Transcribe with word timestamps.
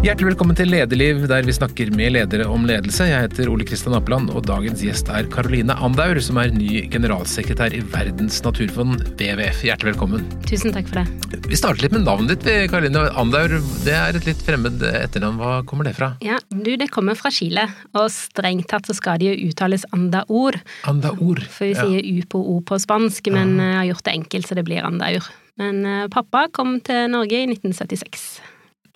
Hjertelig 0.00 0.30
velkommen 0.30 0.56
til 0.56 0.70
Lederliv, 0.72 1.26
der 1.28 1.44
vi 1.44 1.52
snakker 1.52 1.90
med 1.92 2.14
ledere 2.14 2.46
om 2.48 2.62
ledelse. 2.64 3.04
Jeg 3.04 3.26
heter 3.26 3.50
Ole 3.52 3.66
Kristian 3.68 3.92
Appeland, 3.92 4.30
og 4.32 4.46
dagens 4.48 4.80
gjest 4.80 5.10
er 5.12 5.26
Karoline 5.28 5.74
Andaur, 5.76 6.16
som 6.24 6.38
er 6.40 6.54
ny 6.54 6.86
generalsekretær 6.88 7.76
i 7.76 7.82
Verdens 7.92 8.38
naturfond, 8.40 9.02
WWF. 9.20 9.60
Hjertelig 9.68 9.90
velkommen. 9.90 10.24
Tusen 10.48 10.72
takk 10.72 10.88
for 10.88 11.02
det. 11.02 11.42
Vi 11.52 11.58
starter 11.60 11.84
litt 11.84 11.98
med 11.98 12.06
navnet 12.08 12.32
ditt, 12.32 12.72
Karoline. 12.72 13.04
Andaur, 13.20 13.58
det 13.84 13.98
er 13.98 14.16
et 14.16 14.30
litt 14.30 14.40
fremmed 14.48 14.80
etternavn. 14.88 15.36
Hva 15.36 15.52
kommer 15.68 15.90
det 15.90 15.94
fra? 16.00 16.14
Ja, 16.24 16.40
du, 16.48 16.72
Det 16.80 16.88
kommer 16.96 17.20
fra 17.20 17.28
Chile, 17.28 17.68
og 17.92 18.08
strengt 18.16 18.70
tatt 18.72 18.88
så 18.88 18.96
skal 18.96 19.20
det 19.20 19.34
jo 19.34 19.52
uttales 19.52 19.84
Andaur. 19.92 20.62
Andaur. 20.88 21.44
For 21.52 21.68
vi 21.68 21.76
sier 21.76 22.08
U 22.08 22.24
på 22.24 22.40
O 22.40 22.62
på 22.64 22.80
spansk, 22.80 23.28
men 23.36 23.58
jeg 23.60 23.78
har 23.82 23.88
gjort 23.92 24.08
det 24.08 24.16
enkelt, 24.22 24.48
så 24.48 24.56
det 24.56 24.64
blir 24.64 24.80
Andaur. 24.80 25.28
Men 25.60 25.84
eh, 25.84 26.08
pappa 26.08 26.48
kom 26.48 26.78
til 26.80 27.04
Norge 27.12 27.44
i 27.44 27.50
1976. 27.52 28.30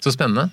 Så 0.00 0.16
spennende. 0.16 0.48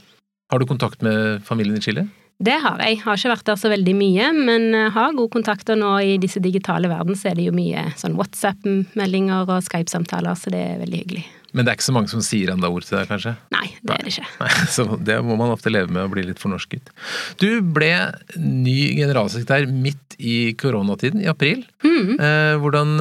Har 0.52 0.60
du 0.60 0.68
kontakt 0.68 1.02
med 1.02 1.46
familien 1.48 1.80
i 1.80 1.84
Chile? 1.84 2.08
Det 2.42 2.58
har 2.64 2.82
jeg. 2.82 2.98
Har 3.04 3.20
ikke 3.20 3.32
vært 3.36 3.50
der 3.52 3.60
så 3.62 3.70
veldig 3.72 3.94
mye, 3.96 4.32
men 4.36 4.74
har 4.92 5.14
god 5.16 5.30
kontakt. 5.32 5.70
Og 5.72 5.78
nå 5.80 5.92
i 6.04 6.18
disse 6.20 6.42
digitale 6.44 6.90
verden 6.92 7.16
så 7.16 7.30
er 7.32 7.38
det 7.38 7.46
jo 7.46 7.54
mye 7.56 7.86
sånn 8.02 8.18
WhatsApp-meldinger 8.18 9.46
og 9.46 9.62
Skype-samtaler, 9.68 10.36
så 10.36 10.52
det 10.52 10.64
er 10.74 10.82
veldig 10.82 11.04
hyggelig. 11.04 11.24
Men 11.52 11.66
det 11.66 11.72
er 11.72 11.80
ikke 11.80 11.88
så 11.90 11.96
mange 11.96 12.12
som 12.12 12.24
sier 12.24 12.54
enda 12.54 12.70
ord 12.72 12.86
til 12.88 12.98
deg, 12.98 13.10
kanskje? 13.10 13.34
Nei, 13.54 13.66
det 13.84 13.96
er 13.96 14.06
det 14.06 14.14
ikke. 14.14 14.28
Nei, 14.40 14.52
så 14.76 14.86
det 15.10 15.18
må 15.26 15.38
man 15.40 15.54
ofte 15.54 15.74
leve 15.74 15.92
med 15.92 16.06
å 16.06 16.12
bli 16.12 16.24
litt 16.28 16.42
fornorsket. 16.42 16.94
Du 17.42 17.50
ble 17.76 17.92
ny 18.40 18.78
generalsekretær 19.00 19.68
midt 19.72 20.16
i 20.22 20.54
koronatiden, 20.60 21.24
i 21.24 21.30
april. 21.32 21.66
Mm. 21.84 22.14
Eh, 22.16 22.54
hvordan, 22.62 22.94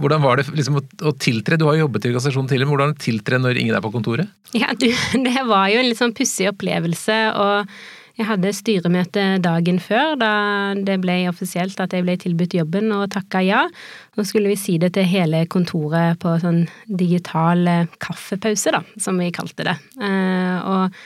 hvordan, 0.00 0.24
var 0.24 0.40
det 0.40 0.48
liksom 0.56 0.80
å 0.80 1.14
tiltre? 1.20 1.60
Du 1.60 1.68
har 1.68 1.76
jo 1.76 1.86
jobbet 1.86 2.06
i 2.06 2.12
organisasjonen 2.12 2.50
tidligere, 2.50 2.70
men 2.70 2.76
hvordan 2.76 2.98
tiltre 3.04 3.42
når 3.42 3.62
ingen 3.62 3.78
er 3.78 3.84
på 3.84 3.92
kontoret? 3.94 4.32
Ja, 4.56 4.72
du, 4.74 4.88
det 5.28 5.46
var 5.46 5.70
jo 5.72 5.82
en 5.82 5.90
litt 5.90 6.00
sånn 6.00 6.16
pussig 6.16 6.50
opplevelse. 6.50 7.22
og 7.38 7.78
jeg 8.18 8.26
hadde 8.26 8.50
styremøte 8.50 9.24
dagen 9.38 9.76
før, 9.78 10.16
da 10.18 10.30
det 10.74 10.96
ble 11.04 11.20
offisielt 11.30 11.78
at 11.78 11.92
jeg 11.94 12.02
ble 12.02 12.16
tilbudt 12.18 12.56
jobben, 12.56 12.90
og 12.90 13.12
takka 13.14 13.44
ja. 13.46 13.60
Så 14.18 14.24
skulle 14.26 14.50
vi 14.50 14.58
si 14.58 14.72
det 14.82 14.96
til 14.96 15.06
hele 15.06 15.44
kontoret 15.46 16.18
på 16.18 16.32
sånn 16.42 16.64
digital 16.90 17.60
eh, 17.70 17.90
kaffepause, 18.02 18.72
da, 18.74 18.80
som 18.98 19.20
vi 19.22 19.28
kalte 19.30 19.68
det. 19.68 19.76
Eh, 20.02 20.56
og 20.66 20.96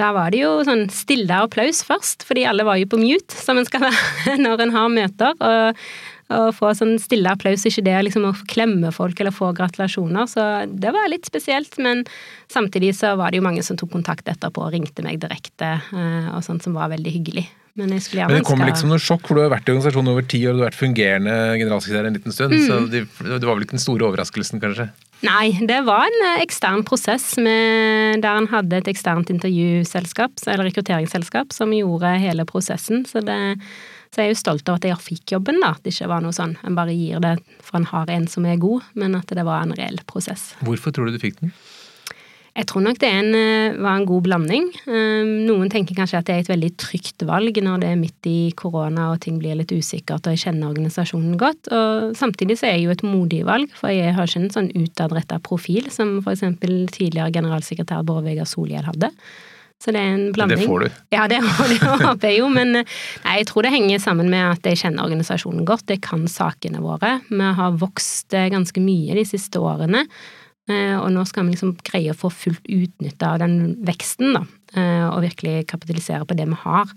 da 0.00 0.08
var 0.16 0.32
det 0.32 0.40
jo 0.40 0.54
sånn 0.64 0.86
stille 0.88 1.42
applaus 1.44 1.82
først, 1.84 2.24
fordi 2.24 2.46
alle 2.48 2.64
var 2.64 2.80
jo 2.80 2.88
på 2.88 3.02
mute, 3.02 3.36
som 3.36 3.60
en 3.60 3.68
skal 3.68 3.84
være 3.90 4.38
når 4.40 4.64
en 4.64 4.72
har 4.72 4.88
møter. 4.94 5.36
Og 5.36 5.84
å 6.30 6.50
få 6.54 6.72
sånn 6.78 6.94
stille 7.02 7.28
applaus, 7.28 7.66
ikke 7.66 7.84
det 7.84 7.96
liksom 8.06 8.24
å 8.28 8.34
klemme 8.48 8.92
folk 8.94 9.20
eller 9.20 9.34
få 9.34 9.50
gratulasjoner. 9.56 10.28
Så 10.30 10.46
det 10.70 10.94
var 10.94 11.10
litt 11.10 11.28
spesielt, 11.28 11.76
men 11.82 12.06
samtidig 12.48 12.94
så 12.96 13.16
var 13.20 13.34
det 13.34 13.42
jo 13.42 13.46
mange 13.50 13.64
som 13.66 13.76
tok 13.76 13.92
kontakt 13.98 14.30
etterpå 14.30 14.64
og 14.64 14.72
ringte 14.72 15.04
meg 15.04 15.20
direkte, 15.20 15.76
eh, 15.92 16.30
og 16.32 16.44
sånt 16.46 16.64
som 16.64 16.78
var 16.78 16.92
veldig 16.94 17.18
hyggelig. 17.18 17.48
Men, 17.78 17.92
jeg 17.94 18.06
skulle 18.06 18.26
men 18.26 18.40
det 18.40 18.46
kommer 18.48 18.68
liksom 18.70 18.90
noe 18.90 19.02
sjokk, 19.02 19.28
for 19.28 19.38
du 19.38 19.44
har 19.44 19.52
vært 19.52 19.68
i 19.68 19.74
organisasjonen 19.74 20.12
over 20.12 20.26
ti 20.26 20.40
år, 20.42 20.56
du 20.56 20.64
har 20.64 20.70
vært 20.72 20.80
fungerende 20.80 21.36
generalsekretær 21.60 22.08
en 22.08 22.18
liten 22.18 22.34
stund, 22.34 22.56
mm. 22.56 22.66
så 22.66 22.80
det, 22.90 23.04
det, 23.22 23.46
var 23.46 23.54
vel 23.54 23.66
ikke 23.66 23.78
den 23.78 23.84
store 23.84 24.08
overraskelsen, 24.08 24.62
kanskje? 24.62 24.88
Nei, 25.26 25.52
det 25.68 25.78
var 25.86 26.08
en 26.08 26.26
eh, 26.30 26.42
ekstern 26.42 26.82
prosess 26.88 27.34
med, 27.38 28.24
der 28.24 28.40
en 28.40 28.50
hadde 28.50 28.80
et 28.80 28.90
eksternt 28.90 29.30
intervjuselskap, 29.32 30.40
eller 30.48 30.66
rekrutteringsselskap, 30.70 31.54
som 31.54 31.72
gjorde 31.76 32.16
hele 32.24 32.46
prosessen. 32.48 33.04
Så 33.08 33.22
det 33.24 33.38
så 34.10 34.24
jeg 34.24 34.26
er 34.26 34.32
jo 34.32 34.38
stolt 34.40 34.66
over 34.66 34.80
at 34.80 34.86
jeg 34.88 35.02
fikk 35.04 35.34
jobben, 35.36 35.60
da. 35.62 35.70
At 35.76 35.84
det 35.86 35.92
ikke 35.94 36.08
var 36.10 36.24
noe 36.24 36.34
sånn 36.34 36.56
en 36.66 36.74
bare 36.74 36.94
gir 36.96 37.22
det 37.22 37.36
for 37.62 37.78
en 37.78 37.86
har 37.92 38.10
en 38.10 38.26
som 38.30 38.46
er 38.48 38.58
god, 38.58 38.88
men 38.98 39.14
at 39.14 39.30
det 39.30 39.44
var 39.46 39.62
en 39.62 39.74
reell 39.78 40.00
prosess. 40.10 40.48
Hvorfor 40.66 40.94
tror 40.94 41.06
du 41.06 41.14
du 41.14 41.22
fikk 41.22 41.38
den? 41.38 41.52
Jeg 42.56 42.66
tror 42.66 42.82
nok 42.82 42.98
det 42.98 43.08
en, 43.08 43.34
eh, 43.34 43.76
var 43.78 43.96
en 43.96 44.06
god 44.06 44.24
blanding. 44.26 44.64
Eh, 44.86 45.22
noen 45.46 45.70
tenker 45.70 45.94
kanskje 45.94 46.18
at 46.18 46.26
det 46.26 46.34
er 46.34 46.40
et 46.40 46.50
veldig 46.50 46.72
trygt 46.76 47.22
valg 47.26 47.54
når 47.62 47.80
det 47.80 47.90
er 47.90 48.00
midt 48.00 48.26
i 48.26 48.52
korona 48.58 49.12
og 49.12 49.20
ting 49.20 49.38
blir 49.38 49.54
litt 49.54 49.70
usikkert 49.70 50.26
og 50.26 50.34
jeg 50.34 50.44
kjenner 50.44 50.72
organisasjonen 50.72 51.38
godt. 51.38 51.70
Og 51.70 52.16
samtidig 52.18 52.58
så 52.58 52.66
er 52.66 52.78
jeg 52.78 52.88
jo 52.88 52.96
et 52.96 53.06
modig 53.06 53.44
valg, 53.46 53.70
for 53.78 53.94
jeg 53.94 54.14
har 54.16 54.26
ikke 54.26 54.42
en 54.42 54.50
sånn 54.50 54.72
utadretta 54.74 55.38
profil 55.40 55.90
som 55.90 56.18
eksempel 56.20 56.88
tidligere 56.90 57.32
generalsekretær 57.38 58.04
Bård 58.04 58.24
Vegar 58.24 58.50
Solhjell 58.50 58.84
hadde. 58.84 59.12
Så 59.80 59.94
det 59.94 60.00
er 60.02 60.10
en 60.12 60.32
blanding. 60.36 60.60
Det 60.60 60.68
får 60.68 60.82
du. 60.84 60.98
Ja, 61.14 61.24
det, 61.30 61.38
det 61.70 61.78
håper 61.80 62.28
jeg 62.28 62.42
jo, 62.42 62.50
men 62.52 62.74
nei, 62.74 63.36
jeg 63.38 63.48
tror 63.48 63.64
det 63.64 63.72
henger 63.72 64.02
sammen 64.02 64.28
med 64.32 64.44
at 64.44 64.66
jeg 64.68 64.82
kjenner 64.82 65.06
organisasjonen 65.06 65.64
godt. 65.68 65.88
Jeg 65.88 66.02
kan 66.04 66.26
sakene 66.28 66.82
våre. 66.84 67.16
Vi 67.30 67.54
har 67.56 67.78
vokst 67.80 68.36
eh, 68.36 68.50
ganske 68.52 68.82
mye 68.84 69.16
de 69.16 69.24
siste 69.28 69.62
årene. 69.62 70.04
Eh, 70.68 70.96
og 70.98 71.08
nå 71.14 71.24
skal 71.28 71.46
vi 71.46 71.54
liksom 71.54 71.74
greie 71.86 72.12
å 72.12 72.18
få 72.18 72.30
fullt 72.32 72.68
utnytte 72.68 73.26
av 73.26 73.40
den 73.42 73.80
veksten, 73.86 74.36
da. 74.36 74.44
Eh, 74.76 75.08
og 75.08 75.24
virkelig 75.24 75.64
kapitalisere 75.70 76.26
på 76.28 76.36
det 76.38 76.46
vi 76.50 76.58
har. 76.62 76.92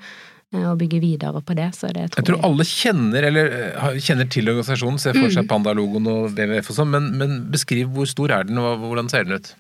Eh, 0.54 0.66
og 0.68 0.78
bygge 0.82 1.00
videre 1.02 1.42
på 1.42 1.56
det. 1.58 1.70
Så 1.78 1.90
det 1.96 2.10
tror 2.12 2.22
jeg 2.22 2.28
tror 2.28 2.38
jeg... 2.38 2.46
alle 2.50 2.68
kjenner, 2.70 3.28
eller, 3.30 3.56
kjenner 4.04 4.30
til 4.36 4.52
organisasjonen, 4.52 5.00
ser 5.02 5.18
for 5.18 5.34
seg 5.34 5.48
mm. 5.48 5.50
Panda-logoen 5.54 6.12
og 6.12 6.28
WWF 6.36 6.74
og 6.74 6.80
sånn, 6.82 6.92
men, 6.94 7.10
men, 7.22 7.40
beskriv 7.54 7.90
hvor 7.96 8.10
stor 8.10 8.36
er 8.36 8.50
den, 8.50 8.62
og 8.62 8.84
hvordan 8.84 9.10
ser 9.14 9.26
den 9.26 9.40
ut? 9.40 9.54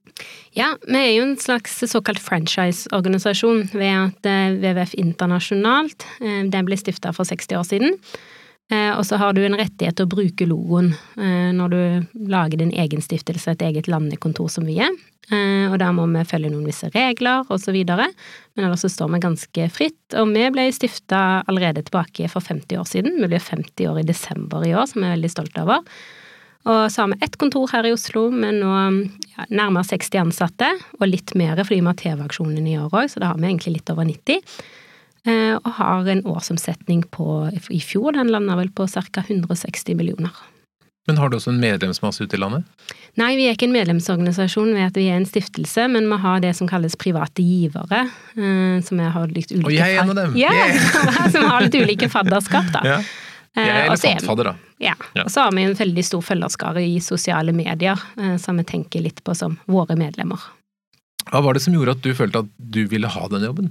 Ja, 0.54 0.76
vi 0.86 1.00
er 1.00 1.16
jo 1.16 1.26
en 1.26 1.40
slags 1.42 1.80
såkalt 1.90 2.22
franchise-organisasjon 2.22 3.72
ved 3.74 3.96
at 3.96 4.30
WWF 4.62 4.94
internasjonalt, 5.02 6.06
den 6.22 6.68
ble 6.68 6.78
stifta 6.78 7.16
for 7.16 7.26
60 7.26 7.58
år 7.58 7.66
siden. 7.66 7.98
Og 8.72 9.04
så 9.06 9.20
har 9.20 9.36
du 9.36 9.42
en 9.44 9.58
rettighet 9.60 9.98
til 10.00 10.08
å 10.08 10.10
bruke 10.10 10.46
logoen 10.48 10.94
når 11.54 11.74
du 11.74 11.82
lager 12.32 12.58
din 12.58 12.72
egen 12.72 13.04
stiftelse, 13.04 13.54
et 13.54 13.66
eget 13.68 13.90
landekontor 13.92 14.48
som 14.50 14.66
vi 14.66 14.80
er. 14.82 14.90
Eh, 15.32 15.72
og 15.72 15.78
der 15.80 15.94
må 15.96 16.04
vi 16.12 16.24
følge 16.28 16.52
noen 16.52 16.66
visse 16.68 16.90
regler 16.92 17.46
videre. 17.72 18.10
Men 18.56 18.68
ellers 18.68 18.84
så 18.84 18.92
står 18.92 19.14
vi 19.14 19.22
ganske 19.24 19.70
fritt. 19.72 20.18
Og 20.20 20.34
vi 20.34 20.50
ble 20.52 20.68
stifta 20.76 21.44
allerede 21.48 21.84
tilbake 21.84 22.28
for 22.32 22.42
50 22.44 22.80
år 22.80 22.90
siden. 22.90 23.22
Vi 23.22 23.32
blir 23.32 23.40
50 23.40 23.88
år 23.88 24.02
i 24.02 24.08
desember 24.08 24.66
i 24.66 24.74
år, 24.76 24.86
som 24.88 25.02
vi 25.02 25.08
er 25.08 25.16
veldig 25.16 25.32
stolte 25.32 25.64
over. 25.64 25.88
Og 26.64 26.92
så 26.92 27.02
har 27.02 27.10
vi 27.12 27.24
ett 27.26 27.38
kontor 27.38 27.68
her 27.74 27.86
i 27.86 27.92
Oslo 27.92 28.30
med 28.32 28.62
nå 28.62 28.72
ja, 28.72 29.48
nærmere 29.50 29.84
60 29.84 30.22
ansatte, 30.22 30.70
og 31.00 31.10
litt 31.10 31.34
mer 31.36 31.60
fordi 31.60 31.82
vi 31.82 31.90
har 31.90 31.98
TV-aksjonen 32.00 32.70
i 32.72 32.78
år 32.80 32.88
òg, 32.88 33.10
så 33.12 33.20
da 33.20 33.34
har 33.34 33.42
vi 33.42 33.50
egentlig 33.50 33.82
litt 33.82 33.92
over 33.92 34.08
90. 34.08 34.40
Eh, 35.28 35.56
og 35.56 35.70
har 35.78 36.10
en 36.12 36.26
årsomsetning 36.28 37.06
på 37.16 37.28
i 37.72 37.80
fjor, 37.80 38.12
den 38.18 38.32
landa 38.34 38.58
vel 38.60 38.74
på 38.76 38.88
ca. 38.92 39.24
160 39.24 39.96
millioner. 39.96 40.36
Men 41.08 41.18
har 41.20 41.30
du 41.30 41.36
også 41.36 41.52
en 41.52 41.60
medlemsmasse 41.60 42.24
ute 42.24 42.38
i 42.38 42.40
landet? 42.40 42.64
Nei, 43.20 43.34
vi 43.36 43.48
er 43.48 43.58
ikke 43.58 43.68
en 43.68 43.76
medlemsorganisasjon 43.76 44.72
ved 44.72 44.86
at 44.88 44.96
vi 44.98 45.10
er 45.12 45.20
en 45.20 45.28
stiftelse, 45.28 45.90
men 45.92 46.08
vi 46.08 46.20
har 46.24 46.40
det 46.44 46.54
som 46.56 46.70
kalles 46.70 46.96
private 47.00 47.44
givere. 47.44 48.06
Eh, 48.36 48.80
som 48.88 49.02
har 49.04 49.28
litt 49.36 49.52
ulike 49.52 49.68
Og 49.68 49.76
jeg 49.76 49.98
er 49.98 50.04
en 50.04 50.14
av 50.14 50.20
dem! 50.22 50.38
Ja, 50.40 50.54
yeah. 50.56 51.28
som 51.36 51.48
har 51.52 51.68
litt 51.68 51.76
ulike 51.76 52.12
fadderskap, 52.12 52.72
da. 52.76 52.84
Ja. 52.94 53.04
Jeg 53.54 53.70
er 53.70 53.84
eh, 53.84 53.88
elefantfadder, 53.92 54.48
da. 54.50 54.54
Ja. 54.82 54.94
Og 55.22 55.28
så 55.30 55.44
har 55.46 55.52
vi 55.54 55.62
en 55.62 55.76
veldig 55.78 56.04
stor 56.08 56.24
følgerskare 56.26 56.82
i 56.90 56.96
sosiale 57.06 57.54
medier, 57.54 58.00
eh, 58.18 58.34
som 58.42 58.58
vi 58.58 58.66
tenker 58.66 59.04
litt 59.06 59.22
på 59.22 59.36
som 59.38 59.60
våre 59.70 59.94
medlemmer. 60.00 60.42
Hva 61.30 61.44
var 61.46 61.54
det 61.54 61.62
som 61.62 61.76
gjorde 61.76 61.94
at 61.94 62.02
du 62.02 62.16
følte 62.18 62.42
at 62.42 62.50
du 62.58 62.82
ville 62.90 63.12
ha 63.14 63.28
den 63.30 63.46
jobben? 63.46 63.70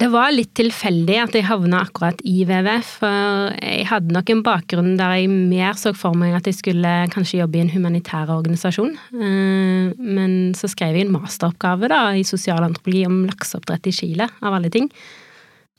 Det 0.00 0.08
var 0.08 0.30
litt 0.32 0.54
tilfeldig 0.56 1.16
at 1.20 1.34
jeg 1.36 1.44
havna 1.44 1.82
akkurat 1.84 2.22
i 2.24 2.38
WWF, 2.48 2.92
for 3.02 3.50
jeg 3.60 3.84
hadde 3.90 4.14
nok 4.16 4.30
en 4.32 4.42
bakgrunn 4.46 4.94
der 4.96 5.18
jeg 5.18 5.28
mer 5.28 5.76
så 5.76 5.92
for 5.92 6.16
meg 6.16 6.38
at 6.38 6.48
jeg 6.48 6.56
skulle 6.56 6.92
kanskje 7.12 7.42
jobbe 7.42 7.60
i 7.60 7.64
en 7.66 7.72
humanitær 7.74 8.32
organisasjon. 8.32 8.94
Eh, 9.12 9.92
men 10.00 10.38
så 10.56 10.70
skrev 10.72 10.96
jeg 10.96 11.04
en 11.04 11.12
masteroppgave 11.18 11.92
da, 11.92 12.00
i 12.16 12.24
sosialantropologi 12.24 13.04
om 13.10 13.26
lakseoppdrett 13.28 13.90
i 13.90 13.94
Chile, 13.98 14.30
av 14.40 14.56
alle 14.56 14.72
ting. 14.72 14.88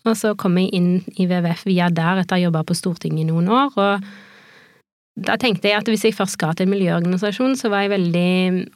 Og 0.06 0.14
så 0.18 0.36
kom 0.38 0.62
jeg 0.62 0.70
inn 0.78 0.92
i 1.18 1.26
WWF 1.26 1.66
via 1.66 1.90
der 1.90 2.22
etter 2.22 2.38
å 2.38 2.40
ha 2.40 2.46
jobba 2.46 2.66
på 2.68 2.78
Stortinget 2.78 3.26
i 3.26 3.30
noen 3.32 3.50
år. 3.50 3.74
og 3.74 4.12
da 5.22 5.36
tenkte 5.38 5.68
jeg 5.68 5.82
at 5.82 5.90
hvis 5.90 6.06
jeg 6.08 6.16
først 6.16 6.38
skal 6.38 6.54
til 6.56 6.70
en 6.70 6.76
miljøorganisasjon, 6.78 7.58
så 7.60 7.74
var 7.74 7.84
jeg 7.84 7.98
veldig 7.98 8.30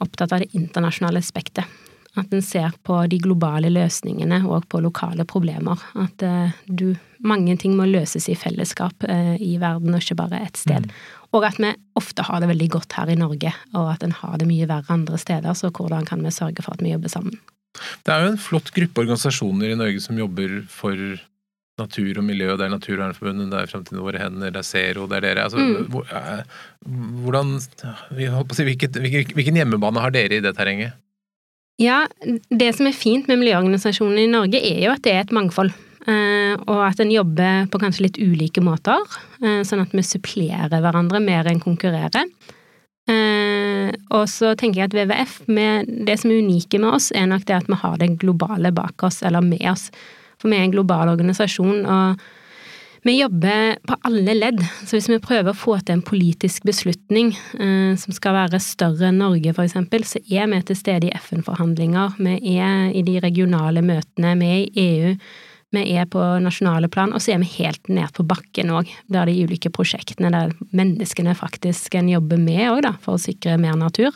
opptatt 0.04 0.34
av 0.34 0.42
det 0.42 0.50
internasjonale 0.58 1.22
aspektet. 1.22 1.64
At 2.16 2.32
en 2.32 2.42
ser 2.44 2.74
på 2.86 2.98
de 3.10 3.18
globale 3.22 3.70
løsningene 3.72 4.40
og 4.48 4.68
på 4.72 4.80
lokale 4.84 5.26
problemer. 5.28 5.82
At 5.94 6.24
uh, 6.26 6.56
du 6.66 6.94
Mange 7.26 7.54
ting 7.56 7.72
må 7.78 7.86
løses 7.88 8.26
i 8.28 8.34
fellesskap 8.36 9.06
uh, 9.08 9.38
i 9.40 9.54
verden, 9.56 9.94
og 9.96 10.02
ikke 10.02 10.18
bare 10.18 10.42
ett 10.44 10.58
sted. 10.60 10.84
Mm. 10.84 10.90
Og 11.34 11.46
at 11.48 11.56
vi 11.58 11.70
ofte 11.96 12.26
har 12.28 12.42
det 12.42 12.50
veldig 12.50 12.68
godt 12.74 12.92
her 12.92 13.08
i 13.08 13.16
Norge, 13.16 13.52
og 13.72 13.88
at 13.94 14.04
en 14.04 14.12
har 14.12 14.36
det 14.36 14.46
mye 14.46 14.68
verre 14.68 14.92
andre 14.92 15.16
steder. 15.18 15.56
Så 15.56 15.72
hvordan 15.72 16.04
kan 16.06 16.20
vi 16.22 16.30
sørge 16.30 16.60
for 16.62 16.76
at 16.76 16.84
vi 16.84 16.92
jobber 16.92 17.08
sammen? 17.08 17.40
Det 18.04 18.12
er 18.12 18.26
jo 18.26 18.34
en 18.34 18.40
flott 18.40 18.68
gruppe 18.76 19.02
organisasjoner 19.06 19.72
i 19.72 19.78
Norge 19.80 20.04
som 20.04 20.20
jobber 20.20 20.60
for 20.68 21.00
natur 21.76 22.20
og 22.20 22.24
miljø, 22.24 22.54
det 22.56 22.66
er 22.66 22.72
Naturvernforbundet, 22.72 23.50
det 23.52 23.58
er 23.60 23.70
Fremtiden 23.70 24.04
våre 24.04 24.20
hender, 24.20 24.52
det 24.52 24.62
er 24.62 24.66
Zero, 24.66 25.04
det 25.10 25.18
er 25.18 25.26
dere. 25.26 25.44
Altså, 25.44 25.60
mm. 25.60 25.98
Eh, 26.08 26.54
hvordan, 27.24 27.50
hvilken, 28.16 29.02
hvilken 29.36 29.60
hjemmebane 29.60 30.04
har 30.04 30.14
dere 30.14 30.38
i 30.38 30.44
det 30.44 30.54
terrenget? 30.56 30.96
Ja, 31.76 32.06
det 32.48 32.70
som 32.76 32.88
er 32.88 32.96
fint 32.96 33.26
med 33.28 33.42
miljøorganisasjonene 33.42 34.24
i 34.24 34.30
Norge, 34.32 34.60
er 34.64 34.86
jo 34.86 34.94
at 34.94 35.02
det 35.04 35.12
er 35.12 35.24
et 35.26 35.34
mangfold. 35.36 35.74
Eh, 36.06 36.54
og 36.70 36.82
at 36.86 37.00
en 37.02 37.10
jobber 37.10 37.66
på 37.72 37.80
kanskje 37.82 38.06
litt 38.06 38.20
ulike 38.22 38.62
måter, 38.62 39.02
eh, 39.42 39.60
sånn 39.66 39.82
at 39.82 39.92
vi 39.92 40.04
supplerer 40.06 40.70
hverandre 40.70 41.20
mer 41.20 41.50
enn 41.50 41.60
konkurrerer. 41.60 42.30
Eh, 43.10 43.90
og 44.14 44.24
så 44.30 44.54
tenker 44.58 44.80
jeg 44.80 44.88
at 44.88 44.96
WWF, 44.96 45.34
det 46.06 46.16
som 46.18 46.30
er 46.30 46.40
unike 46.46 46.80
med 46.80 46.94
oss, 46.94 47.10
er 47.12 47.26
nok 47.26 47.44
det 47.44 47.58
at 47.58 47.68
vi 47.68 47.78
har 47.82 47.98
det 47.98 48.18
globale 48.22 48.72
bak 48.72 49.02
oss, 49.02 49.22
eller 49.22 49.42
med 49.42 49.66
oss. 49.68 49.90
For 50.38 50.48
vi 50.48 50.56
er 50.56 50.66
en 50.66 50.74
global 50.74 51.12
organisasjon, 51.12 51.84
og 51.84 52.22
vi 53.06 53.20
jobber 53.20 53.76
på 53.86 53.96
alle 54.08 54.34
ledd. 54.34 54.62
Så 54.84 54.96
hvis 54.96 55.08
vi 55.10 55.18
prøver 55.22 55.52
å 55.52 55.56
få 55.56 55.76
til 55.80 55.96
en 55.96 56.04
politisk 56.04 56.64
beslutning 56.66 57.32
eh, 57.58 57.92
som 58.00 58.14
skal 58.14 58.34
være 58.36 58.60
større 58.62 59.10
enn 59.10 59.20
Norge, 59.22 59.54
eksempel, 59.62 60.06
så 60.08 60.20
er 60.26 60.48
vi 60.50 60.62
til 60.66 60.78
stede 60.78 61.08
i 61.08 61.12
FN-forhandlinger, 61.18 62.16
vi 62.18 62.56
er 62.56 62.90
i 62.90 63.04
de 63.06 63.18
regionale 63.22 63.84
møtene, 63.86 64.34
vi 64.40 64.50
er 64.50 64.64
i 64.64 64.86
EU. 64.86 65.12
Vi 65.74 65.82
er 65.98 66.06
på 66.08 66.22
nasjonale 66.40 66.88
plan, 66.88 67.10
og 67.12 67.22
så 67.22 67.34
er 67.34 67.40
vi 67.42 67.48
helt 67.56 67.90
ned 67.90 68.12
på 68.16 68.24
bakken 68.26 68.70
òg. 68.74 68.90
Der 69.12 69.28
de 69.28 69.34
ulike 69.44 69.70
prosjektene 69.74 70.30
der 70.32 70.54
menneskene 70.70 71.34
faktisk 71.36 71.98
en 71.98 72.10
jobber 72.10 72.40
med 72.40 72.68
òg, 72.70 72.90
for 73.02 73.18
å 73.18 73.22
sikre 73.22 73.58
mer 73.60 73.78
natur. 73.78 74.14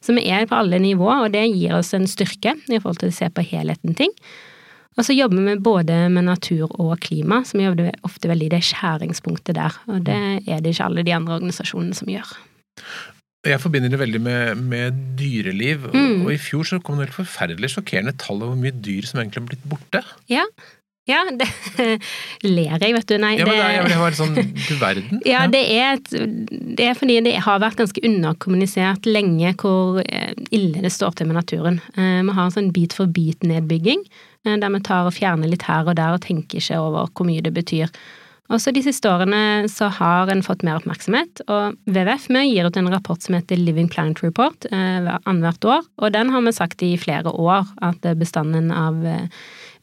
Så 0.00 0.14
vi 0.14 0.26
er 0.30 0.46
på 0.46 0.58
alle 0.58 0.78
nivåer, 0.82 1.26
og 1.26 1.34
det 1.34 1.46
gir 1.50 1.74
oss 1.78 1.94
en 1.96 2.06
styrke 2.10 2.54
i 2.70 2.78
forhold 2.78 3.02
til 3.02 3.10
å 3.10 3.18
se 3.18 3.30
på 3.34 3.44
helheten 3.50 3.96
ting. 3.98 4.12
Og 4.96 5.04
så 5.04 5.16
jobber 5.16 5.44
vi 5.44 5.58
både 5.60 5.96
med 6.12 6.24
natur 6.28 6.70
og 6.80 6.96
klima, 7.04 7.42
som 7.44 7.60
jobber 7.60 7.92
ofte 8.06 8.30
veldig 8.30 8.48
i 8.48 8.54
det 8.54 8.62
skjæringspunktet 8.64 9.58
der. 9.58 9.76
Og 9.92 10.06
det 10.08 10.16
er 10.48 10.62
det 10.64 10.72
ikke 10.72 10.88
alle 10.88 11.04
de 11.06 11.14
andre 11.16 11.36
organisasjonene 11.36 11.96
som 11.98 12.10
gjør. 12.10 12.32
Jeg 13.46 13.62
forbinder 13.62 13.92
det 13.92 14.00
veldig 14.00 14.20
med, 14.24 14.62
med 14.72 14.96
dyreliv, 15.18 15.84
mm. 15.92 16.24
og 16.24 16.32
i 16.32 16.40
fjor 16.40 16.66
så 16.66 16.80
kom 16.82 16.98
det 16.98 17.06
helt 17.06 17.20
forferdelig 17.20 17.76
sjokkerende 17.76 18.16
tall 18.18 18.40
over 18.40 18.54
hvor 18.54 18.62
mye 18.64 18.74
dyr 18.74 19.06
som 19.06 19.20
egentlig 19.20 19.42
har 19.42 19.50
blitt 19.52 19.68
borte. 19.70 20.02
Ja, 20.32 20.42
ja, 21.06 21.20
det 21.30 21.46
ler 22.56 22.82
jeg, 22.82 22.94
vet 22.96 23.06
du. 23.06 23.14
Nei, 23.22 23.36
ja, 23.38 23.46
men 23.46 23.60
det, 23.62 23.92
det 23.92 23.98
var 24.00 24.16
sånn 24.18 24.34
du 24.34 24.74
verden. 24.80 25.20
Ja, 25.32 25.44
det 25.50 25.62
er, 25.70 26.00
det 26.02 26.88
er 26.88 26.98
fordi 26.98 27.20
det 27.22 27.36
har 27.46 27.62
vært 27.62 27.78
ganske 27.78 28.02
underkommunisert 28.06 29.06
lenge 29.06 29.52
hvor 29.60 30.00
eh, 30.02 30.32
ille 30.50 30.82
det 30.82 30.90
står 30.90 31.14
til 31.18 31.30
med 31.30 31.38
naturen. 31.38 31.78
Eh, 31.94 32.20
vi 32.26 32.34
har 32.34 32.48
en 32.48 32.54
sånn 32.56 32.72
bit 32.74 32.96
for 32.96 33.06
bit-nedbygging, 33.06 34.02
eh, 34.46 34.56
der 34.58 34.72
vi 34.74 34.80
tar 34.86 35.06
og 35.06 35.14
fjerner 35.14 35.50
litt 35.52 35.66
her 35.68 35.86
og 35.86 35.94
der 35.98 36.16
og 36.16 36.24
tenker 36.26 36.58
ikke 36.58 36.80
over 36.82 37.12
hvor 37.14 37.28
mye 37.28 37.44
det 37.44 37.54
betyr. 37.54 37.92
Og 38.46 38.60
så 38.62 38.70
De 38.70 38.82
siste 38.82 39.10
årene 39.10 39.66
så 39.70 39.88
har 39.90 40.30
en 40.30 40.42
fått 40.46 40.62
mer 40.66 40.78
oppmerksomhet, 40.78 41.40
og 41.50 41.78
WWF 41.90 42.28
vi 42.30 42.44
gir 42.46 42.66
ut 42.66 42.76
en 42.78 42.90
rapport 42.92 43.22
som 43.22 43.34
heter 43.34 43.58
Living 43.58 43.88
Planet 43.90 44.22
Report 44.22 44.68
annethvert 44.70 45.66
år, 45.66 45.88
og 45.98 46.14
den 46.14 46.30
har 46.30 46.44
vi 46.46 46.52
sagt 46.54 46.84
i 46.86 46.92
flere 46.94 47.34
år 47.34 47.66
at 47.82 48.06
bestanden 48.14 48.70
av 48.70 49.02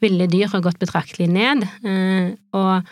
ville 0.04 0.28
dyr 0.30 0.52
har 0.52 0.64
gått 0.66 0.82
betraktelig 0.82 1.30
ned. 1.32 1.66
Eh, 1.88 2.34
og 2.56 2.84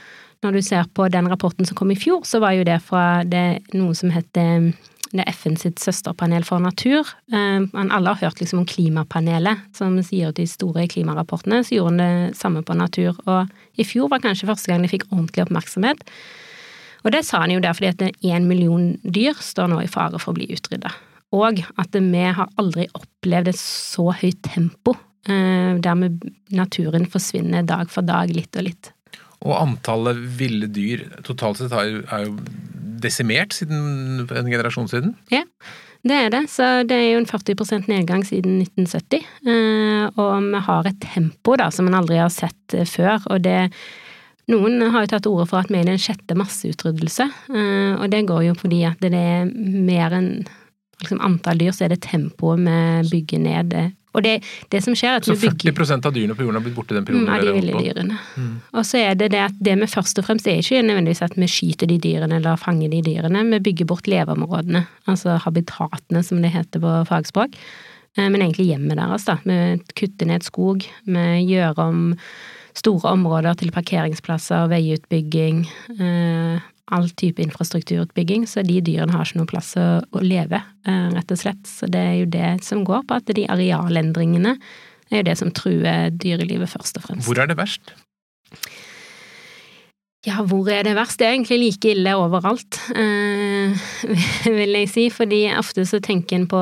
når 0.41 0.57
du 0.57 0.61
ser 0.65 0.87
på 0.95 1.07
den 1.13 1.29
rapporten 1.29 1.67
som 1.67 1.77
kom 1.77 1.91
i 1.93 1.99
fjor, 1.99 2.23
så 2.25 2.41
var 2.41 2.55
jo 2.57 2.65
det 2.67 2.79
fra 2.85 3.21
det, 3.27 3.61
noe 3.77 3.97
som 3.97 4.13
heter 4.13 4.71
det 5.11 5.25
er 5.25 5.33
FN 5.35 5.57
sitt 5.59 5.81
søsterpanel 5.83 6.45
for 6.47 6.63
natur. 6.63 7.09
Eh, 7.35 7.65
alle 7.75 8.13
har 8.13 8.21
hørt 8.21 8.39
liksom 8.39 8.61
om 8.61 8.67
Klimapanelet, 8.67 9.65
som 9.75 9.97
sier 10.07 10.31
ut 10.31 10.39
de 10.39 10.47
store 10.47 10.87
klimarapportene. 10.87 11.59
Så 11.67 11.75
gjorde 11.75 11.99
det 11.99 12.37
samme 12.39 12.63
på 12.63 12.77
natur. 12.79 13.19
Og 13.27 13.51
i 13.75 13.87
fjor 13.87 14.07
var 14.11 14.23
kanskje 14.23 14.47
første 14.47 14.71
gang 14.71 14.85
de 14.85 14.91
fikk 14.91 15.09
ordentlig 15.11 15.43
oppmerksomhet. 15.45 16.05
Og 17.03 17.11
det 17.11 17.25
sa 17.27 17.43
han 17.43 17.51
jo 17.51 17.59
der 17.59 17.75
fordi 17.75 17.91
at 17.91 18.23
én 18.23 18.47
million 18.47 18.93
dyr 19.03 19.35
står 19.35 19.71
nå 19.71 19.81
i 19.83 19.91
fare 19.91 20.21
for 20.21 20.31
å 20.31 20.37
bli 20.39 20.47
utrydda. 20.53 20.93
Og 21.35 21.59
at 21.79 21.95
vi 21.95 22.25
har 22.39 22.51
aldri 22.61 22.87
opplevd 22.95 23.51
et 23.51 23.59
så 23.59 24.11
høyt 24.15 24.39
tempo 24.47 24.95
Eh, 24.95 25.10
der 25.27 25.99
naturen 26.49 27.05
forsvinner 27.05 27.61
dag 27.67 27.91
for 27.93 28.01
dag, 28.01 28.31
litt 28.33 28.57
og 28.57 28.65
litt. 28.65 28.89
Og 29.41 29.55
antallet 29.57 30.19
ville 30.37 30.69
dyr 30.69 31.03
totalt 31.25 31.61
sett 31.61 31.73
er 31.73 32.25
jo 32.25 32.35
desimert 33.01 33.55
siden 33.57 34.27
en 34.29 34.51
generasjon 34.51 34.89
siden? 34.91 35.15
Ja, 35.33 35.43
det 36.07 36.17
er 36.17 36.29
det. 36.33 36.43
Så 36.53 36.67
det 36.89 36.97
er 36.97 37.09
jo 37.13 37.23
en 37.23 37.29
40% 37.29 37.89
nedgang 37.89 38.23
siden 38.27 38.59
1970. 38.61 39.25
Eh, 39.45 40.05
og 40.21 40.47
vi 40.51 40.63
har 40.67 40.89
et 40.89 41.01
tempo 41.03 41.57
da 41.59 41.71
som 41.73 41.89
en 41.89 41.97
aldri 41.97 42.21
har 42.21 42.31
sett 42.33 42.77
eh, 42.77 42.87
før. 42.89 43.21
og 43.29 43.43
det 43.45 43.71
noen 44.51 44.81
har 44.91 45.05
jo 45.05 45.11
tatt 45.13 45.27
ordet 45.29 45.47
for 45.47 45.61
at 45.61 45.69
vi 45.71 45.77
er 45.79 45.85
i 45.85 45.91
den 45.93 46.01
sjette 46.01 46.35
masseutryddelse, 46.35 47.23
og 47.53 48.07
det 48.11 48.23
går 48.27 48.41
jo 48.49 48.55
fordi 48.57 48.81
at 48.89 48.99
det 48.99 49.13
er 49.15 49.45
mer 49.45 50.11
enn 50.17 50.31
liksom, 50.99 51.21
antall 51.23 51.61
dyr, 51.61 51.71
så 51.71 51.85
er 51.85 51.93
det 51.93 52.01
tempoet 52.03 52.59
vi 52.65 53.11
bygger 53.13 53.43
ned 53.45 53.75
og 54.11 54.23
det, 54.25 54.33
det 54.73 54.81
som 54.83 54.95
skjer 54.97 55.19
at 55.19 55.27
Så 55.27 55.37
40 55.39 55.71
bygger, 55.71 55.93
av 55.95 56.15
dyrene 56.15 56.35
på 56.35 56.43
jorden 56.43 56.59
har 56.59 56.65
blitt 56.65 56.75
borte 56.75 56.95
i 56.95 56.97
den 56.97 57.05
perioden? 57.07 57.27
Mm, 57.27 57.35
av 57.35 57.45
de 57.45 57.53
ville 57.55 57.83
dyrene. 57.85 58.17
Mm. 58.35 58.55
Og 58.75 58.87
så 58.87 58.99
er 58.99 59.15
det 59.19 59.31
det 59.35 59.43
at 59.45 59.61
det 59.63 59.77
vi 59.79 59.91
først 59.93 60.19
og 60.19 60.27
fremst 60.27 60.49
er 60.51 60.59
ikke 60.59 60.81
nødvendigvis 60.83 61.23
at 61.27 61.37
vi 61.39 61.49
skyter 61.51 61.91
de 61.91 61.99
dyrene 62.03 62.41
eller 62.41 62.59
fanger 62.59 62.91
de 62.91 63.03
dyrene, 63.05 63.45
vi 63.53 63.61
bygger 63.69 63.87
bort 63.91 64.09
leveområdene, 64.11 64.83
altså 65.11 65.37
habitatene 65.45 66.23
som 66.27 66.43
det 66.43 66.51
heter 66.55 66.83
på 66.83 66.97
fagspråk. 67.07 67.55
Eh, 68.17 68.27
men 68.27 68.41
egentlig 68.41 68.71
hjemmet 68.73 68.99
deres, 68.99 69.27
da. 69.29 69.37
Vi 69.47 69.79
kutter 69.95 70.27
ned 70.27 70.43
skog, 70.47 70.83
vi 71.07 71.27
gjør 71.47 71.79
om 71.79 72.01
store 72.77 73.15
områder 73.15 73.57
til 73.59 73.71
parkeringsplasser, 73.75 74.69
veiutbygging, 74.71 75.65
eh, 75.99 76.59
all 76.91 77.09
type 77.17 77.41
infrastrukturutbygging, 77.43 78.45
så 78.49 78.63
de 78.67 78.79
dyrene 78.83 79.15
har 79.15 79.25
ikke 79.25 79.41
noe 79.41 79.49
plass 79.49 79.73
å, 79.79 79.87
å 80.03 80.23
leve, 80.23 80.61
eh, 80.87 81.09
rett 81.15 81.33
og 81.33 81.41
slett. 81.41 81.63
Så 81.67 81.89
det 81.91 82.01
er 82.01 82.15
jo 82.21 82.29
det 82.33 82.53
som 82.67 82.85
går 82.87 83.05
på 83.07 83.19
at 83.21 83.33
de 83.35 83.47
arealendringene 83.51 84.55
er 85.11 85.21
jo 85.21 85.27
det 85.27 85.37
som 85.39 85.51
truer 85.55 86.11
dyrelivet 86.15 86.71
først 86.71 86.99
og 86.99 87.07
fremst. 87.07 87.27
Hvor 87.27 87.41
er 87.41 87.51
det 87.51 87.59
verst? 87.59 87.93
Ja, 90.27 90.43
hvor 90.45 90.67
er 90.69 90.85
det 90.85 90.93
verst? 90.93 91.17
Det 91.17 91.25
er 91.25 91.33
egentlig 91.33 91.57
like 91.63 91.93
ille 91.95 92.13
overalt, 92.19 92.77
eh, 92.93 93.87
vil 94.59 94.77
jeg 94.77 94.91
si. 94.91 95.07
Fordi 95.09 95.47
ofte 95.57 95.85
så 95.89 95.99
tenker 96.03 96.37
en 96.37 96.49
på 96.51 96.61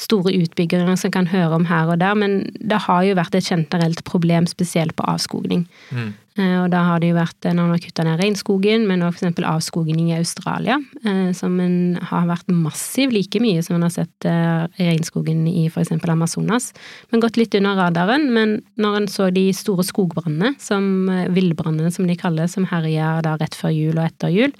store 0.00 0.34
utbyggere 0.34 0.96
som 0.98 1.12
kan 1.14 1.28
høre 1.30 1.54
om 1.60 1.68
her 1.70 1.92
og 1.92 2.00
der, 2.02 2.16
men 2.18 2.42
det 2.58 2.84
har 2.88 3.04
jo 3.06 3.16
vært 3.18 3.36
et 3.38 3.46
generelt 3.46 4.04
problem, 4.08 4.48
spesielt 4.50 4.96
på 4.98 5.06
avskogning. 5.10 5.66
Mm. 5.94 6.12
Eh, 6.34 6.56
og 6.64 6.72
da 6.72 6.80
har 6.82 6.98
det 6.98 7.12
jo 7.12 7.16
vært 7.16 7.46
når 7.46 7.60
man 7.60 7.72
har 7.76 7.82
kutta 7.84 8.04
ned 8.06 8.18
regnskogen, 8.18 8.88
men 8.88 9.04
også 9.06 9.28
f.eks. 9.28 9.44
avskogning 9.46 10.08
i 10.10 10.16
Australia, 10.18 10.80
eh, 11.06 11.30
som 11.36 11.60
en 11.62 11.94
har 12.10 12.26
vært 12.26 12.50
massiv, 12.50 13.14
like 13.14 13.38
mye 13.42 13.62
som 13.62 13.76
man 13.76 13.86
har 13.86 13.94
sett 13.94 14.26
eh, 14.26 14.64
regnskogen 14.80 15.44
i 15.50 15.68
f.eks. 15.68 15.94
Amazonas. 16.10 16.72
Men 17.12 17.22
gått 17.22 17.38
litt 17.38 17.54
under 17.54 17.78
radaren. 17.78 18.32
Men 18.34 18.58
når 18.80 18.98
en 18.98 19.10
så 19.10 19.30
de 19.34 19.46
store 19.54 19.86
skogbrannene, 19.86 20.56
som 20.62 21.06
villbrannene 21.34 21.92
som 21.94 22.08
de 22.10 22.18
kaller, 22.18 22.50
som 22.50 22.66
herja 22.70 23.20
da 23.24 23.36
rett 23.38 23.54
før 23.54 23.74
jul 23.74 24.00
og 24.00 24.08
etter 24.08 24.34
jul, 24.34 24.56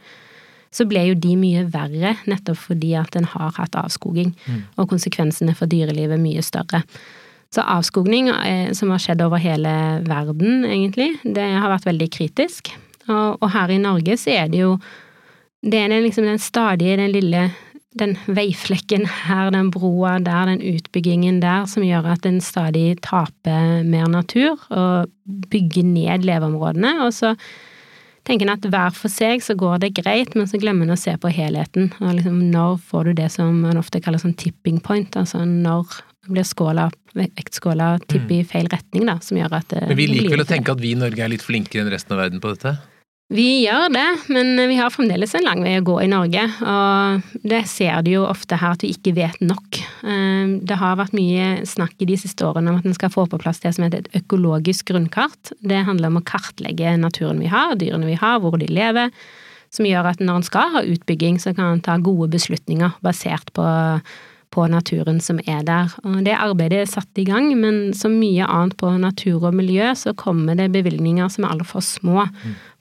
så 0.75 0.87
ble 0.91 1.05
jo 1.09 1.19
de 1.19 1.35
mye 1.39 1.67
verre 1.71 2.17
nettopp 2.31 2.59
fordi 2.67 2.95
at 2.99 3.15
en 3.19 3.29
har 3.31 3.55
hatt 3.59 3.77
avskoging, 3.79 4.33
mm. 4.35 4.63
og 4.81 4.89
konsekvensene 4.91 5.55
for 5.59 5.71
dyrelivet 5.71 6.21
mye 6.21 6.43
større. 6.45 6.83
Så 7.55 7.63
avskoging, 7.63 8.33
eh, 8.35 8.73
som 8.75 8.91
har 8.91 9.03
skjedd 9.03 9.23
over 9.23 9.39
hele 9.43 9.75
verden, 10.09 10.65
egentlig, 10.67 11.13
det 11.23 11.47
har 11.55 11.71
vært 11.71 11.87
veldig 11.87 12.11
kritisk. 12.11 12.73
Og, 13.07 13.39
og 13.39 13.51
her 13.55 13.71
i 13.71 13.83
Norge 13.83 14.17
så 14.19 14.33
er 14.33 14.49
det 14.51 14.63
jo 14.65 14.79
Det 15.65 15.79
er 15.81 15.89
liksom 15.89 16.27
den 16.29 16.39
stadige, 16.39 16.97
den 16.97 17.13
lille 17.13 17.51
den 17.95 18.17
veiflekken 18.27 19.07
her, 19.07 19.53
den 19.55 19.71
broa 19.71 20.19
der, 20.23 20.51
den 20.51 20.63
utbyggingen 20.75 21.41
der, 21.43 21.69
som 21.71 21.85
gjør 21.87 22.11
at 22.17 22.27
en 22.27 22.41
stadig 22.43 22.99
taper 23.07 23.85
mer 23.87 24.09
natur 24.11 24.59
og 24.75 25.13
bygger 25.51 25.87
ned 25.87 26.27
leveområdene. 26.27 26.97
Og 27.07 27.15
så 27.15 27.35
tenker 28.29 28.49
en 28.49 28.55
at 28.57 28.67
hver 28.73 28.97
for 28.97 29.13
seg 29.13 29.45
så 29.45 29.57
går 29.59 29.83
det 29.85 29.95
greit, 30.01 30.35
men 30.39 30.49
så 30.51 30.61
glemmer 30.61 30.89
en 30.89 30.97
å 30.97 31.01
se 31.01 31.15
på 31.21 31.33
helheten. 31.33 31.91
Og 32.01 32.17
liksom 32.19 32.41
når 32.53 32.79
får 32.89 33.11
du 33.11 33.21
det 33.21 33.31
som 33.35 33.61
man 33.65 33.81
ofte 33.81 34.01
kaller 34.05 34.23
sånn 34.23 34.37
tipping 34.41 34.81
point, 34.85 35.17
altså 35.21 35.45
når 35.49 36.01
blir 36.33 36.47
skåla, 36.49 36.89
vektskåla 37.13 37.99
tipper 38.07 38.39
i 38.39 38.43
mm. 38.43 38.49
feil 38.49 38.69
retning, 38.73 39.05
da, 39.11 39.19
som 39.21 39.37
gjør 39.37 39.59
at 39.61 39.77
Men 39.91 39.99
vi 39.99 40.09
liker 40.09 40.33
vel 40.33 40.45
å 40.47 40.49
tenke 40.49 40.73
at 40.73 40.81
vi 40.81 40.95
i 40.95 40.99
Norge 40.99 41.21
er 41.21 41.33
litt 41.35 41.45
flinkere 41.45 41.85
enn 41.85 41.93
resten 41.93 42.17
av 42.17 42.23
verden 42.25 42.41
på 42.41 42.55
dette? 42.55 42.79
Vi 43.33 43.65
gjør 43.65 43.89
det, 43.89 44.09
men 44.29 44.59
vi 44.69 44.77
har 44.77 44.93
fremdeles 44.93 45.33
en 45.35 45.47
lang 45.47 45.63
vei 45.65 45.79
å 45.81 45.85
gå 45.85 45.95
i 46.03 46.09
Norge. 46.13 46.43
Og 46.61 47.39
det 47.49 47.63
ser 47.71 48.03
du 48.05 48.11
jo 48.13 48.27
ofte 48.29 48.59
her 48.61 48.75
at 48.77 48.85
vi 48.85 48.91
ikke 48.93 49.15
vet 49.17 49.41
nok. 49.41 49.79
Eh, 50.05 50.53
det 50.61 50.77
har 50.77 50.99
vært 51.01 51.17
mye 51.17 51.65
snakk 51.67 51.97
i 52.05 52.09
de 52.11 52.19
siste 52.21 52.45
årene 52.45 52.75
om 52.75 52.83
at 52.83 52.89
en 52.89 52.97
skal 52.97 53.13
få 53.15 53.25
på 53.31 53.41
plass 53.41 53.63
det 53.65 53.73
som 53.75 53.87
heter 53.87 54.05
et 54.05 54.21
økologisk 54.21 54.93
grunnkart. 54.93 55.55
Det 55.65 55.81
handler 55.89 56.13
om 56.13 56.21
å 56.21 56.27
kartlegge 56.29 56.93
naturen 57.01 57.41
vi 57.41 57.49
har, 57.49 57.73
dyrene 57.81 58.13
vi 58.13 58.19
har, 58.21 58.43
hvor 58.45 58.61
de 58.61 58.69
lever. 58.69 59.09
Som 59.73 59.89
gjør 59.89 60.13
at 60.13 60.21
når 60.21 60.43
en 60.43 60.47
skal 60.47 60.77
ha 60.77 60.85
utbygging, 60.85 61.41
så 61.41 61.57
kan 61.57 61.79
en 61.79 61.83
ta 61.83 61.97
gode 61.97 62.29
beslutninger 62.37 63.01
basert 63.03 63.49
på 63.57 63.65
på 64.55 64.67
naturen 64.71 65.19
som 65.23 65.41
er 65.43 65.65
der. 65.67 65.93
Og 66.07 66.21
det 66.27 66.37
arbeidet 66.39 66.85
er 66.85 66.91
satt 66.91 67.21
i 67.21 67.27
gang, 67.27 67.51
men 67.59 67.95
som 67.97 68.15
mye 68.21 68.47
annet 68.47 68.77
på 68.79 68.93
natur 69.03 69.49
og 69.49 69.57
miljø, 69.59 69.91
så 69.99 70.15
kommer 70.19 70.57
det 70.59 70.71
bevilgninger 70.75 71.31
som 71.33 71.47
er 71.47 71.57
altfor 71.57 71.83
små 71.85 72.29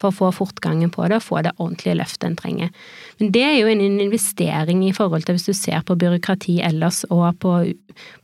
for 0.02 0.12
å 0.12 0.16
få 0.18 0.32
fortgangen 0.44 0.92
på 0.94 1.08
det 1.10 1.18
og 1.20 1.26
få 1.26 1.42
det 1.46 1.56
ordentlige 1.58 1.98
løftet 2.02 2.28
en 2.30 2.38
trenger. 2.40 2.74
Men 3.20 3.32
det 3.34 3.46
er 3.48 3.56
jo 3.58 3.72
en 3.72 3.84
investering 4.06 4.84
i 4.86 4.94
forhold 4.96 5.26
til 5.26 5.38
hvis 5.38 5.50
du 5.50 5.58
ser 5.58 5.82
på 5.88 5.98
byråkrati 6.00 6.60
ellers 6.66 7.04
og 7.10 7.40
på, 7.42 7.56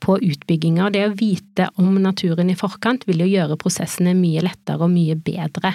på 0.04 0.20
utbygginger. 0.30 0.94
Det 0.94 1.08
å 1.08 1.16
vite 1.18 1.70
om 1.82 1.98
naturen 2.04 2.52
i 2.52 2.60
forkant 2.60 3.08
vil 3.10 3.26
jo 3.26 3.32
gjøre 3.32 3.60
prosessene 3.62 4.14
mye 4.18 4.46
lettere 4.46 4.86
og 4.86 4.94
mye 4.94 5.18
bedre. 5.18 5.74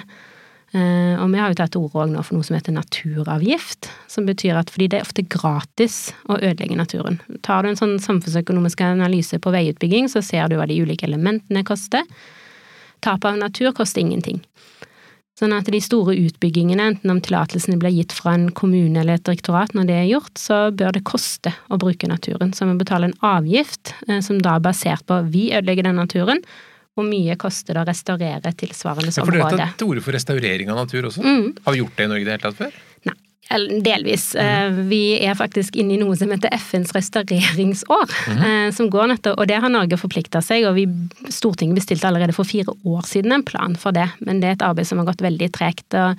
Eh, 0.75 1.15
og 1.21 1.29
vi 1.31 1.39
har 1.39 1.51
jo 1.51 1.55
tatt 1.55 1.71
til 1.71 1.85
orde 1.87 2.09
nå 2.11 2.21
for 2.25 2.35
noe 2.35 2.43
som 2.43 2.57
heter 2.57 2.73
naturavgift, 2.75 3.87
som 4.11 4.25
betyr 4.27 4.57
at 4.59 4.71
fordi 4.73 4.89
det 4.91 4.99
er 4.99 5.05
ofte 5.05 5.23
gratis 5.23 6.09
å 6.27 6.35
ødelegge 6.35 6.75
naturen. 6.75 7.21
Tar 7.47 7.63
du 7.63 7.71
en 7.71 7.79
sånn 7.79 7.95
samfunnsøkonomisk 8.03 8.83
analyse 8.83 9.39
på 9.39 9.53
veiutbygging, 9.55 10.09
så 10.11 10.23
ser 10.25 10.49
du 10.51 10.57
hva 10.59 10.67
de 10.67 10.81
ulike 10.83 11.07
elementene 11.07 11.63
koster. 11.67 12.03
Tap 13.05 13.23
av 13.27 13.39
natur 13.39 13.71
koster 13.77 14.03
ingenting. 14.03 14.41
Sånn 15.39 15.51
at 15.51 15.67
de 15.67 15.79
store 15.83 16.13
utbyggingene, 16.15 16.91
enten 16.91 17.11
om 17.11 17.17
tillatelsene 17.23 17.79
blir 17.79 17.91
gitt 17.91 18.13
fra 18.15 18.37
en 18.37 18.47
kommune 18.55 19.01
eller 19.01 19.19
et 19.19 19.25
direktorat, 19.27 19.73
når 19.75 19.89
det 19.89 19.97
er 19.99 20.05
gjort, 20.07 20.31
så 20.39 20.59
bør 20.75 20.95
det 20.95 21.03
koste 21.07 21.51
å 21.67 21.79
bruke 21.79 22.07
naturen. 22.07 22.53
Så 22.55 22.67
vi 22.67 22.77
betaler 22.79 23.11
en 23.11 23.19
avgift 23.35 23.91
eh, 24.07 24.21
som 24.23 24.39
da 24.43 24.55
er 24.55 24.63
basert 24.63 25.03
på 25.07 25.23
vi 25.31 25.49
ødelegger 25.55 25.87
den 25.87 25.99
naturen, 25.99 26.43
hvor 26.95 27.05
mye 27.07 27.35
koster 27.39 27.75
det 27.75 27.83
å 27.83 27.89
restaurere 27.89 28.55
tilsvarende 28.55 29.11
ja, 29.11 29.23
område. 29.23 29.43
For 29.43 29.57
dere 29.57 29.67
tatt 29.67 29.79
til 29.81 29.91
orde 29.91 30.03
for 30.05 30.15
restaurering 30.15 30.71
av 30.71 30.81
natur 30.85 31.09
også? 31.11 31.23
Mm. 31.25 31.47
Har 31.65 31.75
vi 31.75 31.81
gjort 31.83 31.97
det 31.97 32.07
i 32.07 32.11
Norge 32.11 32.23
i 32.23 32.27
det 32.27 32.35
hele 32.37 32.45
tatt 32.45 32.59
før? 32.61 32.81
Nei. 33.09 33.15
Delvis. 33.85 34.23
Mm. 34.33 34.77
Vi 34.89 35.01
er 35.21 35.35
faktisk 35.37 35.75
inne 35.77 35.93
i 35.93 35.99
noe 36.01 36.15
som 36.17 36.31
heter 36.33 36.55
FNs 36.55 36.95
restaureringsår. 36.95 38.15
Mm. 38.31 38.71
som 38.73 38.89
går 38.89 39.11
nettopp, 39.11 39.37
og 39.37 39.51
Det 39.51 39.59
har 39.61 39.69
Norge 39.69 39.99
forplikta 40.01 40.41
seg, 40.41 40.65
og 40.65 40.79
vi, 40.79 40.87
Stortinget 41.29 41.77
bestilte 41.77 42.09
allerede 42.09 42.33
for 42.33 42.47
fire 42.47 42.73
år 42.87 43.05
siden 43.05 43.35
en 43.35 43.45
plan 43.45 43.77
for 43.77 43.93
det. 43.95 44.07
Men 44.25 44.41
det 44.41 44.49
er 44.49 44.57
et 44.57 44.65
arbeid 44.65 44.89
som 44.89 45.03
har 45.03 45.11
gått 45.11 45.21
veldig 45.25 45.51
tregt. 45.53 45.93
og 45.93 46.17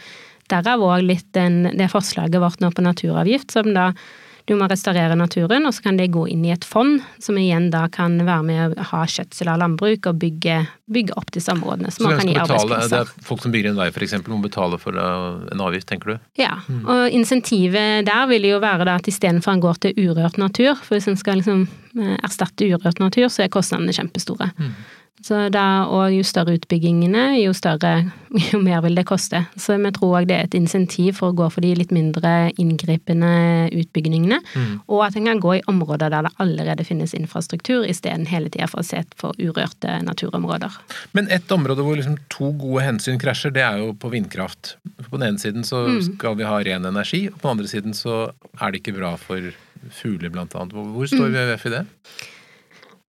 Derav 0.52 0.85
òg 0.87 1.02
litt 1.09 1.26
den, 1.35 1.64
det 1.75 1.90
forslaget 1.90 2.38
vårt 2.42 2.62
nå 2.62 2.71
på 2.71 2.85
naturavgift, 2.87 3.50
som 3.56 3.73
da 3.75 3.90
du 4.47 4.55
må 4.55 4.69
restaurere 4.71 5.17
naturen, 5.19 5.67
og 5.67 5.75
så 5.75 5.83
kan 5.88 5.97
det 5.99 6.07
gå 6.15 6.23
inn 6.31 6.45
i 6.47 6.53
et 6.55 6.65
fond, 6.67 7.00
som 7.23 7.38
igjen 7.41 7.69
da 7.73 7.87
kan 7.93 8.15
være 8.23 8.45
med 8.47 8.76
å 8.79 8.85
ha 8.93 9.00
skjøtsel 9.11 9.50
av 9.50 9.59
landbruk 9.59 10.07
og 10.07 10.21
bygge, 10.23 10.61
bygge 10.95 11.17
opp 11.19 11.33
disse 11.35 11.50
områdene. 11.50 11.91
Så, 11.91 12.05
så 12.05 12.07
man 12.07 12.21
kan 12.21 12.31
gi 12.31 12.37
arbeidsplasser. 12.38 12.93
Det 12.95 13.17
er 13.19 13.26
folk 13.26 13.43
som 13.43 13.55
bygger 13.55 13.73
en 13.73 13.81
vei 13.81 13.88
f.eks. 13.91 14.15
må 14.31 14.38
betale 14.45 14.79
for 14.83 14.95
uh, 14.95 15.43
en 15.50 15.65
avgift, 15.67 15.88
tenker 15.91 16.15
du? 16.15 16.29
Ja, 16.38 16.61
mm. 16.69 16.85
og 16.85 17.17
insentivet 17.19 18.07
der 18.07 18.31
vil 18.31 18.47
jo 18.47 18.61
være 18.62 18.87
da 18.87 19.00
at 19.00 19.11
istedenfor 19.11 19.57
en 19.57 19.65
går 19.65 19.83
til 19.83 19.99
urørt 20.07 20.38
natur, 20.38 20.79
for 20.79 20.95
hvis 20.95 21.11
en 21.11 21.19
skal 21.19 21.43
liksom 21.43 21.67
eh, 21.99 22.15
erstatte 22.23 22.71
urørt 22.71 23.03
natur, 23.03 23.26
så 23.33 23.45
er 23.45 23.50
kostnadene 23.53 23.95
kjempestore. 23.97 24.53
Mm. 24.55 24.79
Så 25.25 25.47
da, 25.49 25.87
og 25.89 26.13
jo 26.13 26.25
større 26.27 26.59
utbyggingene, 26.59 27.39
jo 27.41 27.55
større, 27.57 27.93
jo 28.51 28.61
mer 28.61 28.83
vil 28.85 28.99
det 28.99 29.07
koste. 29.09 29.41
Så 29.57 29.79
vi 29.81 29.93
tror 29.97 30.19
òg 30.21 30.29
det 30.29 30.37
er 30.37 30.49
et 30.49 30.57
insentiv 30.59 31.17
for 31.21 31.33
å 31.33 31.37
gå 31.39 31.49
for 31.55 31.65
de 31.65 31.73
litt 31.79 31.95
mindre 31.95 32.53
inngripende 32.61 33.31
utbyggingene. 33.73 34.43
Mm. 34.45 34.75
Og 34.93 35.07
at 35.07 35.17
en 35.17 35.31
kan 35.31 35.41
gå 35.43 35.57
i 35.57 35.65
områder 35.73 36.13
der 36.13 36.29
det 36.29 36.35
allerede 36.43 36.87
finnes 36.87 37.17
infrastruktur, 37.17 37.87
isteden 37.89 38.29
hele 38.29 38.53
tida 38.53 38.69
for 38.71 38.85
å 38.85 38.87
se 38.87 39.03
på 39.17 39.33
urørte 39.41 39.99
naturområder. 40.05 40.77
Men 41.17 41.33
et 41.33 41.51
område 41.55 41.87
hvor 41.87 41.97
liksom 41.99 42.21
to 42.33 42.53
gode 42.61 42.85
hensyn 42.85 43.21
krasjer, 43.23 43.55
det 43.57 43.65
er 43.65 43.81
jo 43.83 43.95
på 43.97 44.13
vindkraft. 44.13 44.77
På 45.09 45.17
den 45.17 45.31
ene 45.31 45.43
siden 45.43 45.67
så 45.67 45.87
mm. 45.89 46.01
skal 46.13 46.37
vi 46.39 46.49
ha 46.49 46.61
ren 46.61 46.89
energi, 46.93 47.27
og 47.33 47.41
på 47.41 47.49
den 47.49 47.57
andre 47.57 47.73
siden 47.73 47.97
så 47.97 48.27
er 48.61 48.71
det 48.71 48.85
ikke 48.85 48.99
bra 49.01 49.17
for 49.21 49.53
fugler, 49.97 50.31
blant 50.35 50.55
annet. 50.57 50.77
Hvor 50.77 51.09
står 51.09 51.31
mm. 51.31 51.37
WWF 51.37 51.71
i 51.71 51.79
det? 51.79 51.87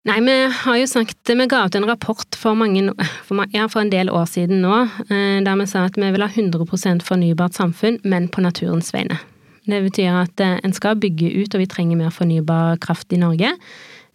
Nei, 0.03 0.17
vi 0.19 0.33
har 0.51 0.77
jo 0.81 0.87
sagt 0.89 1.29
Vi 1.31 1.45
ga 1.47 1.61
ut 1.65 1.75
en 1.79 1.87
rapport 1.87 2.35
for, 2.35 2.57
mange, 2.59 2.91
for, 3.23 3.45
ja, 3.55 3.69
for 3.71 3.83
en 3.85 3.91
del 3.93 4.11
år 4.11 4.25
siden 4.27 4.59
nå, 4.63 4.81
eh, 5.07 5.39
der 5.45 5.59
vi 5.61 5.67
sa 5.69 5.85
at 5.87 5.99
vi 5.99 6.09
vil 6.11 6.25
ha 6.25 6.27
100% 6.27 7.05
fornybart 7.07 7.55
samfunn, 7.55 8.01
men 8.03 8.27
på 8.27 8.43
naturens 8.43 8.91
vegne. 8.95 9.21
Det 9.63 9.79
betyr 9.85 10.17
at 10.25 10.43
eh, 10.43 10.57
en 10.59 10.75
skal 10.75 10.99
bygge 10.99 11.31
ut, 11.37 11.55
og 11.55 11.63
vi 11.63 11.69
trenger 11.71 12.01
mer 12.01 12.11
fornybar 12.11 12.81
kraft 12.83 13.15
i 13.15 13.21
Norge. 13.21 13.53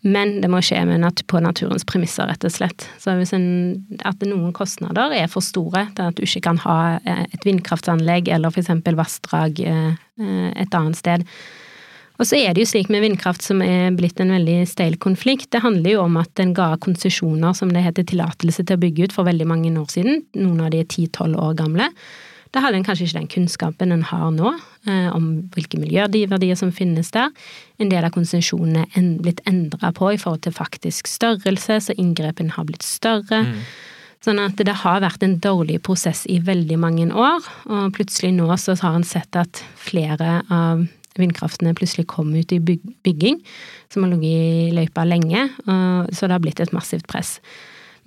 Men 0.04 0.37
det 0.42 0.50
må 0.52 0.61
skje 0.62 0.85
nat 1.00 1.25
på 1.26 1.40
naturens 1.42 1.87
premisser, 1.88 2.28
rett 2.28 2.45
og 2.45 2.52
slett. 2.52 2.85
Så 3.00 3.16
hvis 3.18 3.33
en, 3.35 3.49
at 4.07 4.21
noen 4.28 4.52
kostnader 4.54 5.16
er 5.16 5.26
for 5.33 5.42
store 5.42 5.88
til 5.97 6.12
at 6.12 6.21
du 6.21 6.26
ikke 6.28 6.45
kan 6.50 6.61
ha 6.68 6.99
eh, 7.00 7.25
et 7.33 7.49
vindkraftanlegg 7.49 8.28
eller 8.37 8.52
f.eks. 8.52 8.76
vassdrag 8.92 9.64
et 9.64 10.75
annet 10.75 11.00
sted, 11.00 11.25
og 12.18 12.26
så 12.26 12.38
er 12.40 12.54
det 12.54 12.64
jo 12.64 12.70
slik 12.72 12.88
med 12.90 13.04
vindkraft 13.04 13.44
som 13.46 13.60
er 13.62 13.92
blitt 13.94 14.18
en 14.18 14.32
veldig 14.34 14.62
steil 14.66 14.96
konflikt. 14.98 15.52
Det 15.54 15.62
handler 15.62 15.94
jo 15.94 16.00
om 16.02 16.16
at 16.18 16.32
den 16.40 16.50
ga 16.56 16.72
konsesjoner, 16.82 17.54
som 17.54 17.70
det 17.70 17.84
heter, 17.84 18.06
tillatelse 18.10 18.64
til 18.64 18.75
å 18.75 18.82
bygge 18.82 19.06
ut 19.06 19.14
for 19.14 19.28
veldig 19.28 19.46
mange 19.46 19.70
år 19.78 19.87
siden. 19.92 20.25
Noen 20.34 20.64
av 20.66 20.72
de 20.75 20.82
er 20.82 20.90
ti-tolv 20.90 21.38
år 21.38 21.54
gamle. 21.60 21.87
Da 22.54 22.62
hadde 22.64 22.80
en 22.80 22.87
kanskje 22.87 23.06
ikke 23.06 23.18
den 23.20 23.30
kunnskapen 23.30 23.92
en 23.92 24.02
har 24.08 24.30
nå, 24.34 24.54
eh, 24.88 25.08
om 25.14 25.28
hvilke 25.54 25.78
miljøverdier 25.78 26.56
som 26.56 26.72
finnes 26.72 27.12
der. 27.14 27.30
En 27.78 27.92
del 27.92 28.02
av 28.02 28.14
konsesjonene 28.16 28.87
er 28.96 29.10
blitt 29.22 29.44
endra 29.46 29.92
på 29.94 30.14
i 30.14 30.18
forhold 30.18 30.42
til 30.42 30.56
faktisk 30.56 31.06
størrelse, 31.06 31.78
så 31.87 31.94
inngrepen 31.94 32.50
har 32.56 32.66
blitt 32.66 32.82
større. 32.82 33.44
Mm. 33.44 33.62
Sånn 34.25 34.40
at 34.42 34.58
det 34.58 34.80
har 34.82 35.04
vært 35.04 35.22
en 35.22 35.38
dårlig 35.38 35.78
prosess 35.87 36.25
i 36.26 36.40
veldig 36.42 36.78
mange 36.82 37.06
år, 37.12 37.44
og 37.70 37.92
plutselig 37.94 38.32
nå 38.34 38.48
så 38.58 38.75
har 38.80 38.96
en 38.96 39.06
sett 39.06 39.37
at 39.38 39.62
flere 39.78 40.40
av 40.50 40.88
vindkraftene 41.18 41.75
plutselig 41.78 42.06
kom 42.10 42.30
ut 42.37 42.54
i 42.54 42.60
bygging, 42.62 43.42
som 43.92 44.04
har 44.04 44.14
ligget 44.14 44.30
i 44.38 44.76
løypa 44.76 45.04
lenge, 45.08 45.48
så 45.66 46.28
det 46.28 46.37
har 46.37 46.44
blitt 46.44 46.62
et 46.62 46.75
massivt 46.76 47.08
press. 47.10 47.38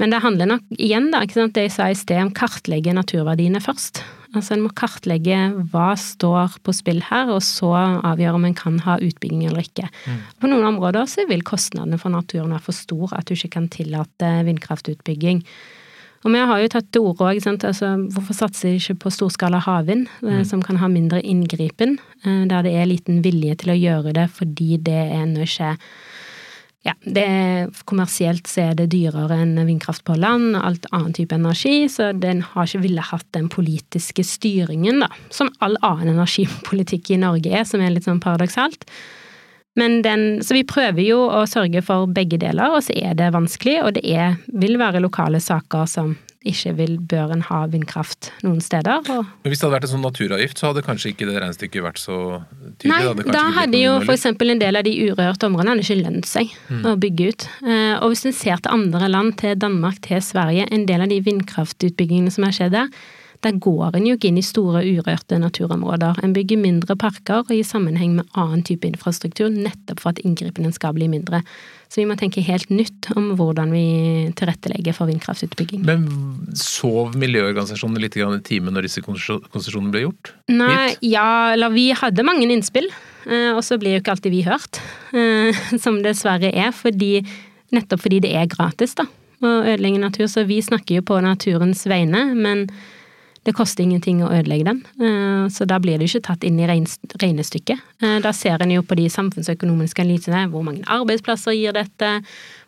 Men 0.02 0.10
det 0.10 0.24
handler 0.24 0.50
nok 0.50 0.64
igjen, 0.82 1.12
da, 1.14 1.20
ikke 1.22 1.38
sant, 1.38 1.54
det 1.54 1.68
jeg 1.68 1.74
sa 1.76 1.92
i 1.92 1.98
sted, 1.98 2.18
om 2.24 2.32
kartlegge 2.34 2.96
naturverdiene 2.98 3.60
først. 3.62 4.02
Altså 4.32 4.56
en 4.56 4.64
må 4.64 4.72
kartlegge 4.74 5.38
hva 5.74 5.92
står 6.00 6.56
på 6.66 6.74
spill 6.74 7.04
her, 7.06 7.30
og 7.30 7.44
så 7.46 7.70
avgjøre 7.76 8.40
om 8.40 8.48
en 8.48 8.56
kan 8.58 8.80
ha 8.88 8.96
utbygging 9.04 9.44
eller 9.50 9.68
ikke. 9.68 9.92
Mm. 10.08 10.24
På 10.42 10.50
noen 10.50 10.70
områder 10.72 11.06
så 11.12 11.28
vil 11.30 11.44
kostnadene 11.46 12.00
for 12.02 12.14
naturen 12.16 12.56
være 12.56 12.66
for 12.66 12.80
store 12.80 13.20
at 13.20 13.28
du 13.28 13.36
ikke 13.36 13.52
kan 13.60 13.70
tillate 13.74 14.32
vindkraftutbygging. 14.48 15.44
Og 16.22 16.30
vi 16.30 16.42
har 16.52 16.62
jo 16.62 16.70
tatt 16.70 16.90
til 16.94 17.06
orde 17.10 17.32
òg, 17.32 17.42
altså, 17.50 17.96
hvorfor 18.14 18.38
satser 18.38 18.70
de 18.70 18.78
ikke 18.78 19.00
på 19.06 19.14
storskala 19.14 19.62
havvind, 19.66 20.08
eh, 20.22 20.42
mm. 20.42 20.46
som 20.46 20.62
kan 20.62 20.78
ha 20.78 20.90
mindre 20.92 21.22
inngripen, 21.26 21.98
eh, 22.24 22.44
der 22.50 22.66
det 22.68 22.76
er 22.78 22.90
liten 22.90 23.24
vilje 23.26 23.58
til 23.64 23.74
å 23.74 23.80
gjøre 23.80 24.14
det 24.20 24.28
fordi 24.36 24.78
det 24.78 24.98
er 25.02 25.16
ennå 25.24 25.48
ikke 25.48 25.76
ja, 26.82 26.96
det 27.06 27.24
er, 27.30 27.68
kommersielt 27.86 28.50
så 28.50 28.72
er 28.72 28.78
det 28.80 28.88
dyrere 28.90 29.36
enn 29.44 29.54
vindkraft 29.68 30.02
på 30.08 30.16
land 30.18 30.56
og 30.56 30.64
alt 30.66 30.88
annen 30.90 31.14
type 31.14 31.38
energi, 31.38 31.86
så 31.94 32.10
den 32.18 32.42
har 32.42 32.66
ikke 32.66 32.82
ville 32.88 33.04
hatt 33.06 33.28
den 33.38 33.52
politiske 33.54 34.26
styringen, 34.26 35.04
da, 35.04 35.12
som 35.30 35.52
all 35.62 35.78
annen 35.86 36.16
energipolitikk 36.16 37.14
i 37.14 37.20
Norge 37.22 37.54
er, 37.54 37.68
som 37.70 37.86
er 37.86 37.94
litt 37.94 38.10
sånn 38.10 38.24
paradoksalt. 38.24 38.88
Men 39.80 40.02
den, 40.04 40.42
så 40.44 40.58
vi 40.58 40.66
prøver 40.68 41.04
jo 41.06 41.22
å 41.32 41.46
sørge 41.48 41.84
for 41.86 42.10
begge 42.12 42.42
deler, 42.42 42.74
og 42.76 42.84
så 42.84 42.96
er 42.98 43.16
det 43.20 43.32
vanskelig, 43.36 43.78
og 43.86 43.96
det 43.96 44.04
er, 44.04 44.36
vil 44.52 44.76
være 44.82 45.04
lokale 45.04 45.40
saker 45.44 45.88
som 45.88 46.18
ikke 46.42 46.72
vil, 46.74 46.96
bør 47.06 47.36
en 47.36 47.44
ha 47.46 47.60
vindkraft 47.70 48.32
noen 48.42 48.62
steder. 48.66 49.06
Og... 49.14 49.28
Men 49.44 49.54
Hvis 49.54 49.62
det 49.62 49.68
hadde 49.68 49.76
vært 49.76 49.86
en 49.86 49.92
sånn 49.92 50.04
naturavgift, 50.08 50.58
så 50.58 50.72
hadde 50.72 50.84
kanskje 50.86 51.12
ikke 51.12 51.28
det 51.30 51.36
regnestykket 51.38 51.86
vært 51.86 52.02
så 52.02 52.18
tydelig? 52.82 52.90
Nei, 52.90 53.02
hadde 53.06 53.36
da 53.36 53.44
hadde 53.60 53.82
jo 53.84 53.94
eksempel 54.10 54.56
en 54.56 54.64
del 54.64 54.80
av 54.80 54.88
de 54.88 54.96
urørte 55.06 55.48
områdene 55.48 55.76
hadde 55.76 55.86
ikke 55.86 56.00
lønt 56.02 56.30
seg 56.30 56.56
mm. 56.72 56.84
å 56.90 56.96
bygge 57.06 57.30
ut. 57.30 57.48
Eh, 57.62 57.94
og 58.00 58.08
hvis 58.12 58.26
en 58.26 58.38
ser 58.42 58.64
til 58.66 58.74
andre 58.74 59.12
land, 59.14 59.36
til 59.42 59.54
Danmark, 59.62 60.02
til 60.08 60.22
Sverige, 60.26 60.66
en 60.74 60.88
del 60.90 61.06
av 61.06 61.14
de 61.14 61.22
vindkraftutbyggingene 61.30 62.34
som 62.34 62.50
har 62.50 62.58
skjedd 62.58 62.74
der, 62.80 62.90
der 63.42 63.58
går 63.58 63.98
en 63.98 64.06
jo 64.06 64.16
ikke 64.18 64.30
inn 64.30 64.38
i 64.38 64.46
store 64.46 64.84
urørte 64.86 65.40
naturområder. 65.42 66.20
En 66.22 66.34
bygger 66.36 66.60
mindre 66.62 66.96
parker 67.00 67.42
og 67.42 67.54
i 67.56 67.64
sammenheng 67.66 68.14
med 68.20 68.28
annen 68.38 68.62
type 68.68 68.86
infrastruktur, 68.86 69.50
nettopp 69.50 70.04
for 70.04 70.14
at 70.14 70.22
inngripene 70.22 70.70
skal 70.76 70.94
bli 70.98 71.08
mindre. 71.10 71.42
Så 71.92 72.00
vi 72.00 72.06
må 72.08 72.16
tenke 72.20 72.44
helt 72.46 72.70
nytt 72.72 73.10
om 73.18 73.34
hvordan 73.40 73.74
vi 73.74 73.86
tilrettelegger 74.40 74.96
for 74.96 75.10
vindkraftutbygging. 75.12 75.82
Men 75.88 76.06
sov 76.56 77.18
miljøorganisasjonene 77.20 78.04
litt 78.06 78.16
i 78.16 78.28
timen 78.48 78.78
når 78.78 78.88
disse 78.88 79.04
konsesjonene 79.04 79.92
ble 79.92 80.06
gjort? 80.06 80.32
Nei, 80.54 80.94
Hit? 80.94 81.02
ja, 81.12 81.52
eller 81.56 81.74
vi 81.74 81.90
hadde 81.98 82.28
mange 82.28 82.48
innspill. 82.48 82.88
Eh, 83.26 83.52
og 83.54 83.60
så 83.66 83.78
blir 83.82 83.98
jo 83.98 84.02
ikke 84.02 84.16
alltid 84.16 84.34
vi 84.34 84.46
hørt, 84.46 84.80
eh, 85.18 85.66
som 85.84 86.00
dessverre 86.06 86.54
er, 86.54 86.72
fordi, 86.74 87.20
nettopp 87.76 88.06
fordi 88.06 88.22
det 88.24 88.34
er 88.38 88.50
gratis, 88.50 88.96
da, 88.98 89.06
å 89.42 89.60
ødelegge 89.66 90.02
natur. 90.02 90.30
Så 90.32 90.46
vi 90.50 90.62
snakker 90.64 91.02
jo 91.02 91.08
på 91.12 91.20
naturens 91.26 91.84
vegne, 91.90 92.30
men 92.38 92.68
det 93.48 93.56
koster 93.58 93.82
ingenting 93.84 94.20
å 94.22 94.30
ødelegge 94.30 94.68
den, 94.68 94.82
eh, 95.02 95.46
så 95.50 95.66
da 95.66 95.80
blir 95.82 95.98
det 95.98 96.06
jo 96.06 96.18
ikke 96.18 96.28
tatt 96.30 96.44
inn 96.46 96.60
i 96.62 96.68
regnestykket. 96.70 97.80
Eh, 98.04 98.18
da 98.22 98.34
ser 98.38 98.62
en 98.62 98.74
jo 98.74 98.84
på 98.86 98.98
de 99.00 99.08
samfunnsøkonomiske 99.10 100.04
analysene, 100.04 100.44
hvor 100.52 100.66
mange 100.68 100.86
arbeidsplasser 100.86 101.58
gir 101.58 101.74
dette, 101.74 102.12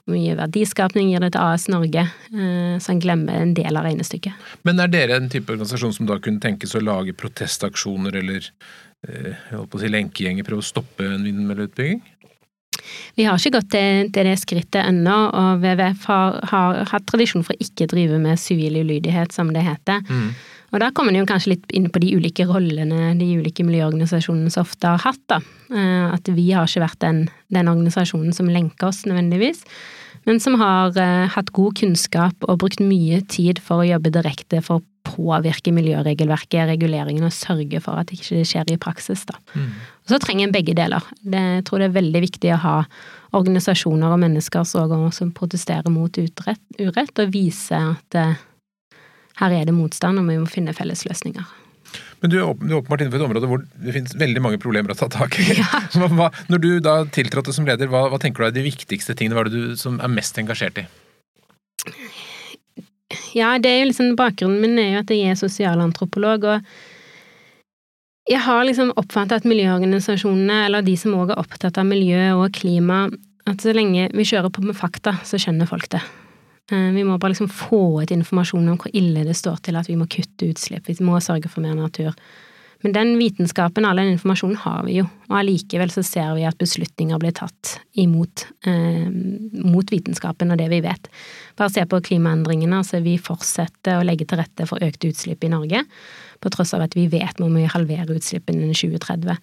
hvor 0.04 0.18
mye 0.18 0.38
verdiskapning 0.40 1.12
gir 1.12 1.22
det 1.22 1.34
til 1.36 1.46
AS 1.46 1.68
Norge, 1.70 2.08
eh, 2.34 2.80
så 2.82 2.90
en 2.90 3.04
glemmer 3.04 3.38
en 3.42 3.54
del 3.54 3.78
av 3.78 3.86
regnestykket. 3.86 4.34
Men 4.64 4.80
er 4.80 4.88
dere 4.88 5.20
en 5.20 5.30
type 5.30 5.54
organisasjon 5.54 5.94
som 5.94 6.10
da 6.10 6.18
kunne 6.18 6.42
tenkes 6.42 6.74
å 6.74 6.82
lage 6.82 7.14
protestaksjoner 7.14 8.16
eller 8.24 8.50
jeg 9.04 9.36
holdt 9.52 9.68
på 9.68 9.76
å 9.76 9.82
si 9.82 9.90
lenkegjenger, 9.92 10.46
prøve 10.48 10.64
å 10.64 10.64
stoppe 10.64 11.04
en 11.04 11.26
vindmølleutbygging? 11.28 12.00
Vi 13.16 13.26
har 13.28 13.38
ikke 13.38 13.60
gått 13.60 13.70
til, 13.76 14.10
til 14.16 14.28
det 14.30 14.38
skrittet 14.42 14.88
ennå, 14.88 15.18
og 15.28 15.64
WWF 15.64 16.08
har, 16.10 16.40
har, 16.50 16.80
hatt 16.92 17.06
tradisjon 17.10 17.44
for 17.46 17.56
å 17.56 17.64
ikke 17.64 17.90
drive 17.92 18.20
med 18.22 18.40
sivil 18.42 18.80
ulydighet, 18.82 19.36
som 19.36 19.52
det 19.54 19.66
heter. 19.68 20.02
Mm. 20.08 20.32
Og 20.74 20.82
da 20.82 20.90
kommer 20.90 21.14
en 21.14 21.22
jo 21.22 21.30
kanskje 21.30 21.54
litt 21.54 21.74
inn 21.78 21.90
på 21.94 22.02
de 22.02 22.16
ulike 22.18 22.48
rollene 22.50 23.12
de 23.20 23.28
ulike 23.38 23.66
miljøorganisasjonene 23.66 24.54
så 24.54 24.64
ofte 24.66 24.90
har 24.90 25.04
hatt, 25.06 25.22
da. 25.30 25.38
Eh, 25.70 26.08
at 26.16 26.32
vi 26.34 26.48
har 26.50 26.66
ikke 26.66 26.88
vært 26.88 27.04
den, 27.06 27.20
den 27.54 27.70
organisasjonen 27.70 28.34
som 28.34 28.50
lenker 28.50 28.90
oss 28.90 29.04
nødvendigvis, 29.06 29.62
men 30.26 30.40
som 30.40 30.56
har 30.62 30.96
uh, 30.96 31.28
hatt 31.34 31.52
god 31.56 31.76
kunnskap 31.76 32.46
og 32.48 32.62
brukt 32.62 32.80
mye 32.80 33.20
tid 33.28 33.60
for 33.60 33.84
å 33.84 33.88
jobbe 33.90 34.14
direkte 34.16 34.62
for 34.64 34.80
å 34.80 34.86
påvirke 35.04 35.74
miljøregelverket, 35.76 36.64
reguleringen, 36.70 37.26
og 37.28 37.36
sørge 37.36 37.82
for 37.84 38.00
at 38.00 38.08
det 38.08 38.22
ikke 38.22 38.46
skjer 38.48 38.72
i 38.72 38.80
praksis, 38.80 39.26
da. 39.28 39.36
Mm. 39.52 39.74
Og 40.06 40.14
så 40.14 40.20
trenger 40.24 40.48
en 40.48 40.56
begge 40.56 40.76
deler. 40.78 41.04
Det, 41.20 41.44
jeg 41.58 41.66
tror 41.68 41.84
det 41.84 41.90
er 41.90 41.98
veldig 41.98 42.22
viktig 42.24 42.54
å 42.56 42.62
ha 42.64 42.78
organisasjoner 43.36 44.16
og 44.16 44.24
mennesker 44.24 44.64
som 44.64 45.36
protesterer 45.36 45.92
mot 45.92 46.16
urett, 46.16 46.64
urett 46.80 47.20
og 47.20 47.36
vise 47.36 47.76
at 47.76 48.20
eh, 48.20 48.40
her 49.42 49.54
er 49.56 49.68
det 49.68 49.76
motstand, 49.76 50.22
og 50.22 50.30
vi 50.30 50.40
må 50.42 50.50
finne 50.50 50.76
felles 50.78 51.06
løsninger. 51.08 51.46
Men 52.24 52.32
du 52.32 52.38
er 52.40 52.48
åpenbart 52.48 53.02
innenfor 53.04 53.20
et 53.20 53.26
område 53.26 53.48
hvor 53.52 53.64
det 53.84 53.94
finnes 53.96 54.16
veldig 54.16 54.42
mange 54.46 54.60
problemer 54.64 54.94
å 54.94 54.98
ta 54.98 55.10
tak 55.12 55.36
i. 55.44 55.50
Ja. 55.60 55.82
Hva, 56.18 56.30
når 56.48 56.64
du 56.64 56.70
da 56.84 56.96
tiltrådte 57.12 57.56
som 57.56 57.68
leder, 57.68 57.90
hva, 57.92 58.06
hva, 58.12 58.20
tenker 58.22 58.46
du 58.46 58.48
er 58.48 58.56
de 58.56 58.64
viktigste 58.66 59.16
tingene? 59.18 59.36
Hva 59.36 59.44
er 59.44 59.52
det 59.52 59.60
du 59.60 59.76
som 59.80 60.00
er 60.00 60.12
mest 60.12 60.40
engasjert 60.40 60.80
i? 60.80 60.88
Ja, 63.36 63.58
det 63.62 63.70
er 63.70 63.80
jo 63.82 63.90
liksom 63.92 64.16
Bakgrunnen 64.18 64.62
min 64.64 64.80
er 64.80 64.90
jo 64.94 65.04
at 65.04 65.12
jeg 65.12 65.34
er 65.34 65.38
sosialantropolog, 65.38 66.48
og 66.48 68.32
jeg 68.32 68.40
har 68.46 68.64
liksom 68.64 68.94
oppfattet 68.96 69.42
at 69.42 69.48
miljøorganisasjonene, 69.50 70.64
eller 70.70 70.86
de 70.86 70.96
som 70.98 71.16
òg 71.20 71.34
er 71.34 71.42
opptatt 71.42 71.78
av 71.82 71.90
miljø 71.90 72.32
og 72.38 72.54
klima, 72.56 73.06
at 73.50 73.64
så 73.64 73.76
lenge 73.76 74.08
vi 74.16 74.26
kjører 74.28 74.54
på 74.54 74.64
med 74.64 74.78
fakta, 74.80 75.18
så 75.28 75.42
skjønner 75.42 75.68
folk 75.68 75.90
det. 75.92 76.00
Eh, 76.72 76.90
vi 76.96 77.04
må 77.04 77.18
bare 77.18 77.34
liksom 77.34 77.52
få 77.52 78.02
ut 78.04 78.12
informasjon 78.16 78.72
om 78.72 78.80
hvor 78.80 78.96
ille 78.96 79.26
det 79.28 79.36
står 79.36 79.60
til 79.66 79.78
at 79.80 79.90
vi 79.90 80.00
må 80.00 80.08
kutte 80.12 80.48
utslipp, 80.54 80.88
vi 80.88 80.96
må 81.04 81.20
sørge 81.24 81.52
for 81.52 81.66
mer 81.66 81.76
natur. 81.76 82.16
Men 82.84 82.92
den 82.92 83.14
vitenskapen, 83.16 83.86
all 83.88 84.00
den 84.00 84.12
informasjonen 84.12 84.58
har 84.60 84.82
vi 84.84 84.98
jo, 84.98 85.06
og 85.30 85.38
allikevel 85.40 85.92
så 85.92 86.02
ser 86.04 86.34
vi 86.36 86.44
at 86.44 86.58
beslutninger 86.60 87.20
blir 87.22 87.32
tatt 87.36 87.78
imot 88.00 88.44
eh, 88.68 89.08
mot 89.64 89.92
vitenskapen 89.92 90.52
og 90.52 90.60
det 90.60 90.68
vi 90.72 90.82
vet. 90.84 91.08
Bare 91.60 91.72
se 91.72 91.86
på 91.88 92.02
klimaendringene, 92.04 92.82
altså 92.82 93.00
vi 93.04 93.16
fortsetter 93.16 94.02
å 94.02 94.08
legge 94.08 94.28
til 94.28 94.42
rette 94.42 94.68
for 94.68 94.84
økte 94.84 95.14
utslipp 95.14 95.48
i 95.48 95.52
Norge, 95.54 95.86
på 96.44 96.52
tross 96.52 96.76
av 96.76 96.84
at 96.84 97.00
vi 97.00 97.08
vet 97.12 97.40
vi 97.40 97.48
må 97.48 97.64
halvere 97.72 98.20
utslippene 98.20 98.66
innen 98.66 98.76
2030. 98.76 99.40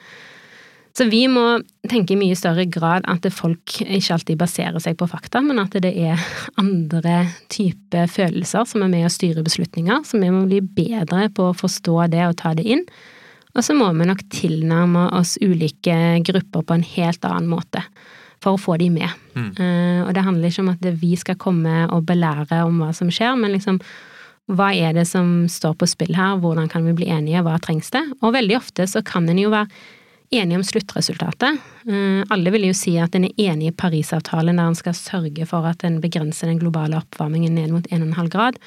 Så 0.97 1.06
vi 1.06 1.23
må 1.30 1.61
tenke 1.88 2.14
i 2.14 2.18
mye 2.18 2.37
større 2.38 2.64
grad 2.70 3.06
at 3.11 3.26
folk 3.32 3.76
ikke 3.85 4.16
alltid 4.16 4.40
baserer 4.40 4.82
seg 4.82 4.99
på 4.99 5.06
fakta, 5.11 5.42
men 5.44 5.61
at 5.62 5.76
det 5.82 5.92
er 5.94 6.20
andre 6.61 7.23
typer 7.52 8.11
følelser 8.11 8.66
som 8.68 8.85
er 8.85 8.90
med 8.92 9.06
å 9.06 9.12
styre 9.12 9.44
beslutninger, 9.47 10.02
så 10.06 10.18
vi 10.18 10.32
må 10.35 10.44
bli 10.50 10.61
bedre 10.61 11.28
på 11.35 11.50
å 11.50 11.56
forstå 11.56 11.97
det 12.12 12.25
og 12.26 12.38
ta 12.42 12.54
det 12.59 12.66
inn. 12.66 12.85
Og 13.54 13.66
så 13.66 13.75
må 13.75 13.88
vi 13.94 14.06
nok 14.06 14.23
tilnærme 14.30 15.09
oss 15.18 15.37
ulike 15.42 15.94
grupper 16.26 16.66
på 16.66 16.76
en 16.76 16.87
helt 16.87 17.25
annen 17.26 17.50
måte 17.50 17.82
for 18.40 18.56
å 18.56 18.61
få 18.61 18.76
de 18.80 18.88
med. 18.92 19.11
Mm. 19.35 19.50
Uh, 19.59 20.00
og 20.06 20.14
det 20.16 20.25
handler 20.25 20.50
ikke 20.50 20.62
om 20.64 20.73
at 20.73 20.87
vi 21.00 21.14
skal 21.18 21.38
komme 21.40 21.85
og 21.90 22.06
belære 22.09 22.62
om 22.66 22.78
hva 22.80 22.92
som 22.97 23.11
skjer, 23.12 23.35
men 23.38 23.54
liksom 23.54 23.80
hva 24.50 24.73
er 24.75 24.94
det 24.97 25.04
som 25.06 25.44
står 25.50 25.76
på 25.78 25.87
spill 25.87 26.16
her, 26.16 26.40
hvordan 26.42 26.70
kan 26.70 26.82
vi 26.88 26.97
bli 26.99 27.11
enige, 27.12 27.42
hva 27.47 27.59
trengs 27.62 27.92
det? 27.94 28.02
Og 28.18 28.35
veldig 28.35 28.56
ofte 28.59 28.87
så 28.90 29.02
kan 29.06 29.28
en 29.30 29.38
jo 29.38 29.52
være 29.52 29.70
enige 30.30 30.60
om 30.60 30.64
sluttresultatet. 30.66 31.58
Uh, 31.88 32.22
alle 32.30 32.52
vil 32.54 32.68
jo 32.68 32.76
si 32.76 32.94
at 33.02 33.16
en 33.18 33.26
er 33.28 33.50
enig 33.50 33.70
i 33.70 33.75
Parisavtalen 33.76 34.60
der 34.60 34.70
en 34.70 34.78
skal 34.78 34.96
sørge 34.96 35.46
for 35.49 35.66
at 35.68 35.84
en 35.87 36.00
begrenser 36.02 36.50
den 36.50 36.60
globale 36.62 37.00
oppvarmingen 37.00 37.56
ned 37.58 37.75
mot 37.75 37.90
1,5 37.90 38.30
grad. 38.32 38.60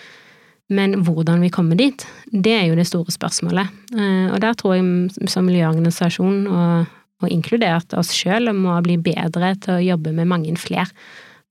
Men 0.74 0.96
hvordan 1.04 1.44
vi 1.44 1.52
kommer 1.54 1.78
dit, 1.78 2.06
det 2.32 2.54
er 2.56 2.66
jo 2.70 2.78
det 2.80 2.88
store 2.88 3.12
spørsmålet. 3.14 3.72
Eh, 3.94 4.32
og 4.32 4.40
der 4.42 4.56
tror 4.58 4.78
jeg 4.78 5.30
som 5.32 5.46
miljøorganisasjon, 5.48 6.48
og, 6.48 6.94
og 7.22 7.34
inkludert 7.34 7.94
oss 8.00 8.14
sjøl, 8.16 8.50
må 8.56 8.78
bli 8.86 8.98
bedre 8.98 9.54
til 9.60 9.76
å 9.76 9.84
jobbe 9.84 10.16
med 10.16 10.30
mange 10.32 10.56
flere. 10.58 10.88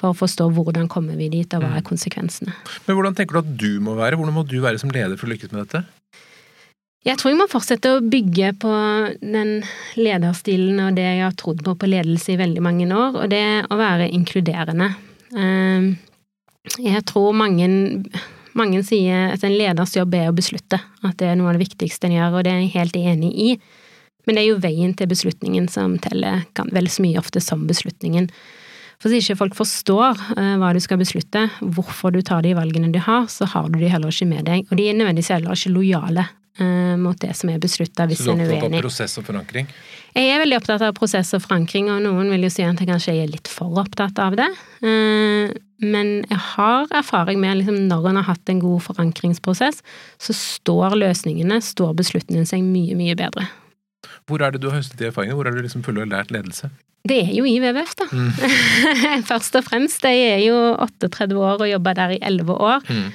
For 0.00 0.10
å 0.10 0.18
forstå 0.18 0.48
hvordan 0.56 0.88
kommer 0.90 1.18
vi 1.20 1.28
dit, 1.30 1.52
og 1.54 1.62
hva 1.62 1.76
er 1.76 1.84
mm. 1.84 1.88
konsekvensene. 1.92 2.56
Men 2.88 2.98
hvordan 2.98 3.18
tenker 3.18 3.38
du 3.38 3.42
at 3.44 3.52
du 3.60 3.72
må 3.84 3.94
være? 4.00 4.18
Hvordan 4.18 4.34
må 4.40 4.46
du 4.48 4.58
være 4.64 4.80
som 4.82 4.90
leder 4.90 5.14
for 5.20 5.28
å 5.28 5.34
lykkes 5.34 5.52
med 5.52 5.62
dette? 5.62 5.84
Jeg 7.02 7.18
tror 7.18 7.32
jeg 7.32 7.38
må 7.40 7.48
fortsette 7.50 7.96
å 7.96 8.02
bygge 8.06 8.52
på 8.62 8.72
den 9.18 9.56
lederstilen 9.98 10.78
og 10.84 10.94
det 10.94 11.06
jeg 11.08 11.24
har 11.24 11.34
trodd 11.38 11.64
på 11.66 11.74
på 11.74 11.88
ledelse 11.90 12.34
i 12.34 12.38
veldig 12.38 12.62
mange 12.62 12.86
år, 12.86 13.16
og 13.24 13.32
det 13.32 13.46
å 13.66 13.78
være 13.80 14.06
inkluderende. 14.14 14.92
Eh, 15.34 15.88
jeg 16.78 17.02
tror 17.10 17.34
mange 17.34 17.66
mange 18.58 18.82
sier 18.84 19.32
at 19.32 19.44
en 19.46 19.54
leders 19.56 19.94
jobb 19.96 20.14
er 20.14 20.28
å 20.30 20.36
beslutte, 20.36 20.78
at 21.02 21.16
det 21.20 21.30
er 21.30 21.38
noe 21.40 21.50
av 21.50 21.56
det 21.56 21.64
viktigste 21.64 22.08
en 22.08 22.16
gjør, 22.18 22.38
og 22.38 22.44
det 22.44 22.52
er 22.52 22.60
jeg 22.60 22.74
helt 22.76 22.98
enig 23.00 23.30
i. 23.32 23.52
Men 24.26 24.36
det 24.36 24.42
er 24.42 24.50
jo 24.52 24.62
veien 24.62 24.92
til 24.94 25.08
beslutningen 25.10 25.70
som 25.72 25.96
teller 26.02 26.44
vel 26.70 26.90
så 26.92 27.02
mye 27.02 27.18
ofte 27.18 27.42
som 27.42 27.64
beslutningen. 27.66 28.28
For 29.02 29.10
hvis 29.10 29.24
ikke 29.24 29.40
folk 29.40 29.56
forstår 29.58 30.20
uh, 30.36 30.54
hva 30.60 30.70
du 30.76 30.78
skal 30.84 31.00
beslutte, 31.00 31.48
hvorfor 31.58 32.14
du 32.14 32.20
tar 32.22 32.44
de 32.44 32.52
valgene 32.54 32.92
du 32.94 33.00
har, 33.02 33.26
så 33.32 33.48
har 33.50 33.72
du 33.72 33.80
de 33.80 33.90
heller 33.90 34.14
ikke 34.14 34.30
med 34.30 34.46
deg. 34.46 34.68
Og 34.70 34.78
de 34.78 34.86
er 34.86 34.98
nødvendigvis 35.00 35.32
heller 35.34 35.58
ikke 35.58 35.74
lojale 35.74 36.28
uh, 36.60 36.94
mot 37.00 37.18
det 37.22 37.32
som 37.38 37.50
er 37.52 37.60
beslutta, 37.62 38.06
hvis 38.10 38.24
en 38.26 38.40
er 38.42 38.50
uenig. 38.50 38.60
Så 38.60 38.68
du 38.68 38.68
er 38.68 38.68
opptatt 38.68 38.76
av 38.76 38.86
prosess 38.86 39.18
og 39.20 39.26
forankring? 39.28 39.72
Jeg 40.12 40.28
er 40.28 40.42
veldig 40.42 40.58
opptatt 40.58 40.84
av 40.84 40.94
prosess 40.96 41.32
og 41.36 41.44
forankring, 41.46 41.88
og 41.92 42.02
noen 42.04 42.28
vil 42.34 42.46
jo 42.46 42.52
si 42.52 42.64
at 42.66 42.80
jeg 42.80 42.90
kanskje 42.90 43.16
er 43.22 43.32
litt 43.32 43.50
for 43.50 43.80
opptatt 43.80 44.20
av 44.22 44.36
det. 44.40 44.48
Uh, 44.84 45.54
men 45.82 46.12
jeg 46.28 46.40
har 46.52 46.92
erfaring 46.94 47.40
med 47.42 47.62
liksom, 47.62 47.80
når 47.88 48.10
en 48.10 48.20
har 48.20 48.28
hatt 48.30 48.52
en 48.52 48.62
god 48.62 48.84
forankringsprosess, 48.86 49.82
så 50.22 50.36
står 50.36 50.98
løsningene, 51.00 51.58
står 51.64 51.96
beslutningene 51.98 52.48
seg 52.48 52.62
mye, 52.66 52.94
mye 52.98 53.18
bedre. 53.18 53.48
Hvor 54.30 54.42
er 54.42 54.54
det 54.54 54.62
du 54.62 54.70
har 54.70 54.78
høstet 54.78 55.00
de 55.00 55.10
erfaringene? 55.10 55.38
Hvor 55.38 55.50
er 55.50 55.56
du 55.56 55.64
liksom 55.64 55.82
full 55.86 55.98
og 55.98 56.10
lært 56.12 56.30
ledelse? 56.34 56.70
Det 57.08 57.18
er 57.24 57.32
jo 57.34 57.42
i 57.48 57.56
WWF, 57.58 57.96
da. 57.98 58.06
Mm. 58.14 58.30
Først 59.30 59.56
og 59.58 59.64
fremst. 59.66 60.04
Jeg 60.06 60.36
er 60.36 60.42
jo 60.44 60.58
38 60.78 61.34
år 61.34 61.64
og 61.64 61.70
jobba 61.70 61.94
der 61.98 62.14
i 62.14 62.20
11 62.22 62.54
år. 62.54 62.84
Mm. 62.86 63.08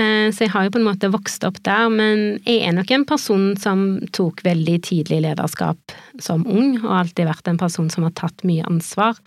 Eh, 0.00 0.28
så 0.32 0.46
jeg 0.46 0.54
har 0.54 0.66
jo 0.66 0.74
på 0.74 0.80
en 0.80 0.88
måte 0.88 1.12
vokst 1.12 1.44
opp 1.44 1.60
der, 1.66 1.90
men 1.92 2.40
jeg 2.46 2.64
er 2.64 2.76
nok 2.76 2.90
en 2.94 3.06
person 3.08 3.50
som 3.60 3.86
tok 4.16 4.40
veldig 4.46 4.78
tidlig 4.86 5.22
lederskap 5.26 5.96
som 6.22 6.46
ung, 6.48 6.78
og 6.80 6.92
alltid 7.02 7.28
vært 7.28 7.50
en 7.52 7.60
person 7.60 7.90
som 7.92 8.06
har 8.08 8.14
tatt 8.16 8.46
mye 8.48 8.64
ansvar. 8.70 9.20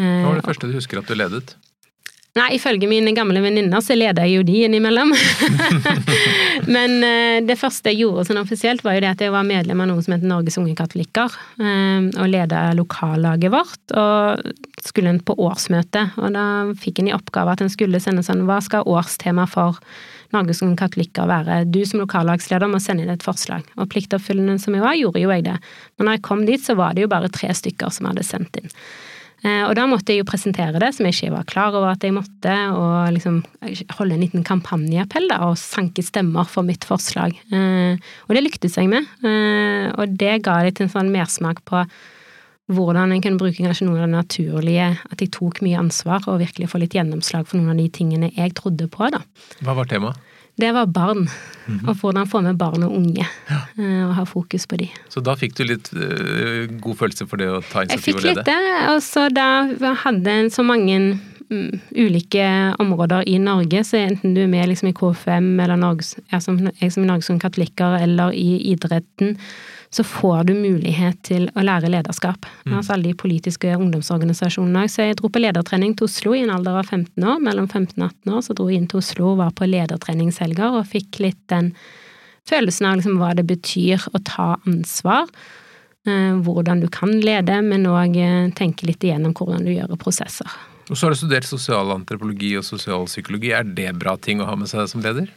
Hva 0.00 0.30
var 0.30 0.38
det 0.38 0.46
første 0.46 0.70
du 0.70 0.76
husker 0.78 1.02
at 1.02 1.10
du 1.10 1.18
ledet? 1.18 1.56
Nei, 2.38 2.52
ifølge 2.54 2.86
mine 2.86 3.10
gamle 3.10 3.40
venninner 3.42 3.82
så 3.82 3.96
leder 3.96 4.28
jeg 4.28 4.38
jo 4.38 4.44
de 4.46 4.60
innimellom. 4.68 5.10
Men 6.74 6.92
uh, 7.02 7.38
det 7.42 7.56
første 7.58 7.90
jeg 7.90 8.04
gjorde 8.04 8.28
sånn 8.28 8.38
offisielt, 8.38 8.84
var 8.86 8.94
jo 8.94 9.02
det 9.02 9.10
at 9.16 9.24
jeg 9.24 9.34
var 9.34 9.48
medlem 9.48 9.82
av 9.82 9.90
noe 9.90 10.04
som 10.06 10.14
heter 10.14 10.30
Norges 10.30 10.60
unge 10.60 10.76
katolikker. 10.78 11.34
Uh, 11.58 12.06
og 12.22 12.30
leda 12.30 12.68
lokallaget 12.78 13.50
vårt. 13.50 13.82
Og 13.98 14.46
skulle 14.86 15.10
en 15.10 15.20
på 15.26 15.34
årsmøte. 15.42 16.06
Og 16.22 16.30
da 16.38 16.46
fikk 16.78 17.02
en 17.02 17.10
i 17.10 17.16
oppgave 17.18 17.56
at 17.56 17.66
en 17.66 17.72
skulle 17.72 17.98
sende 18.02 18.22
sånn 18.26 18.46
Hva 18.46 18.60
skal 18.62 18.86
årstema 18.86 19.50
for 19.50 19.82
Norges 20.30 20.62
unge 20.62 20.78
katolikker 20.78 21.26
være? 21.26 21.64
Du 21.66 21.82
som 21.82 22.04
lokallagsleder 22.04 22.70
må 22.70 22.78
sende 22.78 23.08
inn 23.08 23.14
et 23.18 23.26
forslag. 23.26 23.66
Og 23.74 23.90
pliktoppfyllende 23.90 24.60
som 24.62 24.78
jeg 24.78 24.86
var, 24.86 24.94
gjorde 25.02 25.26
jo 25.26 25.34
jeg 25.34 25.50
det. 25.50 25.58
Men 25.98 26.06
når 26.06 26.20
jeg 26.20 26.28
kom 26.30 26.46
dit, 26.46 26.62
så 26.62 26.78
var 26.78 26.94
det 26.94 27.08
jo 27.08 27.10
bare 27.10 27.32
tre 27.34 27.50
stykker 27.50 27.90
som 27.90 28.06
hadde 28.06 28.22
sendt 28.22 28.62
inn. 28.62 28.70
Eh, 29.40 29.62
og 29.64 29.72
da 29.78 29.86
måtte 29.88 30.12
jeg 30.12 30.20
jo 30.20 30.28
presentere 30.28 30.80
det, 30.82 30.92
som 30.96 31.06
jeg 31.08 31.16
ikke 31.16 31.34
var 31.38 31.48
klar 31.48 31.76
over 31.76 31.94
at 31.94 32.04
jeg 32.04 32.14
måtte, 32.16 32.54
og 32.76 33.10
liksom 33.16 33.40
holde 33.96 34.16
en 34.16 34.24
liten 34.24 34.44
kampanjeappell 34.46 35.30
da, 35.32 35.40
og 35.48 35.58
sanke 35.60 36.04
stemmer 36.04 36.48
for 36.50 36.66
mitt 36.66 36.84
forslag. 36.88 37.36
Eh, 37.48 38.00
og 38.28 38.36
det 38.36 38.44
lyktes 38.44 38.76
jeg 38.76 38.90
med, 38.92 39.08
eh, 39.24 39.88
og 39.96 40.16
det 40.20 40.40
ga 40.46 40.60
litt 40.66 40.82
en 40.84 40.92
sånn 40.92 41.12
mersmak 41.14 41.64
på 41.68 41.84
hvordan 42.70 43.10
en 43.10 43.22
kunne 43.24 43.40
bruke 43.40 43.64
kanskje 43.64 43.88
noe 43.88 43.98
av 43.98 44.06
det 44.06 44.14
naturlige, 44.14 44.90
at 45.10 45.22
jeg 45.22 45.32
tok 45.34 45.58
mye 45.66 45.80
ansvar 45.80 46.28
og 46.30 46.38
virkelig 46.42 46.68
få 46.70 46.78
litt 46.82 46.94
gjennomslag 46.94 47.48
for 47.48 47.58
noen 47.58 47.72
av 47.74 47.80
de 47.80 47.88
tingene 47.90 48.30
jeg 48.36 48.54
trodde 48.58 48.86
på, 48.92 49.08
da. 49.10 49.24
Hva 49.64 49.74
var 49.80 49.90
temaet? 49.90 50.29
Det 50.60 50.74
var 50.76 50.86
barn. 50.86 51.28
Mm 51.66 51.78
-hmm. 51.78 51.88
Og 51.88 51.94
hvordan 51.94 52.26
få 52.26 52.40
med 52.40 52.58
barn 52.58 52.82
og 52.82 52.92
unge, 52.96 53.26
ja. 53.50 53.60
Eh, 53.78 54.08
og 54.08 54.14
ha 54.14 54.24
fokus 54.24 54.66
på 54.66 54.76
de. 54.76 54.88
Så 55.08 55.20
da 55.20 55.34
fikk 55.34 55.56
du 55.56 55.64
litt 55.64 55.92
uh, 55.92 56.66
god 56.80 56.96
følelse 56.96 57.26
for 57.26 57.36
det 57.36 57.48
å 57.48 57.60
ta 57.60 57.82
initiativ 57.82 58.14
og 58.14 58.22
lede? 58.22 58.28
Jeg 58.28 58.36
fikk 58.36 58.36
litt 58.36 58.46
det, 58.46 58.94
og 58.94 59.02
så 59.02 59.28
da 59.28 59.94
hadde 59.94 60.50
så 60.50 60.62
mange 60.62 61.18
ulike 61.50 62.46
områder 62.78 63.28
i 63.28 63.38
Norge, 63.42 63.82
så 63.84 63.98
enten 63.98 64.34
du 64.36 64.44
er 64.44 64.50
med 64.50 64.68
liksom 64.70 64.90
i 64.90 64.94
KFM 64.94 65.48
eller 65.60 65.78
Norges, 65.80 66.14
jeg 66.30 66.44
som, 66.44 66.60
jeg 66.78 66.94
som 66.94 67.06
Norges 67.08 67.30
katolikker 67.42 67.98
eller 67.98 68.34
i 68.36 68.60
idretten, 68.70 69.36
så 69.90 70.04
får 70.06 70.44
du 70.46 70.52
mulighet 70.54 71.18
til 71.26 71.48
å 71.58 71.64
lære 71.66 71.90
lederskap. 71.90 72.46
Mm. 72.62 72.76
Altså 72.78 72.94
alle 72.94 73.10
de 73.10 73.18
politiske 73.18 73.72
ungdomsorganisasjonene. 73.74 74.84
Så 74.86 75.08
jeg 75.08 75.18
dro 75.18 75.32
på 75.32 75.42
ledertrening 75.42 75.96
til 75.98 76.06
Oslo 76.06 76.36
i 76.38 76.44
en 76.44 76.52
alder 76.54 76.78
av 76.78 76.92
15 76.94 77.26
år. 77.26 77.40
Mellom 77.42 77.66
15 77.66 77.96
og 77.98 78.06
18 78.06 78.36
år 78.36 78.44
så 78.46 78.54
dro 78.54 78.68
jeg 78.70 78.78
inn 78.78 78.86
til 78.92 79.02
Oslo 79.02 79.32
og 79.32 79.40
var 79.42 79.50
på 79.58 79.66
ledertreningshelger 79.66 80.78
og 80.78 80.86
fikk 80.92 81.18
litt 81.24 81.42
den 81.50 81.72
følelsen 82.46 82.86
av 82.86 83.00
liksom 83.00 83.18
hva 83.18 83.32
det 83.34 83.48
betyr 83.50 84.06
å 84.14 84.22
ta 84.22 84.52
ansvar. 84.62 85.26
Eh, 86.06 86.38
hvordan 86.38 86.84
du 86.84 86.88
kan 86.92 87.18
lede, 87.20 87.58
men 87.66 87.90
òg 87.90 88.14
eh, 88.16 88.46
tenke 88.56 88.86
litt 88.86 89.02
igjennom 89.02 89.34
hvordan 89.34 89.66
du 89.66 89.74
gjør 89.74 89.98
prosesser. 90.00 90.54
Og 90.90 90.98
så 90.98 91.06
har 91.06 91.14
du 91.14 91.20
studert 91.20 91.46
sosialantropologi 91.46 92.56
og 92.58 92.66
sosialpsykologi. 92.66 93.54
Er 93.54 93.68
det 93.78 93.92
bra 94.00 94.16
ting 94.18 94.42
å 94.42 94.48
ha 94.48 94.56
med 94.58 94.70
seg 94.70 94.88
som 94.90 95.04
leder? 95.04 95.30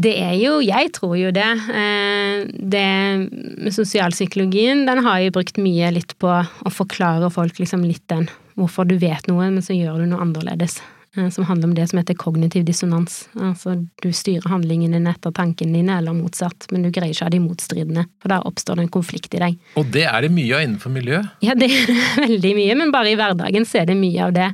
Det 0.00 0.12
er 0.22 0.36
jo 0.38 0.60
Jeg 0.64 0.92
tror 0.96 1.16
jo 1.18 1.32
det. 1.34 1.48
Eh, 1.74 2.46
det 2.46 3.72
sosialpsykologien, 3.74 4.86
den 4.86 5.02
har 5.04 5.18
jeg 5.20 5.34
brukt 5.34 5.58
mye 5.60 5.90
litt 5.92 6.14
på 6.22 6.30
å 6.30 6.72
forklare 6.72 7.28
folk 7.34 7.58
liksom 7.60 7.84
litt 7.84 8.06
den 8.12 8.30
hvorfor 8.60 8.86
du 8.88 8.96
vet 9.00 9.26
noe, 9.28 9.50
men 9.50 9.64
så 9.64 9.74
gjør 9.76 10.02
du 10.02 10.10
noe 10.10 10.22
annerledes. 10.22 10.78
Som 11.10 11.44
handler 11.44 11.68
om 11.68 11.74
det 11.74 11.88
som 11.90 11.98
heter 11.98 12.14
kognitiv 12.14 12.62
dissonans. 12.68 13.24
Altså 13.34 13.72
du 14.02 14.12
styrer 14.14 14.46
handlingene 14.52 14.94
dine 15.00 15.10
etter 15.10 15.32
tankene 15.34 15.74
dine, 15.80 15.96
eller 15.98 16.14
motsatt, 16.14 16.68
men 16.70 16.84
du 16.86 16.92
greier 16.94 17.10
ikke 17.10 17.24
å 17.24 17.28
ha 17.28 17.32
de 17.34 17.40
motstridende, 17.42 18.04
for 18.22 18.30
da 18.30 18.38
oppstår 18.46 18.78
det 18.78 18.84
en 18.86 18.92
konflikt 18.94 19.34
i 19.34 19.40
deg. 19.42 19.56
Og 19.80 19.90
det 19.90 20.04
er 20.06 20.22
det 20.22 20.30
mye 20.36 20.54
av 20.54 20.62
innenfor 20.68 20.94
miljøet? 20.94 21.32
Ja, 21.42 21.56
det 21.58 21.66
er 21.66 21.90
veldig 22.20 22.52
mye, 22.60 22.76
men 22.78 22.94
bare 22.94 23.10
i 23.10 23.18
hverdagen 23.18 23.66
så 23.66 23.82
er 23.82 23.90
det 23.90 23.98
mye 23.98 24.28
av 24.28 24.36
det. 24.38 24.46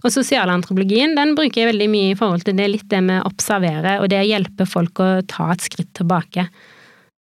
Og 0.00 0.08
sosialantropologien 0.14 1.12
den 1.18 1.34
bruker 1.36 1.60
jeg 1.60 1.72
veldig 1.74 1.90
mye 1.92 2.14
i 2.14 2.16
forhold 2.16 2.46
til 2.48 2.56
det 2.56 2.70
litt 2.72 2.88
det 2.88 3.02
med 3.04 3.20
å 3.20 3.28
observere, 3.28 3.98
og 4.00 4.08
det 4.08 4.22
å 4.22 4.28
hjelpe 4.30 4.64
folk 4.64 5.04
å 5.04 5.10
ta 5.28 5.50
et 5.52 5.66
skritt 5.68 5.92
tilbake. 6.00 6.46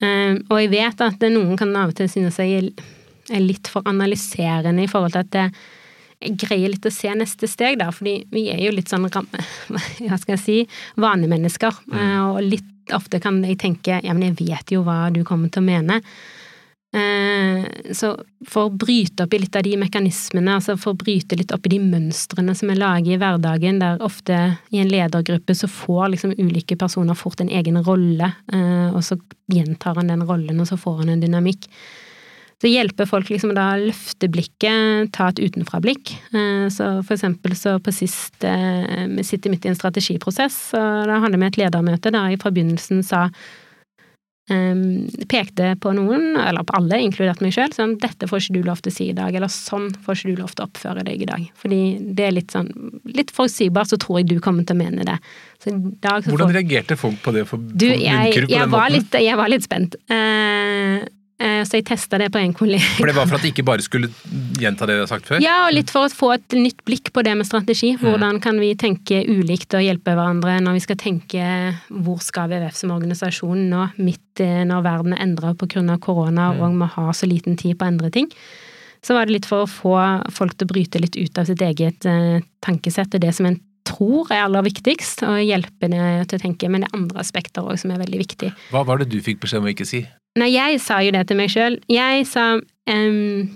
Og 0.05 0.55
jeg 0.61 0.69
vet 0.75 1.01
at 1.01 1.27
noen 1.33 1.57
kan 1.57 1.73
av 1.73 1.89
og 1.89 1.97
til 1.97 2.05
synes 2.13 2.37
jeg 2.37 2.69
er 3.33 3.41
litt 3.41 3.65
for 3.73 3.81
analyserende 3.89 4.85
i 4.85 4.91
forhold 4.91 5.17
til 5.17 5.25
at 5.25 5.33
det, 5.33 5.47
jeg 5.49 5.76
greier 6.19 6.71
litt 6.73 6.86
å 6.88 6.93
se 6.93 7.12
neste 7.13 7.49
steg, 7.49 7.77
da, 7.82 7.91
fordi 7.93 8.19
vi 8.34 8.47
er 8.53 8.63
jo 8.65 8.73
litt 8.73 8.89
sånn 8.89 9.06
ramme, 9.12 9.43
hva 10.08 10.17
skal 10.17 10.36
jeg 10.38 10.43
si, 10.43 10.58
vanemennesker. 10.97 11.84
Mm. 11.91 12.01
Og 12.32 12.41
litt 12.45 12.95
ofte 12.95 13.19
kan 13.19 13.41
jeg 13.43 13.60
tenke 13.60 13.99
ja, 14.03 14.13
men 14.15 14.30
jeg 14.32 14.47
vet 14.47 14.75
jo 14.77 14.84
hva 14.88 15.08
du 15.13 15.23
kommer 15.27 15.51
til 15.51 15.63
å 15.63 15.67
mene. 15.67 16.01
Så 17.93 18.13
for 18.47 18.69
å 18.69 18.73
bryte 18.73 19.25
opp 19.25 19.34
i 19.36 19.39
litt 19.41 19.58
av 19.60 19.65
de 19.67 19.75
mekanismene, 19.77 20.56
altså 20.56 20.77
for 20.80 20.95
å 20.95 20.97
bryte 20.97 21.36
litt 21.38 21.51
opp 21.53 21.67
i 21.67 21.73
de 21.75 21.82
mønstrene 21.84 22.56
som 22.58 22.71
er 22.71 22.80
laget 22.80 23.12
i 23.12 23.19
hverdagen, 23.21 23.82
der 23.84 24.01
ofte 24.01 24.38
i 24.73 24.80
en 24.82 24.89
ledergruppe 24.89 25.53
så 25.53 25.69
får 25.69 26.13
liksom 26.15 26.34
ulike 26.39 26.80
personer 26.80 27.19
fort 27.19 27.43
en 27.43 27.51
egen 27.53 27.77
rolle, 27.86 28.32
og 28.95 29.03
så 29.06 29.19
gjentar 29.51 29.99
han 29.99 30.10
den 30.13 30.25
rollen, 30.25 30.63
og 30.63 30.71
så 30.71 30.80
får 30.80 31.03
han 31.03 31.13
en 31.13 31.25
dynamikk. 31.27 31.67
Så 32.58 32.72
hjelper 32.72 33.06
folk 33.06 33.30
liksom 33.30 33.52
da 33.54 33.67
å 33.76 33.84
løfte 33.84 34.30
blikket, 34.34 35.12
ta 35.13 35.28
et 35.30 35.41
utenfra-blikk. 35.43 36.15
Så 36.74 36.88
for 37.04 37.13
eksempel 37.13 37.54
så 37.54 37.76
på 37.78 37.93
sist 37.93 38.41
Vi 38.41 39.26
sitter 39.28 39.54
midt 39.54 39.67
i 39.67 39.70
en 39.70 39.78
strategiprosess, 39.78 40.58
og 40.74 41.06
da 41.06 41.20
hadde 41.22 41.38
vi 41.38 41.46
et 41.52 41.60
ledermøte 41.62 42.10
der 42.10 42.34
jeg 42.34 42.41
fra 42.41 42.50
begynnelsen 42.56 43.06
sa 43.06 43.28
um, 44.52 45.08
Pekte 45.30 45.74
på 45.82 45.91
noen, 45.96 46.36
eller 46.39 46.65
på 46.67 46.76
alle, 46.78 47.00
inkludert 47.04 47.41
meg 47.43 47.56
sjøl, 47.56 47.74
sånn 47.76 47.98
'dette 48.00 48.30
får 48.30 48.43
ikke 48.43 48.58
du 48.58 48.70
lov 48.70 48.82
til 48.84 48.93
å 48.93 48.96
si 48.96 49.10
i 49.12 49.17
dag', 49.17 49.36
eller 49.36 49.52
'sånn 49.52 49.89
får 50.04 50.20
ikke 50.20 50.36
du 50.36 50.41
lov 50.41 50.54
til 50.54 50.63
å 50.63 50.67
oppføre 50.70 51.04
deg 51.08 51.24
i 51.24 51.30
dag'. 51.30 51.50
Fordi 51.58 51.82
det 52.15 52.28
er 52.28 52.38
litt 52.38 52.56
sånn 52.56 52.72
Litt 53.17 53.32
forutsigbart, 53.32 53.89
så 53.89 53.98
tror 53.98 54.20
jeg 54.20 54.28
du 54.30 54.39
kommer 54.43 54.65
til 54.67 54.76
å 54.76 54.82
mene 54.84 55.06
det. 55.08 55.17
Dag, 56.04 56.24
Hvordan 56.28 56.50
får... 56.50 56.54
reagerte 56.54 56.98
folk 57.00 57.22
på 57.24 57.32
det? 57.34 57.46
For, 57.48 57.58
du, 57.58 57.88
jeg, 57.88 58.04
jeg, 58.04 58.50
jeg, 58.52 58.70
var 58.70 58.91
litt, 58.91 59.15
jeg, 59.15 59.38
var 59.39 59.50
litt, 59.50 59.63
spent. 59.63 59.96
Eh, 60.12 61.08
så 61.38 61.78
jeg 61.78 61.86
testa 61.86 62.17
det 62.17 62.32
på 62.34 62.39
en 62.41 62.54
kollega. 62.58 62.95
For 62.97 63.06
det 63.06 63.13
var 63.13 63.28
for 63.30 63.38
at 63.38 63.43
de 63.45 63.52
ikke 63.52 63.65
bare 63.67 63.84
skulle 63.86 64.10
gjenta 64.58 64.88
det 64.89 64.95
du 64.97 65.04
har 65.04 65.10
sagt 65.12 65.28
før? 65.30 65.41
Ja, 65.43 65.67
og 65.67 65.76
litt 65.76 65.91
for 65.93 66.08
å 66.08 66.10
få 66.10 66.32
et 66.34 66.56
nytt 66.58 66.82
blikk 66.88 67.12
på 67.13 67.21
det 67.26 67.36
med 67.38 67.45
strategi. 67.45 67.91
Mm. 67.93 68.02
Hvordan 68.02 68.39
kan 68.41 68.58
vi 68.58 68.71
tenke 68.80 69.19
ulikt 69.30 69.76
og 69.78 69.86
hjelpe 69.86 70.15
hverandre 70.17 70.58
når 70.65 70.80
vi 70.80 70.86
skal 70.88 70.97
tenke 70.97 71.43
hvor 71.93 72.23
skal 72.26 72.50
WWF 72.50 72.80
som 72.80 72.95
organisasjon 72.95 73.67
nå, 73.69 73.84
midt 74.02 74.41
når 74.41 74.86
verden 74.86 75.13
er 75.13 75.23
endra 75.26 75.54
pga. 75.58 75.84
korona 76.02 76.52
mm. 76.54 76.63
og 76.63 76.82
vi 76.82 76.89
har 76.95 77.13
så 77.13 77.30
liten 77.30 77.58
tid 77.58 77.78
på 77.78 77.86
å 77.86 77.91
endre 77.91 78.12
ting. 78.13 78.32
Så 79.06 79.13
var 79.13 79.28
det 79.28 79.38
litt 79.38 79.47
for 79.47 79.63
å 79.63 79.69
få 79.69 79.95
folk 80.34 80.58
til 80.58 80.67
å 80.67 80.73
bryte 80.73 81.02
litt 81.02 81.17
ut 81.17 81.38
av 81.38 81.47
sitt 81.47 81.62
eget 81.62 82.06
eh, 82.10 82.43
tankesett 82.65 83.13
og 83.13 83.23
det 83.23 83.34
som 83.38 83.47
en 83.50 83.60
tror 83.88 84.28
er 84.34 84.43
aller 84.43 84.65
viktigst, 84.65 85.23
og 85.23 85.39
hjelpe 85.39 85.88
det 85.91 86.02
til 86.28 86.39
å 86.39 86.41
tenke, 86.41 86.67
men 86.67 86.84
det 86.84 86.89
er 86.89 86.97
andre 86.97 87.21
aspekter 87.23 87.63
òg 87.63 87.80
som 87.80 87.93
er 87.93 88.02
veldig 88.02 88.19
viktig. 88.19 88.50
Hva 88.73 88.84
var 88.88 89.00
det 89.00 89.08
du 89.13 89.21
fikk 89.23 89.39
beskjed 89.45 89.63
om 89.63 89.69
å 89.69 89.71
ikke 89.71 89.88
si? 89.88 90.04
Nei, 90.38 90.52
jeg 90.54 90.82
sa 90.84 91.00
jo 91.06 91.13
det 91.15 91.26
til 91.30 91.39
meg 91.39 91.54
sjøl. 91.54 91.80
Jeg 91.91 92.28
sa 92.30 92.56
um, 92.58 93.47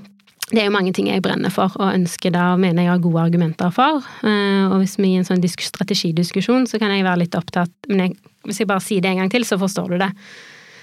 det 0.51 0.59
er 0.59 0.67
jo 0.67 0.75
mange 0.75 0.91
ting 0.95 1.07
jeg 1.07 1.23
brenner 1.23 1.53
for 1.53 1.71
og 1.79 1.93
ønsker 1.93 2.33
da, 2.35 2.51
og 2.55 2.61
mener 2.63 2.83
jeg 2.83 2.91
har 2.91 3.03
gode 3.03 3.23
argumenter 3.23 3.71
for. 3.75 4.01
Uh, 4.23 4.71
og 4.71 4.81
hvis 4.81 4.97
vi 4.99 5.13
er 5.13 5.19
i 5.19 5.21
en 5.21 5.27
sånn 5.27 5.43
strategidiskusjon, 5.45 6.67
så 6.67 6.79
kan 6.81 6.91
jeg 6.91 7.07
være 7.07 7.23
litt 7.23 7.37
opptatt 7.39 7.71
Men 7.87 8.05
jeg, 8.05 8.17
hvis 8.47 8.63
jeg 8.63 8.71
bare 8.71 8.83
sier 8.83 9.03
det 9.03 9.13
en 9.13 9.23
gang 9.23 9.31
til, 9.31 9.47
så 9.47 9.59
forstår 9.61 9.93
du 9.93 10.01
det. 10.01 10.11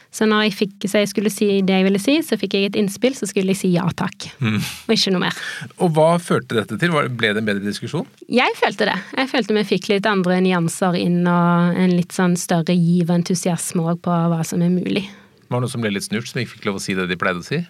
Så 0.09 0.25
når 0.25 0.47
jeg 0.47 0.55
fikk 0.57 0.87
så 0.89 1.03
jeg 1.03 1.11
skulle 1.11 1.31
si 1.33 1.49
det 1.69 1.75
jeg 1.75 1.85
ville 1.85 2.01
si, 2.01 2.15
så 2.25 2.39
fikk 2.41 2.57
jeg 2.57 2.71
et 2.71 2.79
innspill, 2.81 3.13
så 3.17 3.29
skulle 3.29 3.53
jeg 3.53 3.61
si 3.61 3.73
ja 3.75 3.85
takk. 3.93 4.31
Mm. 4.41 4.57
Og 4.57 4.95
ikke 4.95 5.13
noe 5.13 5.27
mer. 5.27 5.41
Og 5.85 5.93
hva 5.97 6.15
førte 6.23 6.57
dette 6.57 6.79
til? 6.81 6.95
Ble 6.95 7.35
det 7.35 7.43
en 7.43 7.51
bedre 7.51 7.67
diskusjon? 7.67 8.09
Jeg 8.33 8.57
følte 8.57 8.89
det. 8.89 8.97
Jeg 9.19 9.29
følte 9.35 9.59
vi 9.59 9.67
fikk 9.75 9.91
litt 9.93 10.09
andre 10.09 10.41
nyanser 10.45 10.97
inn, 10.97 11.21
og 11.29 11.77
en 11.77 11.93
litt 11.93 12.17
sånn 12.17 12.39
større 12.41 12.73
giv 12.73 13.11
og 13.11 13.19
entusiasme 13.21 13.85
òg 13.85 14.01
på 14.09 14.21
hva 14.33 14.41
som 14.49 14.65
er 14.65 14.73
mulig. 14.73 15.05
Var 15.49 15.57
det 15.57 15.65
noen 15.65 15.73
som 15.73 15.85
ble 15.85 15.95
litt 15.95 16.07
snurt, 16.07 16.29
som 16.29 16.41
ikke 16.43 16.59
fikk 16.59 16.69
lov 16.69 16.79
å 16.81 16.85
si 16.85 16.97
det 16.97 17.09
de 17.09 17.17
pleide 17.21 17.41
å 17.41 17.47
si? 17.47 17.63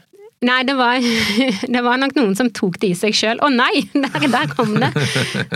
Nei, 0.47 0.61
det 0.63 0.75
var, 0.79 1.03
det 1.75 1.81
var 1.83 1.99
nok 1.99 2.15
noen 2.15 2.35
som 2.39 2.51
tok 2.55 2.79
det 2.83 2.93
i 2.93 2.99
seg 2.99 3.15
sjøl. 3.17 3.41
Å 3.43 3.51
nei, 3.51 3.83
der, 4.05 4.27
der, 4.31 4.51
kom 4.53 4.77
det! 4.79 4.91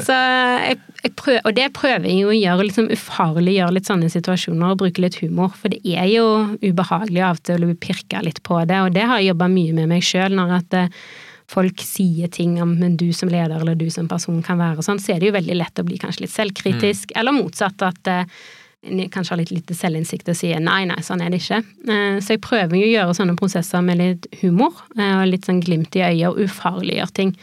Så 0.03 0.15
jeg, 0.15 0.79
jeg 1.05 1.13
prøv, 1.19 1.39
og 1.47 1.55
det 1.59 1.69
prøver 1.77 2.09
jeg 2.11 2.25
jo 2.25 2.33
å 2.33 2.39
gjøre, 2.39 2.67
liksom 2.67 2.91
ufarliggjøre 2.95 3.77
litt 3.77 3.91
sånne 3.91 4.11
situasjoner 4.13 4.75
og 4.75 4.81
bruke 4.83 5.05
litt 5.05 5.21
humor. 5.23 5.55
For 5.59 5.71
det 5.71 5.83
er 5.87 6.09
jo 6.11 6.27
ubehagelig 6.65 7.27
av 7.29 7.39
og 7.39 7.45
til 7.47 7.63
å 7.63 7.71
bli 7.71 7.79
pirka 7.91 8.23
litt 8.27 8.43
på 8.47 8.59
det, 8.67 8.81
og 8.83 8.97
det 8.97 9.07
har 9.07 9.23
jeg 9.23 9.31
jobba 9.33 9.51
mye 9.53 9.77
med 9.79 9.93
meg 9.95 10.07
sjøl. 10.07 10.35
Når 10.39 10.57
at 10.59 10.79
eh, 10.81 11.05
folk 11.53 11.85
sier 11.87 12.33
ting 12.33 12.57
om 12.65 12.75
men 12.81 12.99
du 12.99 13.11
som 13.15 13.31
leder 13.31 13.63
eller 13.63 13.79
du 13.79 13.87
som 13.93 14.11
person 14.11 14.43
kan 14.43 14.59
være 14.59 14.83
sånn, 14.83 15.03
så 15.03 15.15
er 15.15 15.23
det 15.23 15.31
jo 15.31 15.39
veldig 15.39 15.61
lett 15.63 15.79
å 15.79 15.87
bli 15.87 16.01
kanskje 16.03 16.27
litt 16.27 16.35
selvkritisk, 16.35 17.13
mm. 17.13 17.21
eller 17.23 17.39
motsatt 17.39 17.87
at 17.87 18.11
eh, 18.11 18.43
kanskje 18.83 19.33
har 19.33 19.39
litt 19.39 19.53
lite 19.55 19.75
selvinnsikt 19.79 20.29
og 20.33 20.37
sier 20.37 20.61
nei, 20.63 20.83
nei, 20.91 20.99
sånn 21.07 21.23
er 21.23 21.31
det 21.31 21.39
ikke. 21.43 21.63
Eh, 21.87 22.19
så 22.23 22.35
jeg 22.35 22.43
prøver 22.43 22.77
jo 22.79 22.87
å 22.87 22.93
gjøre 22.93 23.17
sånne 23.19 23.37
prosesser 23.39 23.85
med 23.85 24.01
litt 24.01 24.31
humor 24.43 24.75
eh, 24.99 25.21
og 25.21 25.29
litt 25.31 25.47
sånn 25.47 25.63
glimt 25.63 25.95
i 25.99 26.03
øyet 26.03 26.29
og 26.33 26.41
ufarliggjøre 26.43 27.15
ting. 27.15 27.35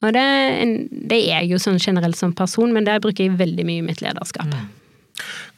Og 0.00 0.14
det, 0.16 0.26
det, 0.90 1.18
er 1.18 1.42
jeg 1.42 1.50
jo 1.50 1.58
sånn 1.60 1.80
generelt 1.82 2.16
som 2.16 2.32
person, 2.32 2.70
men 2.72 2.86
det 2.86 3.00
bruker 3.04 3.26
jeg 3.26 3.36
veldig 3.40 3.66
mye 3.68 3.82
i 3.82 3.88
mitt 3.90 4.00
lederskap. 4.00 4.48
Mm. 4.48 4.68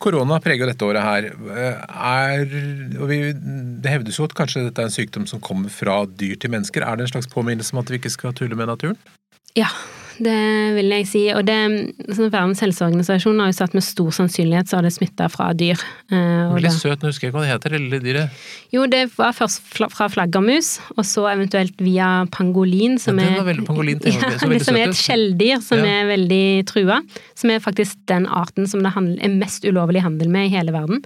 Korona 0.03 0.41
preger 0.43 0.67
dette 0.67 0.87
året 0.89 1.05
her. 1.07 1.29
Er, 1.87 2.57
og 2.99 3.07
vi, 3.13 3.21
det 3.85 3.93
hevdes 3.93 4.19
jo 4.19 4.27
at 4.27 4.35
kanskje 4.35 4.65
dette 4.67 4.83
er 4.83 4.91
en 4.91 4.95
sykdom 4.95 5.29
som 5.31 5.43
kommer 5.45 5.71
fra 5.71 6.01
dyr 6.09 6.41
til 6.43 6.51
mennesker. 6.51 6.83
Er 6.83 6.99
det 6.99 7.07
en 7.07 7.13
slags 7.13 7.31
påminnelse 7.31 7.77
om 7.77 7.85
at 7.85 7.93
vi 7.93 8.01
ikke 8.01 8.11
skal 8.11 8.35
tulle 8.35 8.59
med 8.59 8.73
naturen? 8.73 8.99
Ja, 9.55 9.69
det 10.21 10.75
vil 10.77 10.93
jeg 10.93 11.07
si. 11.09 11.23
Og 11.33 11.45
det, 11.47 11.57
sånn 12.13 12.31
Verdens 12.33 12.63
helseorganisasjon 12.65 13.41
har 13.41 13.51
jo 13.51 13.57
sagt 13.57 13.77
med 13.77 13.85
stor 13.87 14.11
sannsynlighet 14.17 14.71
så 14.71 14.79
har 14.79 14.87
det 14.87 14.93
smitta 14.95 15.29
fra 15.33 15.51
dyr. 15.57 15.81
Eh, 16.13 16.53
Veldig 16.53 16.73
søt, 16.75 17.03
nå 17.03 17.13
husker 17.13 17.29
jeg 17.29 17.33
ikke 17.33 17.39
hva 17.39 17.45
det 17.47 17.53
heter, 17.53 17.75
det 17.75 17.83
lille 17.85 18.01
dyret? 18.05 18.45
Jo, 18.75 18.87
det 18.91 19.03
var 19.17 19.35
først 19.37 19.63
fra 19.93 20.09
flaggermus, 20.13 20.75
og 20.97 21.05
så 21.09 21.27
eventuelt 21.33 21.81
via 21.83 22.11
pangolin, 22.35 22.99
som 23.03 23.21
ja, 23.23 23.35
er, 23.41 23.63
pangolin, 23.67 24.01
ja, 24.09 24.33
det 24.37 24.63
som 24.67 24.79
er 24.79 24.89
et 24.91 24.99
skjelldyr 24.99 25.63
som 25.65 25.83
ja. 25.83 26.01
er 26.01 26.11
veldig 26.13 26.45
trua. 26.71 27.03
Som 27.39 27.53
er 27.55 27.63
faktisk 27.65 28.01
den 28.11 28.29
arten 28.29 28.69
som 28.71 28.85
det 28.85 28.93
er 28.97 29.39
mest 29.39 29.65
ulovlig 29.69 30.05
handel 30.05 30.33
med 30.33 30.51
i 30.51 30.57
hele 30.57 30.75
verden. 30.75 31.05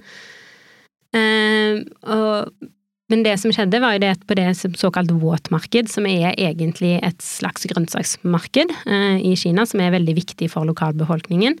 Uh, 1.15 1.85
og 2.03 2.67
men 3.07 3.23
det 3.23 3.37
som 3.39 3.53
skjedde, 3.55 3.79
var 3.79 3.95
jo 3.95 4.03
det 4.03 4.15
på 4.27 4.35
det 4.35 4.49
såkalt 4.59 5.11
våtmarked, 5.15 5.87
som 5.91 6.07
er 6.09 6.33
egentlig 6.35 6.97
et 6.99 7.21
slags 7.23 7.63
grønnsaksmarked 7.71 8.73
eh, 8.83 9.21
i 9.23 9.35
Kina, 9.39 9.63
som 9.65 9.83
er 9.83 9.95
veldig 9.95 10.17
viktig 10.17 10.49
for 10.51 10.67
lokalbefolkningen. 10.67 11.55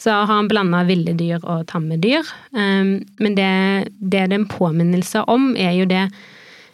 Så 0.00 0.14
har 0.14 0.30
han 0.30 0.48
blanda 0.48 0.84
ville 0.88 1.12
dyr 1.18 1.42
og 1.42 1.66
tamme 1.68 1.98
dyr. 2.00 2.26
Um, 2.54 3.00
men 3.18 3.34
det, 3.34 3.52
det 3.98 4.20
er 4.22 4.32
en 4.32 4.46
påminnelse 4.48 5.24
om, 5.28 5.50
er 5.58 5.74
jo 5.74 5.88
det 5.90 6.06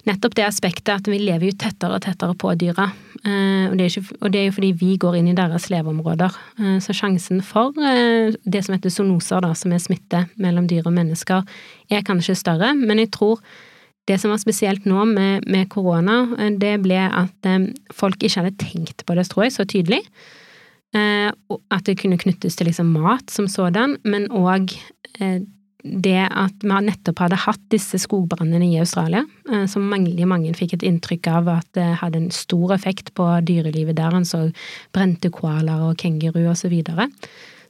nettopp 0.04 0.34
det 0.36 0.44
aspektet 0.44 0.92
at 0.92 1.08
vi 1.08 1.16
lever 1.22 1.48
jo 1.48 1.56
tettere 1.56 1.96
og 1.96 2.04
tettere 2.04 2.36
på 2.36 2.52
dyra. 2.60 2.90
Uh, 3.24 3.70
og, 3.70 3.78
det 3.80 3.88
ikke, 3.88 4.04
og, 4.20 4.28
det 4.30 4.42
er 4.42 4.48
jo 4.50 4.56
fordi 4.60 4.72
vi 4.78 4.94
går 5.00 5.18
inn 5.18 5.32
i 5.32 5.36
deres 5.38 5.70
leveområder. 5.72 6.36
Uh, 6.60 6.76
så 6.84 6.94
sjansen 6.94 7.40
for 7.42 7.72
uh, 7.80 8.30
det 8.44 8.66
som 8.66 8.76
heter 8.76 8.92
zoonoser, 8.92 9.40
da, 9.42 9.54
som 9.56 9.72
er 9.72 9.82
smitte 9.82 10.26
mellom 10.36 10.68
dyr 10.70 10.84
og 10.84 10.94
mennesker, 10.94 11.48
er 11.90 12.04
kanskje 12.04 12.36
større. 12.38 12.76
Men 12.76 13.00
jeg 13.02 13.16
tror 13.16 13.40
det 14.08 14.18
som 14.20 14.32
var 14.34 14.40
spesielt 14.42 14.84
nå 14.88 15.06
med, 15.08 15.46
med 15.48 15.68
korona, 15.72 16.22
eh, 16.38 16.52
det 16.60 16.76
ble 16.84 17.00
at 17.08 17.48
eh, 17.48 17.70
folk 17.94 18.22
ikke 18.22 18.42
hadde 18.42 18.58
tenkt 18.60 19.06
på 19.06 19.16
det, 19.16 19.28
tror 19.30 19.46
jeg, 19.46 19.56
så 19.56 19.68
tydelig. 19.68 20.02
Eh, 20.94 21.30
at 21.74 21.88
det 21.88 21.98
kunne 22.02 22.20
knyttes 22.20 22.58
til 22.58 22.70
liksom 22.70 22.92
mat 22.94 23.32
som 23.32 23.48
sådan, 23.50 23.98
men 24.06 24.28
òg 24.30 24.76
eh, 25.20 25.40
det 25.84 26.20
at 26.32 26.62
vi 26.64 26.76
nettopp 26.86 27.20
hadde 27.20 27.38
hatt 27.42 27.64
disse 27.72 27.98
skogbrannene 28.00 28.70
i 28.70 28.78
Australia, 28.80 29.24
eh, 29.50 29.64
som 29.68 29.88
mange, 29.90 30.28
mange 30.28 30.54
fikk 30.56 30.78
et 30.78 30.86
inntrykk 30.86 31.28
av 31.32 31.50
at 31.58 31.68
det 31.76 31.88
hadde 32.00 32.22
en 32.22 32.30
stor 32.32 32.72
effekt 32.76 33.12
på 33.18 33.26
dyrelivet 33.44 33.98
der. 33.98 34.14
En 34.16 34.28
så 34.28 34.46
brente 34.96 35.32
koalaer 35.34 35.90
og 35.90 35.98
kenguru 36.00 36.46
og 36.46 36.56
så 36.60 36.70
videre. 36.72 37.10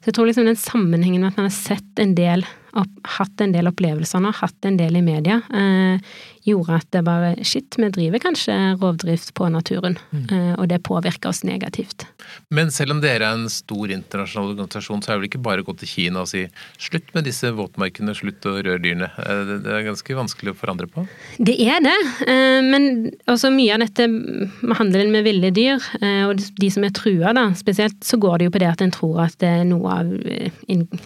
Så 0.03 0.13
jeg 0.13 0.19
tror 0.19 0.29
liksom 0.29 0.47
den 0.47 0.61
sammenhengen 0.61 1.25
med 1.25 1.33
at 1.33 1.41
man 1.41 1.49
har 1.49 1.57
sett 1.57 2.03
en 2.03 2.15
del 2.15 2.45
hatt 2.75 3.41
en 3.45 3.53
del 3.55 3.69
opplevelser 3.71 4.23
nå, 4.25 4.33
hatt 4.35 4.69
en 4.69 4.79
del 4.81 4.99
i 4.99 5.05
media, 5.05 5.41
eh, 5.55 6.15
gjorde 6.45 6.79
at 6.81 6.89
det 6.93 7.03
bare 7.07 7.33
Shit, 7.45 7.77
vi 7.79 7.89
driver 7.93 8.21
kanskje 8.23 8.55
rovdrift 8.81 9.33
på 9.37 9.49
naturen, 9.53 9.97
mm. 10.13 10.25
eh, 10.29 10.53
og 10.59 10.69
det 10.71 10.83
påvirker 10.87 11.31
oss 11.31 11.43
negativt. 11.47 12.07
Men 12.55 12.71
selv 12.75 12.95
om 12.95 13.01
dere 13.03 13.25
er 13.25 13.39
en 13.39 13.49
stor 13.53 13.93
internasjonal 13.93 14.55
organisasjon, 14.55 15.03
så 15.03 15.13
er 15.13 15.17
det 15.17 15.23
vel 15.23 15.31
ikke 15.31 15.43
bare 15.45 15.65
å 15.65 15.69
gå 15.69 15.77
til 15.81 15.91
Kina 15.91 16.25
og 16.25 16.31
si 16.31 16.45
slutt 16.81 17.13
med 17.17 17.27
disse 17.29 17.51
våtmarkene, 17.55 18.15
slutt 18.17 18.45
å 18.49 18.57
røre 18.59 18.81
dyrene. 18.83 19.11
Eh, 19.25 19.55
det 19.65 19.73
er 19.73 19.87
ganske 19.89 20.19
vanskelig 20.19 20.55
å 20.55 20.59
forandre 20.59 20.89
på? 20.91 21.07
Det 21.39 21.57
er 21.65 21.81
det, 21.85 21.97
eh, 22.27 22.61
men 22.65 22.89
også 23.31 23.53
mye 23.55 23.77
av 23.77 23.85
dette 23.85 24.09
med 24.11 24.77
handelen 24.81 25.15
med 25.15 25.27
ville 25.29 25.53
dyr, 25.55 25.81
eh, 26.01 26.25
og 26.29 26.43
de 26.61 26.71
som 26.73 26.85
er 26.85 26.95
trua, 26.97 27.35
da, 27.37 27.49
spesielt, 27.57 28.01
så 28.05 28.21
går 28.21 28.39
det 28.39 28.51
jo 28.51 28.55
på 28.57 28.63
det 28.65 28.73
at 28.73 28.85
en 28.85 28.95
tror 28.95 29.25
at 29.27 29.49
noe 29.65 29.99
av, 30.01 30.13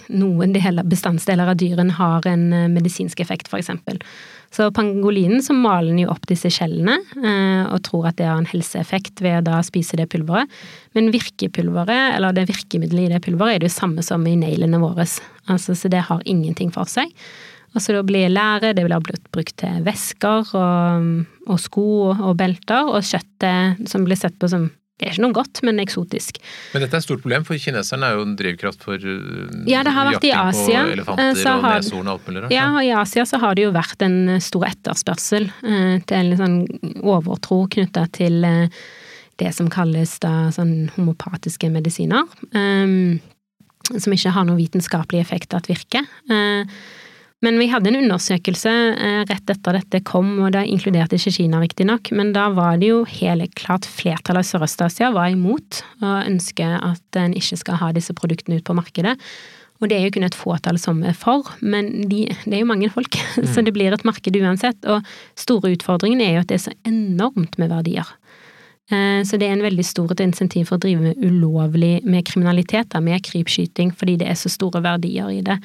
noen 0.08 0.54
deler, 0.54 0.86
bestandsdeler 0.88 1.52
av 1.52 1.57
dyren 1.60 1.94
har 1.98 2.26
en 2.30 2.50
medisinsk 2.74 3.20
effekt, 3.20 3.50
eksempel. 3.52 4.00
Så 4.54 4.70
pangolinen 4.72 5.42
så 5.44 5.52
maler 5.52 5.98
jo 6.00 6.12
opp 6.12 6.24
disse 6.28 6.48
skjellene 6.52 6.94
eh, 7.20 7.64
og 7.68 7.82
tror 7.84 8.08
at 8.08 8.16
det 8.20 8.28
har 8.30 8.38
en 8.40 8.48
helseeffekt 8.48 9.20
ved 9.24 9.42
å 9.42 9.44
da 9.50 9.58
spise 9.66 9.98
det 10.00 10.08
pulveret. 10.12 10.48
Men 10.96 11.12
virkepulveret, 11.12 12.16
eller 12.16 12.36
det 12.36 12.48
virkemiddelet 12.48 13.10
i 13.10 13.12
det 13.12 13.22
pulveret, 13.26 13.58
er 13.58 13.62
det 13.62 13.70
jo 13.70 13.76
samme 13.76 14.04
som 14.06 14.24
i 14.24 14.38
neglene 14.40 14.80
våre. 14.80 15.04
Altså, 15.52 15.76
så 15.76 15.92
det 15.92 16.06
har 16.08 16.24
ingenting 16.24 16.72
for 16.72 16.88
seg. 16.88 17.12
Og 17.76 17.84
så 17.84 17.92
da 17.92 18.00
blir 18.06 18.32
lære, 18.32 18.72
det 18.72 18.86
blir 18.86 19.04
brukt 19.04 19.58
til 19.60 19.84
vesker 19.84 20.54
og, 20.56 21.10
og 21.44 21.60
sko 21.60 21.88
og 22.14 22.32
belter, 22.40 22.88
og 22.88 23.04
kjøttet 23.04 23.84
som 23.90 24.08
blir 24.08 24.16
sett 24.16 24.38
på 24.40 24.48
som 24.48 24.70
det 24.98 25.06
er 25.06 25.14
ikke 25.14 25.22
noe 25.22 25.36
godt, 25.36 25.60
men 25.62 25.78
eksotisk. 25.78 26.40
Men 26.72 26.82
dette 26.82 26.96
er 26.96 27.02
et 27.02 27.06
stort 27.06 27.22
problem, 27.22 27.44
for 27.46 27.60
kineserne 27.62 28.08
er 28.08 28.18
jo 28.18 28.24
en 28.26 28.34
drivkraft 28.38 28.82
for 28.82 28.98
uh, 28.98 29.60
ja, 29.70 29.84
det 29.86 29.92
har 29.94 30.08
vært 30.10 30.26
i 30.26 30.32
Asia, 30.34 30.82
på 30.88 30.94
elefanter 30.96 31.42
og 31.52 31.66
har, 31.66 31.82
neshorn 31.84 32.10
og 32.10 32.16
alt 32.16 32.26
mulig 32.26 32.42
rart. 32.42 32.54
Ja, 32.56 32.66
og 32.72 32.82
i 32.82 32.90
Asia 32.98 33.26
så 33.30 33.38
har 33.44 33.54
det 33.54 33.68
jo 33.68 33.74
vært 33.76 34.02
en 34.02 34.18
stor 34.42 34.66
etterspørsel 34.72 35.48
uh, 35.62 35.96
til 36.10 36.34
en 36.34 36.40
sånn 36.42 36.58
overtro 36.98 37.62
knytta 37.70 38.08
til 38.18 38.42
det 39.38 39.54
som 39.54 39.70
kalles 39.70 40.16
da 40.18 40.48
sånn 40.50 40.88
homopatiske 40.96 41.70
medisiner. 41.70 42.26
Som 42.50 44.14
ikke 44.16 44.32
har 44.34 44.48
noen 44.48 44.58
vitenskapelig 44.58 45.22
effekt 45.22 45.54
at 45.54 45.70
virker. 45.70 46.10
Uh, 46.26 46.66
men 47.44 47.58
vi 47.60 47.68
hadde 47.70 47.92
en 47.92 48.00
undersøkelse 48.00 48.70
eh, 48.98 49.20
rett 49.28 49.52
etter 49.52 49.76
dette 49.78 50.00
kom, 50.06 50.32
og 50.42 50.50
det 50.56 50.64
inkluderte 50.66 51.18
ikke 51.20 51.36
Kina 51.36 51.60
riktignok, 51.62 52.10
men 52.18 52.32
da 52.34 52.48
var 52.54 52.80
det 52.80 52.90
jo 52.90 53.04
helt 53.20 53.54
klart 53.58 53.86
flertallet 53.86 54.42
av 54.42 54.48
Sørøst-Asia 54.48 55.12
var 55.14 55.30
imot 55.30 55.84
og 56.00 56.16
ønsker 56.24 56.80
at 56.82 57.20
en 57.20 57.36
ikke 57.38 57.60
skal 57.60 57.78
ha 57.78 57.92
disse 57.94 58.16
produktene 58.18 58.58
ut 58.58 58.66
på 58.66 58.74
markedet. 58.78 59.14
Og 59.78 59.86
det 59.90 60.00
er 60.00 60.08
jo 60.08 60.16
kun 60.16 60.26
et 60.26 60.34
fåtall 60.34 60.80
som 60.82 61.04
er 61.06 61.14
for, 61.14 61.46
men 61.62 62.08
de, 62.10 62.24
det 62.42 62.56
er 62.56 62.64
jo 62.64 62.70
mange 62.72 62.90
folk, 62.90 63.14
mm. 63.38 63.46
så 63.54 63.62
det 63.62 63.74
blir 63.76 63.94
et 63.94 64.06
marked 64.08 64.38
uansett. 64.40 64.80
Og 64.90 65.06
store 65.38 65.76
utfordringen 65.76 66.24
er 66.24 66.34
jo 66.34 66.42
at 66.42 66.50
det 66.50 66.58
er 66.58 66.64
så 66.66 66.74
enormt 66.90 67.54
med 67.62 67.70
verdier. 67.70 68.10
Eh, 68.90 69.22
så 69.22 69.38
det 69.38 69.46
er 69.46 69.54
en 69.54 69.62
veldig 69.62 69.86
stort 69.86 70.18
insentiv 70.24 70.72
for 70.72 70.78
å 70.78 70.82
drive 70.82 71.06
med 71.06 71.22
ulovlig 71.22 72.00
med 72.02 72.26
kriminalitet, 72.26 72.98
med 72.98 73.22
krypskyting, 73.30 73.94
fordi 73.94 74.18
det 74.24 74.32
er 74.32 74.40
så 74.40 74.50
store 74.50 74.82
verdier 74.82 75.30
i 75.30 75.44
det. 75.46 75.60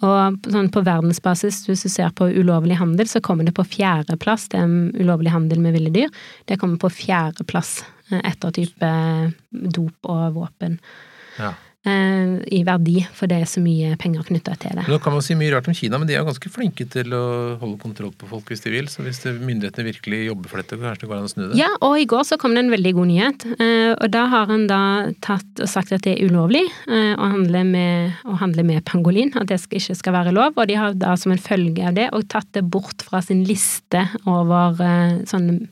Og 0.00 0.48
sånn 0.48 0.70
på 0.72 0.82
verdensbasis, 0.86 1.62
hvis 1.68 1.84
du 1.84 1.90
ser 1.92 2.12
på 2.16 2.30
ulovlig 2.32 2.78
handel, 2.80 3.08
så 3.10 3.20
kommer 3.24 3.44
det 3.44 3.54
på 3.56 3.66
fjerdeplass. 3.68 4.48
Det 4.52 4.60
er 4.62 4.70
ulovlig 5.00 5.32
handel 5.34 5.60
med 5.60 5.76
ville 5.76 5.92
dyr. 5.92 6.12
Det 6.48 6.56
kommer 6.60 6.80
på 6.80 6.92
fjerdeplass 7.02 7.82
eh, 8.10 8.22
etter 8.22 8.54
type 8.56 8.92
dop 9.50 10.08
og 10.08 10.38
våpen. 10.38 10.78
Ja. 11.40 11.52
Eh, 11.80 12.32
i 12.52 12.58
verdi, 12.60 12.98
for 13.16 13.30
det 13.30 13.38
er 13.40 13.48
så 13.48 13.60
mye 13.64 13.94
penger 14.00 14.26
knytta 14.28 14.52
til 14.60 14.76
det. 14.76 14.82
Nå 14.84 14.98
kan 15.00 15.14
man 15.14 15.22
si 15.24 15.32
mye 15.38 15.54
rart 15.54 15.68
om 15.70 15.76
Kina, 15.76 15.96
men 15.96 16.10
de 16.10 16.16
er 16.18 16.26
ganske 16.26 16.50
flinke 16.52 16.84
til 16.92 17.14
å 17.16 17.22
holde 17.56 17.78
kontroll 17.80 18.10
på 18.20 18.28
folk 18.28 18.52
hvis 18.52 18.60
de 18.66 18.74
vil. 18.74 18.90
Så 18.92 19.00
hvis 19.06 19.22
myndighetene 19.24 19.86
virkelig 19.88 20.18
jobber 20.26 20.52
for 20.52 20.60
dette, 20.60 20.76
kanskje 20.76 21.06
det 21.06 21.08
går 21.08 21.16
an 21.22 21.30
å 21.30 21.32
snu 21.32 21.42
det? 21.46 21.56
Ja, 21.56 21.70
og 21.86 21.96
i 21.96 22.04
går 22.10 22.26
så 22.28 22.36
kom 22.40 22.52
det 22.52 22.66
en 22.66 22.74
veldig 22.74 22.92
god 22.98 23.08
nyhet. 23.08 23.46
Eh, 23.56 23.94
og 23.94 24.12
da 24.12 24.26
har 24.34 24.52
en 24.52 24.66
da 24.68 24.82
tatt 25.24 25.64
og 25.64 25.72
sagt 25.72 25.96
at 25.96 26.04
det 26.04 26.18
er 26.18 26.28
ulovlig 26.28 26.66
eh, 26.68 27.14
å 27.16 27.30
handle 27.32 27.64
med, 27.70 28.20
å 28.28 28.36
handle 28.42 28.66
med 28.74 28.84
pangolin, 28.84 29.32
at 29.40 29.48
det 29.48 29.62
ikke 29.64 29.96
skal 29.96 30.18
være 30.18 30.36
lov. 30.36 30.60
Og 30.60 30.68
de 30.68 30.76
har 30.76 31.00
da 31.00 31.16
som 31.16 31.32
en 31.32 31.40
følge 31.40 31.88
av 31.88 31.96
det 31.96 32.10
og 32.12 32.28
tatt 32.28 32.52
det 32.58 32.66
bort 32.68 33.08
fra 33.08 33.24
sin 33.24 33.40
liste 33.48 34.04
over 34.28 34.76
sånne 35.32 35.62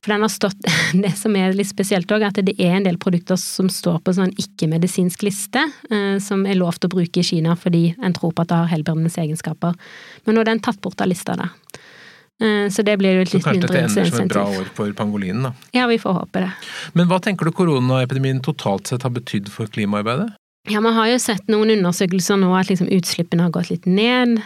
for 0.00 0.14
den 0.14 0.24
har 0.24 0.32
stått 0.32 0.56
Det 1.04 1.12
som 1.18 1.36
er 1.36 1.54
litt 1.56 1.70
spesielt 1.70 2.10
òg, 2.12 2.24
at 2.26 2.40
det 2.44 2.56
er 2.58 2.78
en 2.78 2.86
del 2.88 2.98
produkter 3.00 3.38
som 3.40 3.68
står 3.72 4.00
på 4.04 4.14
sånn 4.16 4.32
ikke-medisinsk 4.40 5.24
liste, 5.26 5.62
eh, 5.90 6.16
som 6.22 6.46
er 6.46 6.58
lov 6.58 6.80
til 6.80 6.90
å 6.90 6.96
bruke 6.96 7.22
i 7.22 7.26
Kina 7.26 7.56
fordi 7.58 7.90
en 8.00 8.16
tror 8.16 8.34
på 8.34 8.44
at 8.44 8.52
det 8.52 8.60
har 8.62 8.72
helbredende 8.72 9.12
egenskaper. 9.12 9.76
Men 10.26 10.36
nå 10.36 10.44
er 10.44 10.52
den 10.52 10.64
tatt 10.64 10.80
bort 10.82 11.00
av 11.00 11.10
lista 11.10 11.36
der. 11.38 11.52
Eh, 12.40 12.66
så 12.72 12.82
det 12.86 12.96
blir 13.00 13.20
jo 13.20 13.26
litt 13.28 13.46
mindre 13.46 13.84
insentiv. 13.84 13.84
Kanskje 13.84 13.84
dette 13.84 14.00
ender 14.00 14.16
som 14.16 14.24
et 14.24 14.34
bra 14.34 14.46
år 14.62 14.68
for 14.78 14.92
pangolinen, 14.96 15.50
da. 15.50 15.54
Ja, 15.76 15.86
vi 15.90 16.00
får 16.00 16.16
håpe 16.22 16.46
det. 16.46 16.52
Men 16.96 17.10
hva 17.10 17.20
tenker 17.22 17.48
du 17.48 17.52
koronaepidemien 17.56 18.40
totalt 18.44 18.88
sett 18.88 19.04
har 19.04 19.12
betydd 19.12 19.52
for 19.52 19.68
klimaarbeidet? 19.68 20.32
Ja, 20.70 20.78
vi 20.84 20.90
har 20.94 21.08
jo 21.10 21.18
sett 21.18 21.48
noen 21.50 21.72
undersøkelser 21.72 22.36
nå 22.38 22.52
at 22.54 22.68
liksom 22.70 22.90
utslippene 22.94 23.42
har 23.42 23.50
gått 23.54 23.72
litt 23.72 23.88
ned 23.90 24.36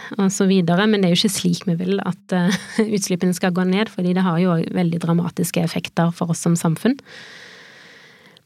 videre, 0.49 0.87
men 0.89 1.03
det 1.03 1.09
er 1.09 1.13
jo 1.13 1.19
ikke 1.19 1.35
slik 1.35 1.67
vi 1.67 1.75
vil 1.77 1.99
at 2.01 2.33
uh, 2.33 2.55
utslippene 2.97 3.35
skal 3.35 3.53
gå 3.53 3.65
ned, 3.69 3.91
fordi 3.93 4.15
det 4.17 4.23
har 4.25 4.39
jo 4.41 4.55
veldig 4.73 5.01
dramatiske 5.03 5.61
effekter 5.61 6.09
for 6.15 6.33
oss 6.33 6.41
som 6.41 6.55
samfunn. 6.57 6.97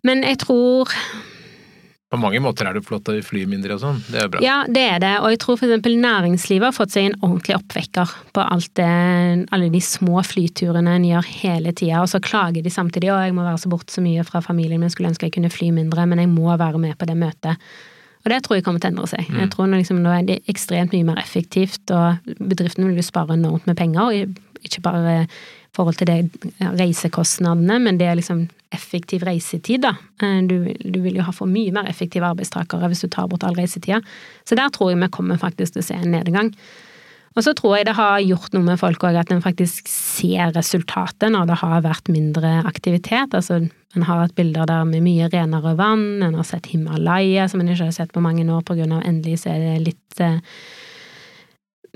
Men 0.04 0.26
jeg 0.28 0.42
tror 0.44 0.92
på 2.10 2.18
mange 2.18 2.40
måter 2.42 2.66
er 2.66 2.74
det 2.74 2.82
flott 2.88 3.06
at 3.12 3.20
vi 3.20 3.26
flyr 3.26 3.50
mindre 3.50 3.76
og 3.76 3.84
sånn, 3.84 4.00
det 4.10 4.24
er 4.24 4.30
bra. 4.34 4.42
Ja, 4.42 4.56
det 4.66 4.86
er 4.96 5.02
det, 5.04 5.12
og 5.22 5.30
jeg 5.30 5.42
tror 5.44 5.60
eksempel 5.60 5.98
næringslivet 6.02 6.66
har 6.72 6.74
fått 6.74 6.96
seg 6.96 7.10
en 7.10 7.20
ordentlig 7.20 7.60
oppvekker 7.60 8.16
på 8.34 8.46
alt 8.56 8.72
det, 8.80 8.88
alle 9.54 9.70
de 9.70 9.82
små 9.86 10.24
flyturene 10.26 10.96
en 10.98 11.06
gjør 11.06 11.30
hele 11.44 11.74
tida, 11.74 12.02
og 12.02 12.10
så 12.10 12.22
klager 12.24 12.66
de 12.66 12.74
samtidig 12.74 13.12
og 13.14 13.22
jeg 13.22 13.38
må 13.38 13.46
være 13.46 13.62
så 13.62 13.70
borte 13.70 13.94
så 13.94 14.02
mye 14.02 14.26
fra 14.26 14.42
familien 14.42 14.82
min, 14.82 14.90
skulle 14.90 15.12
ønske 15.14 15.30
jeg 15.30 15.38
kunne 15.38 15.54
fly 15.54 15.70
mindre, 15.76 16.08
men 16.10 16.24
jeg 16.24 16.34
må 16.34 16.50
være 16.50 16.82
med 16.82 16.98
på 16.98 17.10
det 17.10 17.18
møtet. 17.20 17.70
Og 18.26 18.34
det 18.34 18.42
tror 18.44 18.58
jeg 18.58 18.66
kommer 18.66 18.82
til 18.82 18.90
å 18.90 18.94
endre 18.96 19.08
seg. 19.08 19.30
Mm. 19.30 19.38
Jeg 19.44 19.52
tror 19.54 19.70
liksom, 19.72 20.02
Nå 20.04 20.12
er 20.12 20.26
det 20.28 20.42
ekstremt 20.52 20.96
mye 20.96 21.08
mer 21.08 21.22
effektivt, 21.22 21.86
og 21.94 22.34
bedriftene 22.42 22.90
vil 22.90 23.00
jo 23.00 23.06
spare 23.06 23.38
enormt 23.38 23.70
med 23.70 23.78
penger, 23.80 24.10
og 24.10 24.66
ikke 24.66 24.84
bare 24.84 25.14
forhold 25.76 26.00
til 26.00 26.10
det 26.10 26.50
reisekostnadene, 26.60 27.80
men 27.84 28.00
det 28.00 28.10
er 28.10 28.18
liksom 28.20 28.48
effektiv 28.76 29.24
reisetid, 29.26 29.86
da. 29.86 29.96
Eh, 30.22 30.42
du, 30.50 30.74
du, 30.84 31.00
vil 31.06 31.20
jo 31.20 31.26
ha 31.26 31.34
for 31.36 31.50
mye 31.50 31.74
mer 31.76 31.90
effektive 31.90 32.28
arbeidstakere 32.28 32.90
hvis 32.92 33.06
du 33.06 33.10
tar 33.12 33.30
bort 33.32 33.46
all 33.48 33.58
reisetida. 33.58 34.02
Så 34.46 34.58
der 34.60 34.70
tror 34.74 34.92
jeg 34.92 35.02
vi 35.02 35.12
kommer 35.14 35.42
faktisk 35.42 35.76
til 35.76 35.84
å 35.84 35.90
se 35.90 35.98
en 35.98 36.14
nedgang. 36.14 36.54
Og 37.38 37.46
så 37.46 37.54
tror 37.56 37.78
jeg 37.78 37.86
det 37.88 37.96
har 37.96 38.18
gjort 38.26 38.56
noe 38.56 38.66
med 38.66 38.80
folk 38.82 39.04
òg, 39.06 39.18
at 39.22 39.30
en 39.32 39.44
faktisk 39.44 39.88
ser 39.92 40.50
resultatet 40.56 41.30
når 41.32 41.52
det 41.52 41.60
har 41.62 41.86
vært 41.86 42.10
mindre 42.12 42.56
aktivitet. 42.68 43.36
Altså 43.38 43.62
en 43.62 44.06
har 44.06 44.24
hatt 44.24 44.36
bilder 44.38 44.68
der 44.70 44.86
med 44.90 45.06
mye 45.06 45.30
renere 45.32 45.76
vann, 45.78 46.24
en 46.26 46.38
har 46.38 46.48
sett 46.48 46.70
Himalaya 46.74 47.48
som 47.50 47.62
en 47.62 47.70
ikke 47.70 47.88
har 47.88 47.96
sett 47.96 48.14
på 48.14 48.24
mange 48.26 48.46
år 48.46 48.66
av 48.66 49.02
endelig 49.02 49.44
så 49.44 49.54
er 49.54 49.64
det 49.64 49.86
litt 49.88 50.22
eh, 50.22 50.42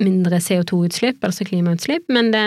mindre 0.01 0.39
CO2-utslipp, 0.41 1.21
altså 1.21 1.45
klimautslipp, 1.45 2.07
men 2.09 2.31
det, 2.33 2.45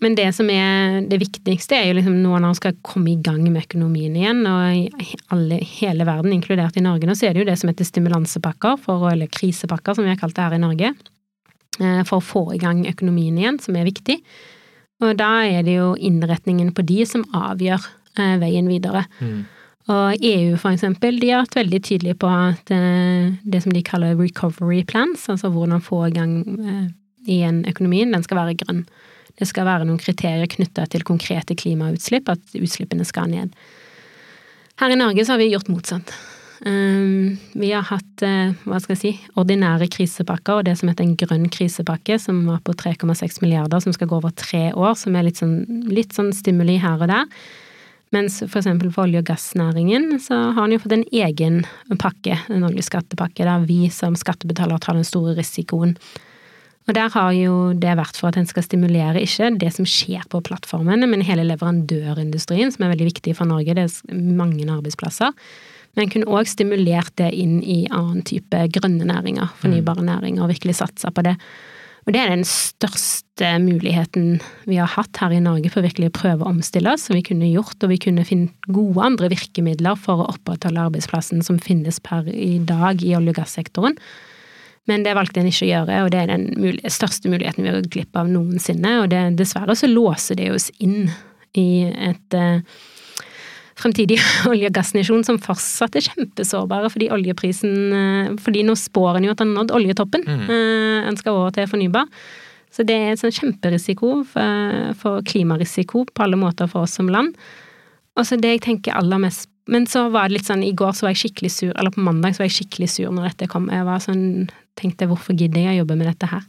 men 0.00 0.14
det 0.16 0.30
som 0.34 0.48
er 0.50 1.02
det 1.10 1.18
viktigste, 1.20 1.76
er 1.76 1.90
jo 1.90 1.98
liksom 1.98 2.14
nå 2.22 2.32
når 2.32 2.46
man 2.46 2.56
skal 2.56 2.78
komme 2.86 3.12
i 3.12 3.20
gang 3.22 3.42
med 3.44 3.66
økonomien 3.66 4.14
igjen, 4.16 4.40
og 4.48 4.78
i 5.04 5.18
alle, 5.34 5.60
hele 5.78 6.06
verden, 6.08 6.32
inkludert 6.32 6.78
i 6.80 6.84
Norge 6.84 7.08
nå, 7.08 7.16
så 7.18 7.28
er 7.28 7.34
det 7.34 7.44
jo 7.44 7.48
det 7.50 7.58
som 7.60 7.68
heter 7.70 7.86
stimulansepakker, 7.86 8.80
for, 8.82 9.10
eller 9.12 9.30
krisepakker 9.30 9.98
som 9.98 10.06
vi 10.06 10.14
har 10.14 10.20
kalt 10.20 10.38
det 10.38 10.46
her 10.46 10.56
i 10.56 10.62
Norge, 10.62 10.94
eh, 11.78 12.00
for 12.08 12.18
å 12.18 12.24
få 12.24 12.44
i 12.56 12.60
gang 12.62 12.86
økonomien 12.88 13.36
igjen, 13.38 13.60
som 13.62 13.76
er 13.76 13.86
viktig. 13.90 14.16
Og 15.02 15.12
da 15.20 15.30
er 15.44 15.66
det 15.66 15.76
jo 15.76 15.92
innretningen 15.98 16.72
på 16.74 16.86
de 16.88 17.04
som 17.08 17.26
avgjør 17.36 17.84
eh, 18.16 18.34
veien 18.40 18.72
videre. 18.72 19.04
Mm. 19.20 19.44
Og 19.92 20.24
EU, 20.24 20.56
for 20.62 20.72
eksempel, 20.72 21.18
de 21.20 21.30
har 21.34 21.44
vært 21.44 21.58
veldig 21.58 21.82
tydelige 21.84 22.18
på 22.22 22.32
at 22.32 22.74
eh, 22.74 23.30
det 23.44 23.62
som 23.62 23.74
de 23.74 23.84
kaller 23.86 24.16
recovery 24.16 24.82
plans, 24.88 25.28
altså 25.30 25.52
hvordan 25.52 25.84
få 25.84 26.06
i 26.08 26.16
gang 26.16 26.36
igjen 27.22 27.62
økonomien, 27.70 28.10
den 28.10 28.24
skal 28.24 28.40
være 28.40 28.58
grønn. 28.64 28.86
Det 29.42 29.48
skal 29.50 29.66
være 29.66 29.88
noen 29.88 29.98
kriterier 29.98 30.46
knytta 30.46 30.86
til 30.92 31.02
konkrete 31.06 31.56
klimautslipp, 31.58 32.30
at 32.30 32.54
utslippene 32.54 33.06
skal 33.08 33.32
ned. 33.32 33.56
Her 34.78 34.94
i 34.94 34.98
Norge 34.98 35.24
så 35.26 35.34
har 35.34 35.42
vi 35.42 35.50
gjort 35.50 35.70
motsatt. 35.72 36.14
Ehm, 36.64 37.40
vi 37.58 37.72
har 37.72 37.82
hatt 37.88 38.22
eh, 38.22 38.54
hva 38.62 38.78
skal 38.78 38.94
jeg 38.94 39.00
si, 39.00 39.10
ordinære 39.40 39.88
krisepakker 39.90 40.60
og 40.60 40.68
det 40.68 40.76
som 40.78 40.92
heter 40.92 41.08
en 41.08 41.16
grønn 41.18 41.48
krisepakke, 41.50 42.20
som 42.22 42.44
var 42.46 42.62
på 42.62 42.76
3,6 42.78 43.42
milliarder, 43.42 43.82
som 43.82 43.94
skal 43.96 44.10
gå 44.10 44.20
over 44.20 44.34
tre 44.38 44.68
år, 44.70 44.94
som 44.98 45.18
er 45.18 45.26
litt 45.26 45.42
sånn, 45.42 45.58
litt 45.90 46.14
sånn 46.14 46.30
stimuli 46.36 46.78
her 46.82 47.02
og 47.02 47.10
der. 47.10 47.26
Mens 48.14 48.38
for 48.44 48.60
eksempel 48.60 48.92
for 48.92 49.08
olje- 49.08 49.22
og 49.24 49.30
gassnæringen 49.30 50.20
så 50.22 50.38
har 50.52 50.66
en 50.66 50.76
jo 50.76 50.82
fått 50.84 50.98
en 50.98 51.06
egen 51.10 51.62
pakke, 51.98 52.36
en 52.52 52.66
oljeskattepakke, 52.68 53.46
der 53.48 53.64
vi 53.66 53.86
som 53.90 54.14
skattebetalere 54.18 54.84
tar 54.84 54.98
den 55.00 55.08
store 55.08 55.34
risikoen. 55.38 55.96
Og 56.88 56.96
der 56.96 57.12
har 57.14 57.34
jo 57.36 57.56
det 57.78 57.92
vært 57.98 58.18
for 58.18 58.32
at 58.32 58.38
en 58.40 58.48
skal 58.48 58.64
stimulere 58.66 59.22
ikke 59.22 59.52
det 59.60 59.70
som 59.76 59.86
skjer 59.86 60.24
på 60.32 60.40
plattformene, 60.48 61.06
men 61.06 61.22
hele 61.26 61.44
leverandørindustrien, 61.46 62.72
som 62.74 62.84
er 62.84 62.94
veldig 62.94 63.10
viktig 63.12 63.36
for 63.38 63.46
Norge. 63.46 63.76
Det 63.78 63.84
er 63.86 64.22
mange 64.38 64.66
arbeidsplasser. 64.66 65.30
Men 65.98 66.08
kunne 66.10 66.30
òg 66.32 66.48
stimulert 66.48 67.12
det 67.20 67.30
inn 67.36 67.60
i 67.62 67.84
annen 67.92 68.24
type 68.26 68.64
grønne 68.74 69.06
næringer, 69.06 69.52
fornybare 69.60 70.02
næringer, 70.06 70.42
og 70.42 70.50
virkelig 70.54 70.78
satsa 70.80 71.12
på 71.14 71.24
det. 71.26 71.36
Og 72.02 72.14
det 72.16 72.18
er 72.18 72.32
den 72.32 72.46
største 72.48 73.48
muligheten 73.62 74.40
vi 74.66 74.80
har 74.80 74.90
hatt 74.90 75.20
her 75.22 75.36
i 75.36 75.42
Norge 75.42 75.70
for 75.70 75.82
å 75.82 75.86
virkelig 75.86 76.10
prøve 76.16 76.42
å 76.42 76.50
omstille 76.50 76.90
oss, 76.90 77.06
som 77.06 77.14
vi 77.14 77.22
kunne 77.26 77.50
gjort, 77.52 77.76
og 77.84 77.92
vi 77.92 78.00
kunne 78.02 78.26
finne 78.26 78.72
gode 78.74 79.04
andre 79.06 79.30
virkemidler 79.30 80.00
for 80.00 80.18
å 80.18 80.30
opprettholde 80.32 80.88
arbeidsplassen 80.88 81.44
som 81.46 81.62
finnes 81.62 82.02
per 82.02 82.26
i 82.32 82.56
dag 82.66 83.04
i 83.04 83.14
olje- 83.18 83.36
og 83.36 83.38
gassektoren. 83.38 84.00
Men 84.90 85.04
det 85.06 85.14
valgte 85.14 85.42
en 85.42 85.50
ikke 85.50 85.66
å 85.66 85.70
gjøre, 85.70 85.98
og 86.04 86.10
det 86.10 86.22
er 86.24 86.32
den 86.32 86.48
mulig 86.58 86.90
største 86.90 87.30
muligheten 87.30 87.62
vi 87.62 87.70
har 87.70 87.78
gått 87.78 87.92
glipp 87.94 88.18
av 88.18 88.30
noensinne. 88.30 88.96
Og 89.02 89.12
det, 89.12 89.20
dessverre 89.38 89.76
så 89.78 89.90
låser 89.90 90.40
det 90.40 90.48
oss 90.54 90.72
inn 90.82 91.06
i 91.58 91.84
et 91.86 92.34
eh, 92.34 92.64
fremtidig 93.78 94.18
olje- 94.50 94.72
og 94.72 94.74
gassnasjon 94.74 95.22
som 95.28 95.38
fortsatt 95.42 95.98
er 95.98 96.08
kjempesårbare 96.08 96.90
fordi 96.90 97.10
oljeprisen 97.14 97.74
uh, 97.92 98.32
Fordi 98.42 98.64
nå 98.66 98.74
spår 98.78 99.20
en 99.20 99.28
jo 99.28 99.34
at 99.36 99.44
en 99.44 99.52
har 99.52 99.62
nådd 99.62 99.76
oljetoppen. 99.78 100.26
Mm. 100.26 100.50
En 101.12 101.20
skal 101.20 101.38
over 101.38 101.54
til 101.54 101.70
fornybar. 101.70 102.10
Så 102.72 102.86
det 102.88 102.96
er 102.96 103.12
en 103.12 103.36
kjemperisiko 103.36 104.22
for, 104.32 104.92
for 104.98 105.22
klimarisiko 105.28 106.06
på 106.08 106.24
alle 106.24 106.40
måter 106.40 106.70
for 106.72 106.88
oss 106.88 106.96
som 106.96 107.10
land. 107.12 107.36
Og 108.16 108.26
så 108.26 108.38
det 108.40 108.56
jeg 108.56 108.64
tenker 108.64 108.96
aller 108.96 109.20
mest 109.20 109.50
men 109.70 109.86
så 109.86 110.08
var 110.10 110.26
det 110.26 110.40
litt 110.40 110.48
sånn, 110.48 110.64
i 110.66 110.74
går 110.74 110.94
så 110.96 111.06
var 111.06 111.12
jeg 111.14 111.20
skikkelig 111.20 111.52
sur, 111.54 111.70
eller 111.78 111.94
på 111.94 112.02
mandag 112.02 112.34
så 112.34 112.42
var 112.42 112.48
jeg 112.48 112.56
skikkelig 112.56 112.88
sur 112.90 113.12
når 113.14 113.28
dette 113.30 113.46
kom. 113.52 113.68
Jeg 113.70 113.86
var 113.86 114.02
sånn 114.02 114.24
tenkte 114.78 115.08
hvorfor 115.10 115.36
gidder 115.36 115.66
jeg 115.66 115.76
å 115.76 115.82
jobbe 115.82 115.98
med 116.00 116.10
dette 116.10 116.30
her? 116.30 116.46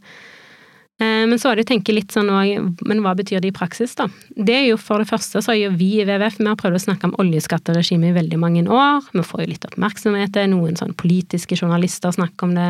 Eh, 1.02 1.24
men 1.28 1.40
så 1.40 1.50
var 1.50 1.58
det 1.58 1.66
å 1.66 1.72
tenke 1.72 1.96
litt 1.96 2.14
sånn 2.14 2.30
men 2.30 3.02
hva 3.02 3.16
betyr 3.18 3.42
det 3.42 3.50
i 3.50 3.56
praksis, 3.56 3.96
da? 3.98 4.08
Det 4.36 4.56
er 4.56 4.68
jo 4.68 4.78
for 4.82 5.02
det 5.02 5.10
første 5.10 5.42
så 5.42 5.56
har 5.56 5.78
vi 5.78 5.90
i 5.98 6.06
WWF 6.06 6.38
vi 6.40 6.50
har 6.50 6.60
prøvd 6.60 6.78
å 6.78 6.84
snakke 6.86 7.10
om 7.10 7.16
oljeskatteregimet 7.24 8.12
i 8.12 8.18
veldig 8.20 8.40
mange 8.42 8.66
år. 8.68 9.10
Vi 9.14 9.26
får 9.26 9.44
jo 9.44 9.50
litt 9.54 9.66
oppmerksomhet, 9.72 10.38
noen 10.52 10.78
sånn 10.80 10.94
politiske 11.00 11.58
journalister 11.58 12.14
snakker 12.14 12.50
om 12.50 12.54
det, 12.58 12.70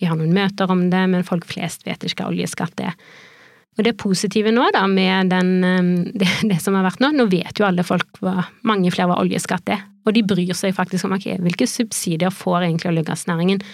vi 0.00 0.10
har 0.10 0.18
noen 0.18 0.36
møter 0.36 0.70
om 0.70 0.90
det, 0.92 1.06
men 1.08 1.24
folk 1.24 1.48
flest 1.48 1.86
vet 1.88 2.04
ikke 2.04 2.26
hva 2.26 2.34
oljeskatt 2.34 2.84
er. 2.84 2.98
Og 3.76 3.84
det 3.84 3.92
positive 4.00 4.52
nå, 4.52 4.70
da, 4.72 4.86
med 4.88 5.32
den, 5.32 5.52
eh, 5.64 5.90
det, 6.20 6.30
det, 6.52 6.60
som 6.64 6.76
har 6.76 6.86
vært 6.86 7.02
nå, 7.04 7.12
nå 7.16 7.28
vet 7.32 7.56
jo 7.56 7.68
alle 7.68 7.86
folk 7.86 8.20
hva 8.24 8.50
mange 8.68 8.92
flere 8.92 9.10
hva 9.12 9.20
oljeskatt 9.24 9.72
er. 9.72 9.84
Og 10.06 10.14
de 10.14 10.22
bryr 10.22 10.54
seg 10.54 10.76
faktisk 10.76 11.08
om 11.08 11.16
okay, 11.16 11.40
hvilke 11.42 11.66
subsidier 11.66 12.30
får 12.30 12.68
egentlig 12.68 12.92
olje- 12.92 13.02
og 13.02 13.08
gassnæringen 13.10 13.64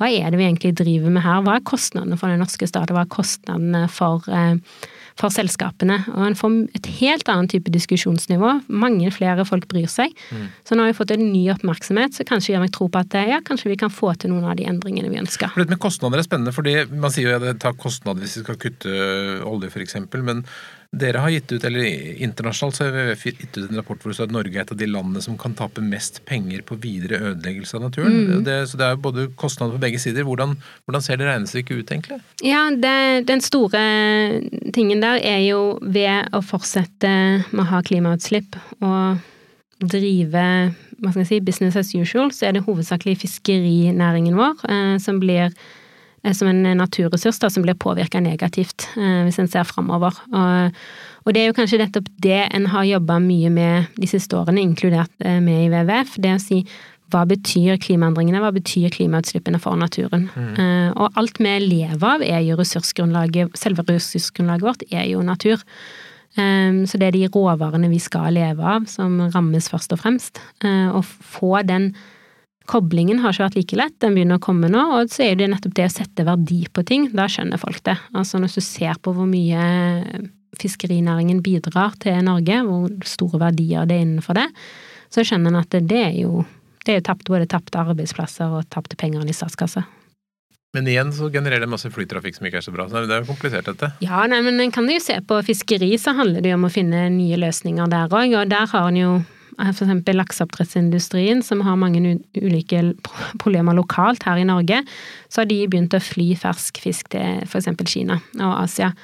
hva 0.00 0.08
er 0.08 0.32
det 0.32 0.38
vi 0.40 0.46
egentlig 0.46 0.72
driver 0.78 1.12
med 1.12 1.20
her? 1.20 1.42
Hva 1.44 1.58
er 1.58 1.66
kostnadene 1.68 2.16
for 2.16 2.32
den 2.32 2.40
norske 2.40 2.64
stat, 2.64 2.88
og 2.88 2.96
hva 2.96 3.04
er 3.04 3.12
kostnadene 3.12 3.82
for, 3.92 4.24
eh, 4.32 4.56
for 5.20 5.28
selskapene? 5.28 5.98
Og 6.14 6.22
en 6.24 6.38
får 6.38 6.56
et 6.74 6.88
helt 7.02 7.28
annet 7.28 7.52
type 7.52 7.68
diskusjonsnivå. 7.68 8.54
Mange 8.72 9.12
flere 9.12 9.44
folk 9.44 9.68
bryr 9.68 9.90
seg. 9.92 10.16
Mm. 10.32 10.48
Så 10.64 10.72
nå 10.72 10.86
har 10.86 10.92
vi 10.94 10.96
fått 10.96 11.12
en 11.12 11.32
ny 11.32 11.44
oppmerksomhet, 11.52 12.16
så 12.16 12.24
kanskje 12.24 12.54
gjør 12.54 12.64
meg 12.64 12.72
tro 12.72 12.88
på 12.88 12.98
at 12.98 13.12
ja, 13.28 13.42
kanskje 13.44 13.68
vi 13.68 13.76
kan 13.76 13.92
få 13.92 14.16
til 14.16 14.32
noen 14.32 14.48
av 14.48 14.56
de 14.56 14.64
endringene 14.64 15.12
vi 15.12 15.20
ønsker. 15.20 15.52
For 15.52 15.60
dette 15.60 15.76
med 15.76 15.84
kostnader 15.84 16.16
er 16.16 16.24
spennende, 16.24 16.56
fordi 16.56 16.88
man 16.96 17.12
sier 17.12 17.28
jo 17.28 17.36
at 17.36 17.44
det 17.44 17.60
tar 17.60 17.76
kostnader 17.76 18.24
hvis 18.24 18.40
vi 18.40 18.44
skal 18.46 18.56
kutte 18.56 19.44
olje, 19.44 19.68
f.eks. 19.68 20.00
Men 20.16 20.46
dere 20.90 21.20
har 21.22 21.30
gitt 21.30 21.52
ut, 21.52 21.64
eller 21.64 21.84
Internasjonalt 22.22 22.74
så 22.74 22.84
har 22.84 22.96
WWF 22.96 23.26
gitt 23.26 23.58
ut 23.58 23.70
en 23.70 23.78
rapport 23.78 24.00
hvor 24.02 24.10
det 24.10 24.16
står 24.18 24.26
at 24.26 24.34
Norge 24.34 24.56
er 24.56 24.64
et 24.64 24.72
av 24.74 24.78
de 24.80 24.88
landene 24.90 25.22
som 25.22 25.36
kan 25.38 25.54
tape 25.54 25.84
mest 25.86 26.18
penger 26.26 26.64
på 26.66 26.80
videre 26.82 27.20
ødeleggelse 27.30 27.78
av 27.78 27.84
naturen. 27.84 28.16
Mm. 28.16 28.42
Det, 28.48 28.56
så 28.66 28.80
det 28.80 28.88
er 28.88 28.98
både 29.04 29.28
kostnader 29.38 29.78
på 29.78 29.84
begge 29.84 30.00
sider. 30.02 30.26
Hvordan, 30.26 30.56
hvordan 30.84 31.06
ser 31.06 31.20
det 31.20 31.28
regnestykket 31.30 31.78
ut, 31.78 31.94
egentlig? 31.94 32.20
Ja, 32.42 32.64
det, 32.74 32.96
Den 33.30 33.44
store 33.44 33.84
tingen 34.74 35.04
der 35.04 35.22
er 35.22 35.44
jo 35.46 35.78
ved 35.80 36.34
å 36.34 36.42
fortsette 36.42 37.14
med 37.52 37.62
å 37.62 37.70
ha 37.70 37.82
klimautslipp 37.86 38.58
og 38.82 39.22
drive 39.80 40.46
hva 41.00 41.12
skal 41.14 41.22
jeg 41.22 41.30
si, 41.30 41.44
business 41.44 41.78
as 41.80 41.94
usual, 41.94 42.28
så 42.34 42.48
er 42.48 42.56
det 42.56 42.66
hovedsakelig 42.66 43.14
fiskerinæringen 43.22 44.36
vår 44.36 44.66
eh, 44.68 44.96
som 45.00 45.20
blir 45.22 45.54
som 46.36 46.50
en 46.50 46.76
naturressurs 46.76 47.40
da, 47.40 47.48
som 47.50 47.64
blir 47.64 47.78
påvirka 47.80 48.20
negativt 48.20 48.88
eh, 49.00 49.22
hvis 49.26 49.40
en 49.40 49.48
ser 49.48 49.64
framover. 49.68 50.16
Og, 50.28 50.80
og, 51.24 51.32
det 51.32 51.42
er 51.42 51.50
jo 51.50 51.56
kanskje 51.56 51.80
nettopp 51.80 52.10
det 52.20 52.42
en 52.50 52.68
har 52.74 52.88
jobba 52.88 53.18
mye 53.24 53.50
med 53.54 54.00
de 54.00 54.08
siste 54.10 54.36
årene, 54.36 54.62
inkludert 54.62 55.12
eh, 55.24 55.40
med 55.42 55.64
i 55.64 55.70
WWF. 55.72 56.18
Det 56.20 56.34
å 56.36 56.42
si 56.42 56.60
hva 57.10 57.24
betyr 57.26 57.80
klimaendringene, 57.82 58.42
hva 58.42 58.52
betyr 58.54 58.92
klimautslippene 58.94 59.58
for 59.62 59.78
naturen? 59.78 60.28
Mm. 60.36 60.52
Eh, 60.52 60.92
og 60.94 61.18
alt 61.18 61.40
vi 61.42 61.56
lever 61.64 62.06
av 62.06 62.22
er 62.26 62.44
jo 62.46 62.58
ressursgrunnlaget, 62.60 63.56
selve 63.58 63.86
ressursgrunnlaget 63.88 64.68
vårt 64.68 64.86
er 64.90 65.08
jo 65.10 65.24
natur. 65.26 65.64
Eh, 66.38 66.84
så 66.86 67.00
det 67.00 67.10
er 67.10 67.18
de 67.18 67.26
råvarene 67.32 67.90
vi 67.90 68.00
skal 68.02 68.36
leve 68.36 68.76
av 68.76 68.86
som 68.90 69.18
rammes 69.32 69.72
først 69.72 69.96
og 69.96 70.04
fremst. 70.04 70.42
Eh, 70.62 70.88
å 70.92 71.02
få 71.02 71.58
den 71.66 71.94
Koblingen 72.68 73.22
har 73.22 73.32
ikke 73.32 73.46
vært 73.46 73.56
like 73.58 73.78
lett, 73.80 73.96
den 74.04 74.14
begynner 74.14 74.38
å 74.38 74.44
komme 74.44 74.68
nå, 74.70 74.82
og 74.98 75.10
så 75.10 75.24
er 75.26 75.38
det 75.40 75.48
nettopp 75.50 75.74
det 75.78 75.88
å 75.88 75.94
sette 75.94 76.26
verdi 76.26 76.60
på 76.70 76.84
ting, 76.86 77.08
da 77.16 77.26
skjønner 77.30 77.60
folk 77.60 77.80
det. 77.88 77.96
Altså 78.12 78.38
når 78.38 78.52
du 78.54 78.62
ser 78.62 79.00
på 79.02 79.14
hvor 79.16 79.26
mye 79.30 80.28
fiskerinæringen 80.60 81.40
bidrar 81.42 81.96
til 82.02 82.20
Norge, 82.26 82.60
hvor 82.66 82.90
store 83.08 83.40
verdier 83.42 83.88
det 83.88 83.96
er 83.96 84.06
innenfor 84.06 84.38
det, 84.38 84.46
så 85.10 85.24
skjønner 85.26 85.54
en 85.54 85.62
at 85.62 85.78
det 85.88 86.02
er 86.10 86.16
jo 86.20 86.44
det 86.84 86.94
er 86.94 87.00
jo 87.00 87.06
tapt, 87.10 87.28
både 87.28 87.48
tapte 87.50 87.80
arbeidsplasser 87.80 88.54
og 88.56 88.68
tapte 88.72 88.96
penger 88.96 89.26
i 89.28 89.34
statskassa. 89.36 89.82
Men 90.72 90.86
igjen 90.86 91.10
så 91.12 91.26
genererer 91.32 91.64
det 91.64 91.70
masse 91.70 91.90
flytrafikk 91.90 92.38
som 92.38 92.46
ikke 92.46 92.60
er 92.60 92.64
så 92.64 92.72
bra. 92.72 92.86
Så 92.88 93.02
det 93.02 93.16
er 93.16 93.24
jo 93.24 93.28
komplisert, 93.32 93.66
dette. 93.66 93.90
Ja, 94.04 94.22
nei, 94.30 94.38
men 94.46 94.62
en 94.62 94.72
kan 94.72 94.86
jo 94.88 95.00
se 95.02 95.16
på 95.26 95.40
fiskeri, 95.44 95.90
så 95.98 96.14
handler 96.16 96.44
det 96.44 96.52
jo 96.52 96.60
om 96.60 96.68
å 96.68 96.72
finne 96.72 97.08
nye 97.12 97.38
løsninger 97.42 97.90
der 97.90 98.14
òg. 98.14 98.36
Og 98.38 98.52
der 98.52 98.70
har 98.70 98.88
en 98.88 99.00
jo 99.00 99.10
eksempel 99.68 100.18
lakseoppdrettsindustrien, 100.20 101.42
som 101.44 101.62
har 101.66 101.78
mange 101.80 102.18
ulike 102.38 102.82
problemer 103.42 103.76
lokalt 103.76 104.24
her 104.28 104.40
i 104.40 104.46
Norge, 104.48 104.82
så 105.28 105.42
har 105.42 105.50
de 105.50 105.64
begynt 105.70 105.96
å 105.96 106.02
fly 106.02 106.32
fersk 106.38 106.80
fisk 106.82 107.12
til 107.14 107.42
eksempel 107.44 107.88
Kina 107.90 108.20
og 108.40 108.54
Asia. 108.64 108.94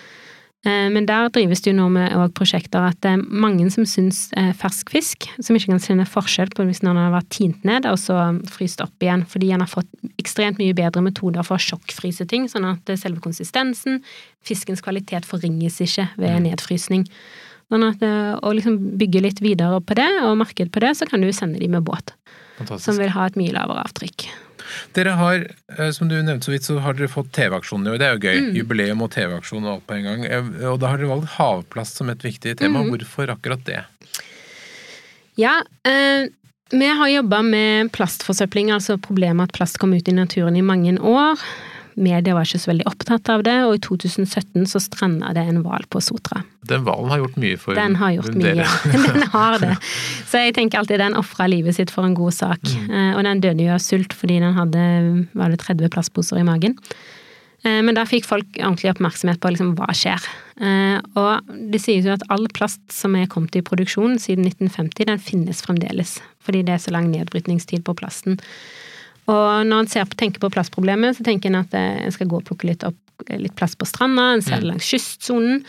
Eh, 0.67 0.89
men 0.91 1.07
der 1.07 1.29
drives 1.35 1.63
det 1.63 1.71
jo 1.71 1.77
nå 1.79 1.87
med 1.95 2.35
prosjekter 2.37 2.89
at 2.89 2.99
det 3.05 3.13
er 3.15 3.23
mange 3.23 3.69
som 3.73 3.87
syns 3.87 4.27
eh, 4.39 4.53
fersk 4.57 4.91
fisk, 4.95 5.29
som 5.39 5.59
ikke 5.59 5.75
kan 5.75 5.83
kjenne 5.83 6.09
forskjell 6.09 6.51
på 6.57 6.67
hvis 6.67 6.83
den 6.83 6.99
har 6.99 7.15
vært 7.15 7.31
tint 7.35 7.67
ned 7.69 7.87
og 7.91 7.99
så 8.03 8.19
fryst 8.51 8.83
opp 8.85 9.05
igjen, 9.05 9.27
fordi 9.29 9.53
han 9.53 9.63
har 9.63 9.71
fått 9.71 9.91
ekstremt 10.19 10.61
mye 10.63 10.77
bedre 10.77 11.05
metoder 11.05 11.47
for 11.47 11.59
å 11.59 11.63
sjokkfryse 11.63 12.27
ting, 12.31 12.49
sånn 12.51 12.67
at 12.73 12.97
selve 12.99 13.23
konsistensen, 13.23 14.01
fiskens 14.47 14.83
kvalitet 14.83 15.29
forringes 15.29 15.79
ikke 15.85 16.09
ved 16.19 16.41
nedfrysning. 16.49 17.07
Sånn 17.73 17.83
at 17.83 18.03
eh, 18.07 18.35
å 18.39 18.53
liksom 18.55 18.79
bygge 19.01 19.25
litt 19.25 19.43
videre 19.43 19.81
på 19.83 19.97
det, 19.99 20.09
og 20.23 20.39
marked 20.39 20.71
på 20.73 20.83
det, 20.85 20.95
så 20.99 21.09
kan 21.11 21.25
du 21.25 21.33
sende 21.35 21.59
de 21.63 21.71
med 21.71 21.87
båt. 21.87 22.15
Fantastisk. 22.61 22.85
Som 22.87 23.01
vil 23.03 23.11
ha 23.13 23.27
et 23.27 23.39
mye 23.39 23.55
lavere 23.55 23.83
avtrykk. 23.83 24.29
Dere 24.97 25.17
har, 25.19 25.43
eh, 25.77 25.91
som 25.95 26.09
du 26.09 26.17
nevnte 26.17 26.47
så 26.47 26.55
vidt, 26.55 26.67
så 26.67 26.79
har 26.83 26.97
dere 26.97 27.11
fått 27.11 27.33
TV-aksjonen 27.37 27.89
i 27.89 27.93
år. 27.95 28.01
Det 28.01 28.07
er 28.07 28.15
jo 28.15 28.23
gøy. 28.23 28.39
Mm. 28.47 28.57
Jubileum 28.61 29.05
og 29.05 29.13
TV-aksjon 29.15 29.67
og 29.67 29.73
alt 29.75 29.87
på 29.87 29.99
en 29.99 30.09
gang. 30.09 30.25
Eh, 30.27 30.49
og 30.71 30.81
da 30.83 30.93
har 30.93 31.03
dere 31.03 31.13
valgt 31.13 31.37
havplast 31.37 32.01
som 32.01 32.11
et 32.13 32.25
viktig 32.25 32.57
tema. 32.59 32.83
Mm. 32.83 32.95
Hvorfor 32.95 33.35
akkurat 33.35 33.63
det? 33.67 33.83
Ja, 35.37 35.61
eh, 35.85 36.29
vi 36.71 36.87
har 36.99 37.09
jobba 37.13 37.43
med 37.47 37.93
plastforsøpling, 37.95 38.73
altså 38.75 38.97
problemet 38.99 39.51
at 39.51 39.59
plast 39.59 39.79
kom 39.79 39.93
ut 39.95 40.09
i 40.09 40.15
naturen 40.15 40.57
i 40.57 40.65
mange 40.67 40.97
år 40.99 41.39
media 41.97 42.37
var 42.37 42.47
ikke 42.47 42.61
så 42.61 42.71
veldig 42.71 42.87
opptatt 42.89 43.31
av 43.33 43.43
det, 43.47 43.57
og 43.67 43.77
i 43.77 43.81
2017 43.85 44.69
så 44.69 44.81
stranda 44.83 45.33
det 45.37 45.47
en 45.49 45.63
hval 45.65 45.87
på 45.93 46.03
Sotra. 46.05 46.43
Den 46.69 46.85
hvalen 46.87 47.13
har 47.13 47.23
gjort 47.23 47.39
mye 47.41 47.59
for 47.61 47.73
dere? 47.73 47.87
Den 47.87 47.99
har 48.01 48.15
gjort 48.17 48.39
mye, 48.39 48.69
den 49.07 49.29
har 49.33 49.59
det. 49.63 49.75
Så 50.29 50.45
jeg 50.45 50.57
tenker 50.59 50.83
alltid 50.83 51.03
den 51.03 51.19
ofra 51.19 51.49
livet 51.51 51.79
sitt 51.79 51.93
for 51.95 52.09
en 52.09 52.17
god 52.19 52.37
sak. 52.37 52.63
Mm. 52.63 52.89
Eh, 52.91 53.13
og 53.17 53.23
den 53.29 53.45
døde 53.45 53.69
jo 53.69 53.77
av 53.77 53.85
sult 53.85 54.17
fordi 54.17 54.41
den 54.45 54.57
hadde 54.57 54.89
var 55.37 55.53
det 55.53 55.63
30 55.65 55.93
plastposer 55.95 56.43
i 56.43 56.47
magen. 56.47 56.77
Eh, 57.67 57.81
men 57.83 57.97
der 57.97 58.09
fikk 58.09 58.27
folk 58.29 58.49
ordentlig 58.61 58.93
oppmerksomhet 58.93 59.41
på 59.43 59.53
liksom, 59.55 59.75
hva 59.79 59.91
skjer. 59.97 60.31
Eh, 60.61 60.99
og 61.19 61.53
det 61.73 61.81
sies 61.83 62.07
jo 62.07 62.15
at 62.15 62.25
all 62.33 62.49
plast 62.57 62.83
som 62.95 63.17
er 63.19 63.31
kommet 63.33 63.57
i 63.59 63.65
produksjon 63.65 64.21
siden 64.23 64.49
1950, 64.49 65.09
den 65.11 65.23
finnes 65.23 65.63
fremdeles. 65.65 66.19
Fordi 66.45 66.63
det 66.67 66.77
er 66.77 66.83
så 66.83 66.95
lang 66.95 67.11
nedbrytningstid 67.13 67.85
på 67.87 67.97
plasten. 67.99 68.41
Og 69.33 69.67
når 69.67 69.85
en 69.85 70.13
tenker 70.15 70.43
på 70.43 70.53
plastproblemet, 70.55 71.19
så 71.19 71.27
tenker 71.27 71.51
en 71.51 71.63
at 71.65 71.75
eh, 71.75 72.05
en 72.07 72.15
skal 72.15 72.31
gå 72.31 72.41
og 72.41 72.47
plukke 72.47 72.71
litt 72.71 72.87
opp 72.87 73.01
litt 73.33 73.55
plast 73.57 73.79
på 73.81 73.87
stranda, 73.89 74.35
en 74.35 74.43
ser 74.45 74.61
det 74.61 74.67
mm. 74.67 74.73
langs 74.75 74.91
kystsonen. 74.91 75.65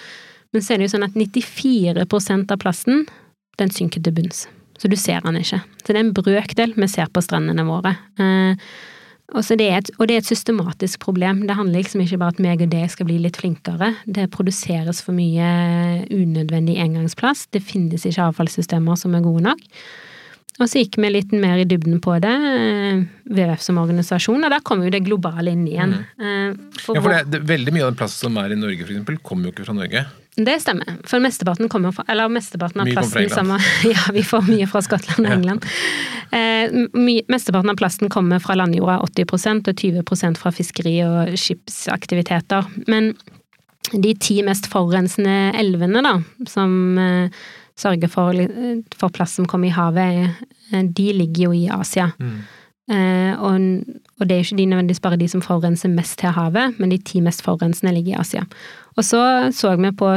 Men 0.56 0.64
så 0.64 0.74
er 0.74 0.80
det 0.80 0.88
jo 0.88 0.94
sånn 0.96 1.08
at 1.08 1.16
94% 1.18 2.54
av 2.54 2.60
plasten, 2.62 3.08
den 3.60 3.72
synker 3.74 4.04
til 4.04 4.16
bunns. 4.16 4.46
Så 4.78 4.92
du 4.92 4.98
ser 5.00 5.24
den 5.26 5.40
ikke. 5.40 5.62
Så 5.82 5.90
det 5.90 5.98
er 5.98 6.06
en 6.06 6.14
brøkdel 6.16 6.76
vi 6.78 6.90
ser 6.92 7.10
på 7.14 7.24
strendene 7.26 7.66
våre. 7.68 7.96
Eh, 8.22 8.70
det 9.28 9.66
et, 9.68 9.90
og, 9.98 10.08
det 10.08 10.16
er 10.16 10.22
et, 10.22 10.30
systematisk 10.30 11.02
problem. 11.04 11.42
Det 11.50 11.58
handler 11.58 11.82
liksom 11.82 12.02
ikke 12.02 12.20
bare 12.22 12.36
at 12.36 12.44
meg 12.44 12.62
og 12.64 12.70
deg 12.72 12.92
skal 12.94 13.10
bli 13.10 13.18
litt 13.20 13.40
flinkere. 13.40 13.94
Det 14.06 14.30
produseres 14.32 15.02
for 15.04 15.18
mye 15.18 16.06
unødvendig 16.08 16.78
engangsplast. 16.80 17.50
Det 17.52 17.66
finnes 17.66 18.06
ikke 18.08 18.30
avfallssystemer 18.30 18.96
som 18.96 19.18
er 19.18 19.26
gode 19.26 19.44
nok. 19.50 19.66
Og 20.58 20.66
så 20.66 20.82
gikk 20.82 20.98
vi 20.98 21.10
litt 21.14 21.34
mer 21.38 21.60
i 21.62 21.68
dybden 21.70 22.00
på 22.02 22.16
det, 22.24 22.34
eh, 22.34 23.02
WWF 23.30 23.62
som 23.62 23.78
organisasjon, 23.78 24.42
og 24.42 24.54
der 24.54 24.64
kom 24.66 24.82
jo 24.82 24.90
det 24.94 25.04
globale 25.06 25.54
inn 25.54 25.68
igjen. 25.70 25.94
Mm. 26.18 26.56
For, 26.80 26.98
ja, 26.98 27.04
for 27.04 27.14
det, 27.14 27.20
det, 27.30 27.44
veldig 27.46 27.76
mye 27.76 27.86
av 27.86 27.92
den 27.92 28.00
plasten 28.00 28.26
som 28.26 28.40
er 28.42 28.56
i 28.56 28.58
Norge, 28.58 28.88
f.eks., 28.88 29.22
kommer 29.22 29.50
jo 29.50 29.54
ikke 29.54 29.68
fra 29.68 29.78
Norge. 29.78 30.06
Det 30.38 30.56
stemmer. 30.62 30.98
For 31.10 31.22
mesteparten 31.22 31.70
kommer 31.70 31.94
fra 31.96 32.04
Eller 32.14 32.30
mesteparten 32.30 32.84
av 32.84 32.86
Mye 32.86 32.94
kommer 32.94 33.10
fra 33.10 33.24
plasten 33.24 33.34
samme, 33.34 33.56
Ja, 33.96 34.04
vi 34.14 34.22
får 34.26 34.44
mye 34.46 34.68
fra 34.70 34.84
Skottland 34.86 35.26
og 35.26 35.34
England. 35.34 35.66
Eh, 36.30 36.76
mesteparten 37.26 37.74
av 37.74 37.80
plasten 37.80 38.12
kommer 38.14 38.42
fra 38.44 38.58
landjorda, 38.60 39.00
80% 39.06 39.72
og 39.72 39.82
20% 39.82 40.42
fra 40.42 40.54
fiskeri 40.54 41.00
og 41.06 41.34
skipsaktiviteter. 41.42 42.70
Men 42.86 43.16
de 43.94 44.14
ti 44.20 44.42
mest 44.46 44.70
forurensende 44.70 45.56
elvene, 45.58 46.04
da, 46.06 46.18
som 46.50 47.00
eh, 47.02 47.46
sørger 47.78 48.12
for, 48.12 48.38
for 48.98 49.14
plast 49.14 49.40
som 49.40 49.48
kommer 49.50 49.70
i 49.70 49.76
havet, 49.76 50.38
eh, 50.72 50.84
de 50.84 51.12
ligger 51.14 51.50
jo 51.50 51.58
i 51.58 51.68
Asia. 51.74 52.12
Mm. 52.20 52.40
Eh, 52.88 53.34
og, 53.44 53.62
og 54.18 54.28
det 54.28 54.34
er 54.34 54.42
jo 54.42 54.48
ikke 54.48 54.60
de 54.62 54.66
nødvendigvis 54.72 55.04
bare 55.04 55.20
de 55.20 55.28
som 55.28 55.44
forurenser 55.44 55.92
mest 55.92 56.20
til 56.22 56.36
havet, 56.36 56.80
men 56.80 56.92
de 56.94 56.98
ti 56.98 57.22
mest 57.22 57.44
forurensende 57.44 57.94
ligger 57.94 58.16
i 58.16 58.20
Asia. 58.22 58.46
Og 58.98 59.06
så 59.06 59.22
så 59.52 59.76
vi 59.76 59.92
på 59.92 60.12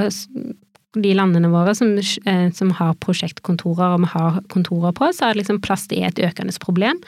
de 0.99 1.13
landene 1.15 1.51
våre 1.53 1.75
som, 1.79 1.93
eh, 1.99 2.49
som 2.51 2.71
har 2.75 2.97
prosjektkontorer 3.03 3.95
og 3.95 4.01
vi 4.05 4.11
har 4.15 4.41
kontorer 4.51 4.95
på, 4.97 5.13
så 5.15 5.29
er 5.29 5.35
det 5.35 5.45
liksom 5.45 5.61
plast 5.63 5.93
er 5.93 6.09
et 6.09 6.19
økende 6.19 6.57
problem. 6.63 6.99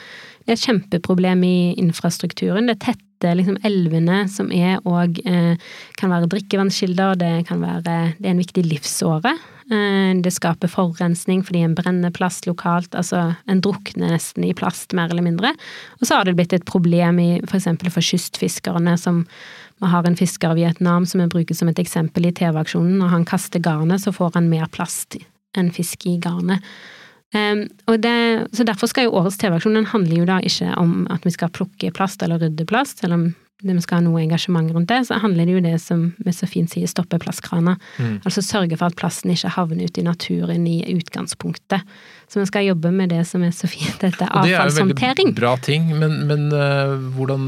Det 0.44 0.52
er 0.54 0.58
et 0.58 0.66
kjempeproblem 0.66 1.42
i 1.46 1.74
infrastrukturen. 1.78 2.66
Det 2.70 2.78
tette 3.22 3.38
liksom 3.38 3.58
elvene 3.66 4.24
som 4.30 4.50
er 4.52 4.80
og 4.88 5.18
eh, 5.28 5.54
kan 5.98 6.12
være 6.12 6.28
drikkevannskilder, 6.32 7.16
det 7.20 7.32
kan 7.48 7.62
være 7.62 7.82
Det 7.84 8.26
er 8.26 8.30
en 8.32 8.42
viktig 8.42 8.64
livsåre. 8.66 9.34
Eh, 9.70 10.12
det 10.22 10.32
skaper 10.34 10.70
forurensning 10.70 11.42
fordi 11.46 11.62
en 11.62 11.76
brenner 11.78 12.10
plast 12.10 12.46
lokalt, 12.46 12.94
altså 12.94 13.34
en 13.46 13.62
drukner 13.62 14.14
nesten 14.14 14.44
i 14.44 14.54
plast, 14.54 14.92
mer 14.92 15.10
eller 15.10 15.22
mindre. 15.22 15.54
Og 16.00 16.06
så 16.06 16.18
har 16.18 16.24
det 16.24 16.36
blitt 16.36 16.52
et 16.52 16.66
problem 16.68 17.20
i 17.22 17.30
for 17.46 17.58
eksempel 17.60 17.92
for 17.92 18.02
kystfiskerne 18.02 18.96
som 18.98 19.24
vi 19.82 19.90
har 19.90 20.06
en 20.06 20.16
fisker 20.16 20.52
i 20.54 20.62
Vietnam 20.62 21.06
som 21.06 21.20
vi 21.20 21.30
bruker 21.30 21.54
som 21.58 21.68
et 21.68 21.78
eksempel 21.82 22.28
i 22.28 22.34
TV-aksjonen. 22.34 22.98
Når 23.00 23.14
han 23.16 23.26
kaster 23.26 23.62
garnet, 23.62 24.02
så 24.02 24.12
får 24.14 24.36
han 24.36 24.50
mer 24.50 24.68
plast 24.70 25.18
enn 25.58 25.72
fisk 25.74 26.06
i 26.06 26.18
garnet. 26.22 26.62
Um, 27.32 27.64
det, 28.04 28.16
så 28.52 28.64
derfor 28.68 28.90
skal 28.90 29.06
jo 29.06 29.14
årets 29.16 29.38
TV-aksjon 29.40 29.78
den 29.78 29.88
handler 29.88 30.18
jo 30.18 30.28
da 30.28 30.40
ikke 30.44 30.74
om 30.76 31.06
at 31.12 31.24
vi 31.24 31.32
skal 31.32 31.52
plukke 31.54 31.92
plast 31.96 32.22
eller 32.24 32.42
rydde 32.42 32.66
plast, 32.68 33.00
selv 33.00 33.16
om 33.16 33.24
det 33.62 33.76
vi 33.76 33.84
skal 33.84 34.00
ha 34.00 34.06
noe 34.06 34.22
engasjement 34.22 34.72
rundt 34.74 34.90
det, 34.90 35.00
så 35.08 35.18
handler 35.22 35.46
det 35.46 35.56
jo 35.56 35.62
det 35.64 35.76
som 35.82 36.08
vi 36.22 36.34
så 36.34 36.48
fint 36.50 36.72
sier, 36.72 36.90
stoppe 36.90 37.18
plastkrana. 37.22 37.76
Mm. 37.98 38.16
Altså 38.24 38.42
sørge 38.44 38.78
for 38.78 38.90
at 38.90 38.98
plasten 38.98 39.32
ikke 39.34 39.52
havner 39.56 39.86
ute 39.86 40.02
i 40.02 40.06
naturen 40.06 40.66
i 40.66 40.80
utgangspunktet. 40.96 41.86
Så 42.32 42.40
vi 42.40 42.46
skal 42.48 42.64
jobbe 42.64 42.88
med 42.94 43.10
det 43.12 43.26
som 43.28 43.42
er 43.44 43.50
så 43.52 43.68
fint, 43.68 43.98
dette 44.00 44.24
Og 44.24 44.46
det 44.46 44.54
er 44.56 44.70
jo 44.70 44.86
veldig 44.86 45.34
bra 45.36 45.52
ting, 45.60 45.90
men, 46.00 46.22
men 46.30 46.46
uh, 46.54 46.94
hvordan 47.16 47.42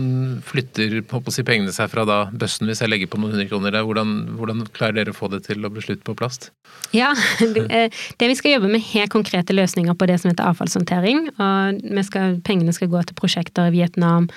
flytter 0.44 0.98
si, 1.32 1.44
pengene 1.46 1.72
seg 1.72 1.88
fra 1.92 2.04
da 2.08 2.18
bøssen 2.32 2.68
hvis 2.68 2.82
jeg 2.84 2.92
legger 2.92 3.08
på 3.08 3.20
noen 3.20 3.32
hundre 3.32 3.48
kroner 3.48 3.72
der? 3.72 3.86
Hvordan, 3.88 4.12
hvordan 4.36 4.60
klarer 4.76 4.98
dere 5.00 5.14
å 5.14 5.16
få 5.16 5.30
det 5.32 5.46
til 5.48 5.64
å 5.64 5.72
bli 5.72 5.84
slutt 5.86 6.04
på 6.04 6.16
plast? 6.18 6.50
Ja, 6.92 7.14
det, 7.40 7.64
eh, 7.70 8.02
det 8.20 8.28
vi 8.28 8.36
skal 8.36 8.58
jobbe 8.58 8.74
med 8.74 8.84
helt 8.92 9.12
konkrete 9.14 9.56
løsninger 9.56 9.96
på 9.96 10.10
det 10.10 10.20
som 10.20 10.30
heter 10.30 10.52
avfallshåndtering. 10.52 11.30
Og 11.32 12.04
skal, 12.04 12.38
pengene 12.44 12.76
skal 12.76 12.92
gå 12.92 13.00
til 13.08 13.18
prosjekter 13.18 13.70
i 13.70 13.74
Vietnam, 13.78 14.28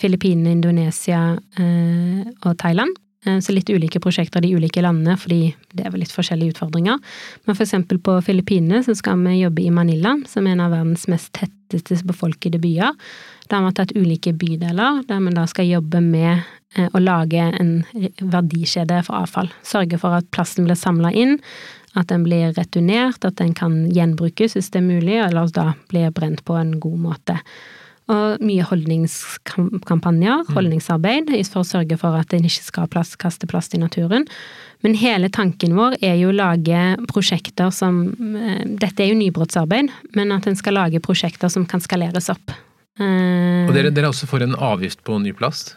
Filippinene, 0.00 0.56
Indonesia 0.56 1.38
eh, 1.58 2.28
og 2.46 2.56
Thailand. 2.58 2.96
Eh, 3.26 3.38
Så 3.40 3.52
litt 3.54 3.70
ulike 3.70 4.00
prosjekter 4.02 4.42
i 4.42 4.48
de 4.48 4.56
ulike 4.56 4.82
landene, 4.82 5.16
fordi 5.16 5.54
det 5.72 5.86
er 5.86 5.92
vel 5.94 6.02
litt 6.02 6.14
forskjellige 6.14 6.56
utfordringer. 6.56 6.98
Men 7.46 7.56
eksempel 7.56 8.00
på 8.02 8.16
Filippinene 8.26 8.82
så 8.82 8.96
skal 8.98 9.20
vi 9.22 9.40
jobbe 9.42 9.62
i 9.62 9.70
Manila, 9.70 10.16
som 10.26 10.46
er 10.46 10.56
en 10.56 10.64
av 10.64 10.72
verdens 10.74 11.06
mest 11.08 11.32
tetteste 11.38 12.02
befolkede 12.08 12.60
byer. 12.62 12.96
Da 13.48 13.60
har 13.60 13.68
vi 13.68 13.76
tatt 13.78 13.94
ulike 13.96 14.32
bydeler, 14.32 15.04
der 15.06 15.20
vi 15.20 15.36
da 15.36 15.46
skal 15.46 15.70
jobbe 15.70 16.00
med 16.00 16.42
eh, 16.76 16.88
å 16.92 16.98
lage 16.98 17.44
en 17.60 17.84
verdikjede 18.18 19.04
for 19.06 19.22
avfall. 19.22 19.52
Sørge 19.62 20.00
for 20.02 20.18
at 20.18 20.30
plasten 20.34 20.66
blir 20.66 20.78
samla 20.78 21.12
inn, 21.12 21.38
at 21.94 22.08
den 22.08 22.24
blir 22.24 22.54
returnert, 22.56 23.24
at 23.24 23.36
den 23.36 23.52
kan 23.54 23.84
gjenbrukes 23.92 24.56
hvis 24.56 24.70
det 24.72 24.80
er 24.80 24.88
mulig, 24.88 25.18
eller 25.20 25.50
da 25.52 25.74
blir 25.92 26.10
brent 26.10 26.40
på 26.48 26.56
en 26.56 26.78
god 26.80 26.98
måte. 26.98 27.38
Og 28.10 28.42
mye 28.42 28.64
holdningskampanjer, 28.66 30.48
holdningsarbeid, 30.56 31.30
for 31.52 31.62
å 31.62 31.68
sørge 31.68 31.96
for 32.00 32.18
at 32.18 32.34
en 32.34 32.48
ikke 32.48 32.64
skal 32.66 32.88
plast, 32.90 33.14
kaste 33.22 33.46
plast 33.46 33.76
i 33.76 33.80
naturen. 33.80 34.26
Men 34.82 34.96
hele 34.98 35.30
tanken 35.30 35.76
vår 35.78 35.94
er 36.02 36.16
jo 36.18 36.32
å 36.32 36.36
lage 36.36 36.80
prosjekter 37.12 37.70
som 37.70 38.02
eh, 38.34 38.64
Dette 38.66 39.04
er 39.04 39.12
jo 39.12 39.20
nybrottsarbeid, 39.20 39.92
men 40.18 40.34
at 40.34 40.48
en 40.50 40.58
skal 40.58 40.74
lage 40.80 41.02
prosjekter 41.04 41.52
som 41.52 41.66
kan 41.68 41.80
skaleres 41.84 42.30
opp. 42.32 42.54
Eh, 42.98 43.68
Og 43.68 43.74
dere, 43.76 43.94
dere 43.94 44.10
også 44.10 44.26
får 44.30 44.48
en 44.48 44.58
avgift 44.58 45.04
på 45.06 45.20
ny 45.22 45.34
plast? 45.36 45.76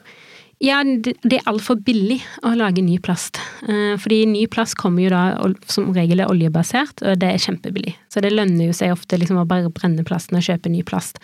ja, 0.64 0.78
det 0.84 1.18
det 1.22 1.42
er 1.42 1.50
altfor 1.52 1.76
billig 1.84 2.22
å 2.48 2.54
lage 2.56 2.82
ny 2.82 2.96
plast. 3.04 3.38
Eh, 3.68 3.98
Fordi 4.00 4.26
ny 4.26 4.46
plast 4.48 4.78
kommer 4.80 5.04
jo 5.04 5.10
da 5.12 5.52
som 5.68 5.92
regel 5.94 6.24
er 6.24 6.32
oljebasert, 6.32 7.04
og 7.04 7.20
det 7.20 7.28
er 7.28 7.44
kjempebillig. 7.44 7.96
Så 8.10 8.24
det 8.24 8.32
lønner 8.34 8.70
jo 8.70 8.74
seg 8.74 8.94
ofte 8.96 9.20
liksom 9.20 9.38
å 9.42 9.46
bare 9.46 9.70
brenne 9.70 10.06
plasten 10.08 10.40
og 10.40 10.48
kjøpe 10.48 10.72
ny 10.72 10.82
plast. 10.88 11.20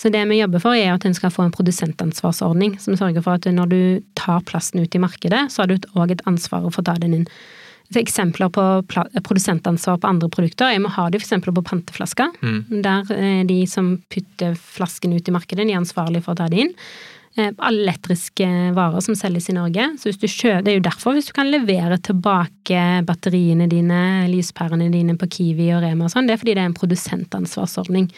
Så 0.00 0.08
det 0.08 0.22
vi 0.30 0.38
jobber 0.40 0.62
for 0.62 0.76
er 0.76 0.94
at 0.94 1.04
en 1.04 1.16
skal 1.16 1.32
få 1.34 1.44
en 1.44 1.52
produsentansvarsordning 1.52 2.78
som 2.80 2.96
sørger 2.96 3.24
for 3.24 3.36
at 3.36 3.48
når 3.52 3.68
du 3.68 3.80
tar 4.16 4.40
plasten 4.48 4.80
ut 4.80 4.94
i 4.96 5.02
markedet, 5.02 5.50
så 5.52 5.62
har 5.62 5.68
du 5.68 5.90
òg 5.92 6.14
et 6.14 6.22
ansvar 6.30 6.64
for 6.70 6.80
å 6.80 6.86
ta 6.88 6.96
den 7.02 7.18
inn. 7.18 7.26
For 7.90 8.00
Eksempler 8.00 8.48
på 8.54 8.64
produsentansvar 9.26 9.98
på 10.00 10.08
andre 10.08 10.30
produkter 10.32 10.70
er 10.70 10.80
vi 10.80 10.92
har 10.94 11.10
det 11.10 11.20
f.eks. 11.20 11.42
på 11.44 11.64
panteflasker. 11.66 12.36
Mm. 12.40 12.82
Der 12.86 13.14
er 13.16 13.40
de 13.48 13.64
som 13.68 13.96
putter 14.08 14.54
flasken 14.54 15.16
ut 15.16 15.28
i 15.28 15.34
markedet, 15.34 15.66
de 15.66 15.74
er 15.74 15.82
ansvarlige 15.82 16.24
for 16.24 16.36
å 16.36 16.38
ta 16.38 16.46
det 16.48 16.64
inn. 16.64 16.76
Eh, 17.36 17.50
Alle 17.58 17.82
elektriske 17.84 18.46
varer 18.78 19.02
som 19.04 19.18
selges 19.18 19.50
i 19.50 19.56
Norge. 19.58 19.88
Så 20.00 20.14
kjøper, 20.14 20.62
det 20.64 20.72
er 20.72 20.78
jo 20.78 20.86
derfor 20.86 21.18
hvis 21.18 21.28
du 21.28 21.34
kan 21.36 21.50
levere 21.50 21.98
tilbake 21.98 22.84
batteriene 23.10 23.66
dine, 23.70 24.04
lyspærene 24.30 24.88
dine 24.94 25.18
på 25.18 25.28
Kiwi 25.28 25.72
og 25.74 25.82
Rema 25.84 26.06
og 26.06 26.14
sånn, 26.14 26.30
det 26.30 26.38
er 26.38 26.44
fordi 26.44 26.56
det 26.56 26.64
er 26.64 26.70
en 26.70 26.78
produsentansvarsordning. 26.78 28.08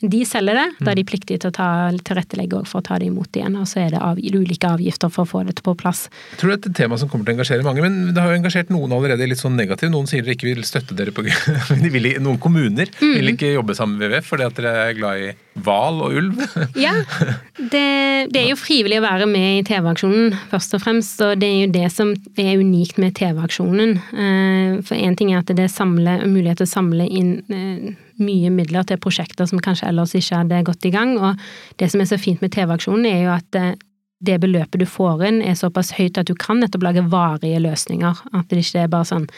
De 0.00 0.20
selger 0.28 0.54
det, 0.54 0.66
da 0.78 0.92
er 0.92 0.98
de 1.00 1.04
pliktige 1.06 1.40
til 1.42 1.50
å 1.50 1.54
ta, 1.54 1.68
tilrettelegge 2.06 2.60
for 2.70 2.78
å 2.78 2.84
ta 2.86 2.98
det 3.02 3.08
imot 3.10 3.34
igjen. 3.34 3.56
Og 3.58 3.66
så 3.66 3.80
er 3.82 3.96
det 3.96 4.02
av, 4.04 4.18
ulike 4.18 4.70
avgifter 4.70 5.10
for 5.10 5.26
å 5.26 5.30
få 5.32 5.42
det 5.48 5.56
på 5.66 5.74
plass. 5.78 6.04
Jeg 6.34 6.42
tror 6.42 6.52
det 6.52 6.58
er 6.58 6.70
et 6.70 6.78
tema 6.78 6.98
som 7.00 7.10
kommer 7.10 7.26
til 7.26 7.34
å 7.34 7.38
engasjere 7.38 7.66
mange, 7.66 7.82
men 7.82 8.14
det 8.14 8.22
har 8.22 8.30
jo 8.30 8.38
engasjert 8.38 8.70
noen 8.70 8.94
allerede 8.94 9.26
litt 9.26 9.42
sånn 9.42 9.58
negativt. 9.58 9.90
Noen 9.94 10.06
sier 10.10 10.22
dere 10.22 10.36
ikke 10.38 10.50
vil 10.52 10.62
støtte 10.66 10.94
dere 10.98 11.14
på 11.14 11.26
de 11.82 11.90
vil, 11.92 12.10
Noen 12.22 12.38
kommuner 12.42 12.90
vil 13.02 13.32
ikke 13.34 13.52
jobbe 13.56 13.74
sammen 13.78 13.98
med 13.98 14.08
WWF 14.14 14.30
fordi 14.30 14.46
at 14.46 14.58
dere 14.58 14.74
er 14.86 14.96
glad 14.98 15.26
i 15.26 15.34
hval 15.64 16.02
og 16.06 16.18
ulv. 16.20 16.42
Ja, 16.78 16.94
det, 17.58 17.84
det 18.30 18.40
er 18.40 18.50
jo 18.52 18.58
frivillig 18.60 19.00
å 19.00 19.06
være 19.06 19.26
med 19.30 19.60
i 19.60 19.64
TV-aksjonen, 19.66 20.36
først 20.52 20.76
og 20.78 20.82
fremst. 20.84 21.18
Og 21.24 21.38
det 21.42 21.48
er 21.48 21.62
jo 21.64 21.70
det 21.74 21.86
som 21.94 22.12
er 22.38 22.60
unikt 22.60 23.00
med 23.02 23.16
TV-aksjonen. 23.18 23.96
Eh, 24.14 24.76
For 24.86 24.94
én 24.98 25.16
ting 25.18 25.32
er 25.32 25.42
at 25.42 25.50
det 25.50 25.66
er 25.66 26.28
mulighet 26.28 26.62
til 26.62 26.68
å 26.68 26.70
samle 26.70 27.08
inn 27.08 27.32
eh, 27.50 27.96
mye 28.18 28.50
midler 28.50 28.84
til 28.88 28.98
prosjekter 28.98 29.46
som 29.48 29.60
kanskje 29.64 29.88
ellers 29.88 30.14
ikke 30.18 30.36
hadde 30.42 30.62
gått 30.64 30.84
i 30.88 30.90
gang. 30.94 31.16
Og 31.18 31.36
det 31.78 31.90
som 31.92 32.00
er 32.00 32.10
så 32.10 32.18
fint 32.20 32.40
med 32.42 32.50
TV-aksjonen, 32.54 33.06
er 33.06 33.22
jo 33.24 33.30
at 33.36 33.54
eh, 33.60 33.74
det 34.20 34.40
beløpet 34.42 34.80
du 34.82 34.86
får 34.90 35.20
inn 35.28 35.42
er 35.46 35.54
såpass 35.54 35.92
høyt 35.94 36.18
at 36.18 36.26
du 36.26 36.34
kan 36.34 36.58
nettopp 36.58 36.82
lage 36.82 37.04
varige 37.08 37.60
løsninger. 37.62 38.18
At 38.34 38.48
det 38.50 38.64
ikke 38.64 38.82
er 38.82 38.88
bare 38.90 39.06
sånn 39.06 39.28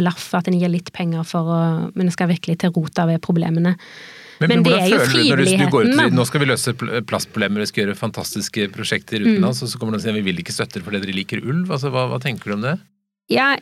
blaff, 0.00 0.30
at 0.34 0.48
en 0.48 0.56
gir 0.56 0.70
litt 0.72 0.88
penger 0.96 1.22
for 1.28 1.44
å 1.52 1.92
Men 1.94 2.06
det 2.08 2.14
skal 2.14 2.28
virkelig 2.32 2.58
til 2.62 2.72
rota 2.72 3.04
ved 3.06 3.20
problemene. 3.20 3.76
Men 4.40 4.62
det 4.64 4.72
er 4.72 4.88
jo 4.88 4.96
du 4.96 5.04
du- 5.04 5.04
du 5.04 5.10
frivilligheten, 5.12 5.96
da. 5.96 6.08
nå 6.08 6.24
skal 6.26 6.40
vi 6.40 6.46
løse 6.46 6.72
plastproblemer, 7.06 7.60
vi 7.60 7.66
skal 7.66 7.84
gjøre 7.84 7.96
fantastiske 8.00 8.72
prosjekter 8.72 9.20
Mm. 9.20 9.36
utenlands, 9.36 9.62
og 9.62 9.68
så 9.68 9.78
kommer 9.78 9.92
de 9.92 9.96
og 9.98 10.02
sier 10.02 10.14
vi 10.14 10.22
vil 10.32 10.40
ikke 10.42 10.50
støtte 10.56 10.80
dere 10.80 10.82
fordi 10.82 11.00
dere 11.04 11.14
liker 11.14 11.44
ulv? 11.46 11.68
Altså, 11.70 11.90
hva, 11.92 12.08
hva 12.08 12.18
tenker 12.18 12.44
du 12.50 12.52
om 12.54 12.62
det? 12.62 12.78
Ja, 13.32 13.52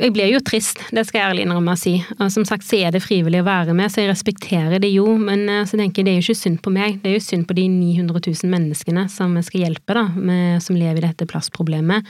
jeg 0.00 0.12
blir 0.14 0.28
jo 0.32 0.40
trist, 0.44 0.80
det 0.94 1.04
skal 1.06 1.20
jeg 1.20 1.30
ærlig 1.30 1.44
innrømme 1.46 1.76
å 1.76 1.78
si. 1.78 1.94
Og 2.18 2.32
som 2.34 2.44
sagt 2.48 2.66
så 2.66 2.80
er 2.80 2.94
det 2.94 3.02
frivillig 3.04 3.42
å 3.44 3.46
være 3.46 3.74
med, 3.76 3.92
så 3.92 4.02
jeg 4.02 4.10
respekterer 4.10 4.82
det 4.82 4.90
jo. 4.90 5.06
Men 5.20 5.46
eh, 5.48 5.62
så 5.68 5.78
tenker 5.78 6.02
jeg 6.02 6.08
det 6.08 6.12
er 6.12 6.18
jo 6.18 6.26
ikke 6.26 6.42
synd 6.42 6.60
på 6.64 6.74
meg, 6.74 6.98
det 7.04 7.12
er 7.12 7.16
jo 7.18 7.24
synd 7.28 7.46
på 7.48 7.56
de 7.58 7.68
900 7.70 8.24
000 8.26 8.52
menneskene 8.52 9.06
som 9.12 9.36
vi 9.38 9.44
skal 9.46 9.66
hjelpe, 9.66 9.96
da, 9.96 10.06
med, 10.16 10.60
som 10.64 10.78
lever 10.78 11.02
i 11.02 11.06
dette 11.08 11.28
plastproblemet. 11.30 12.08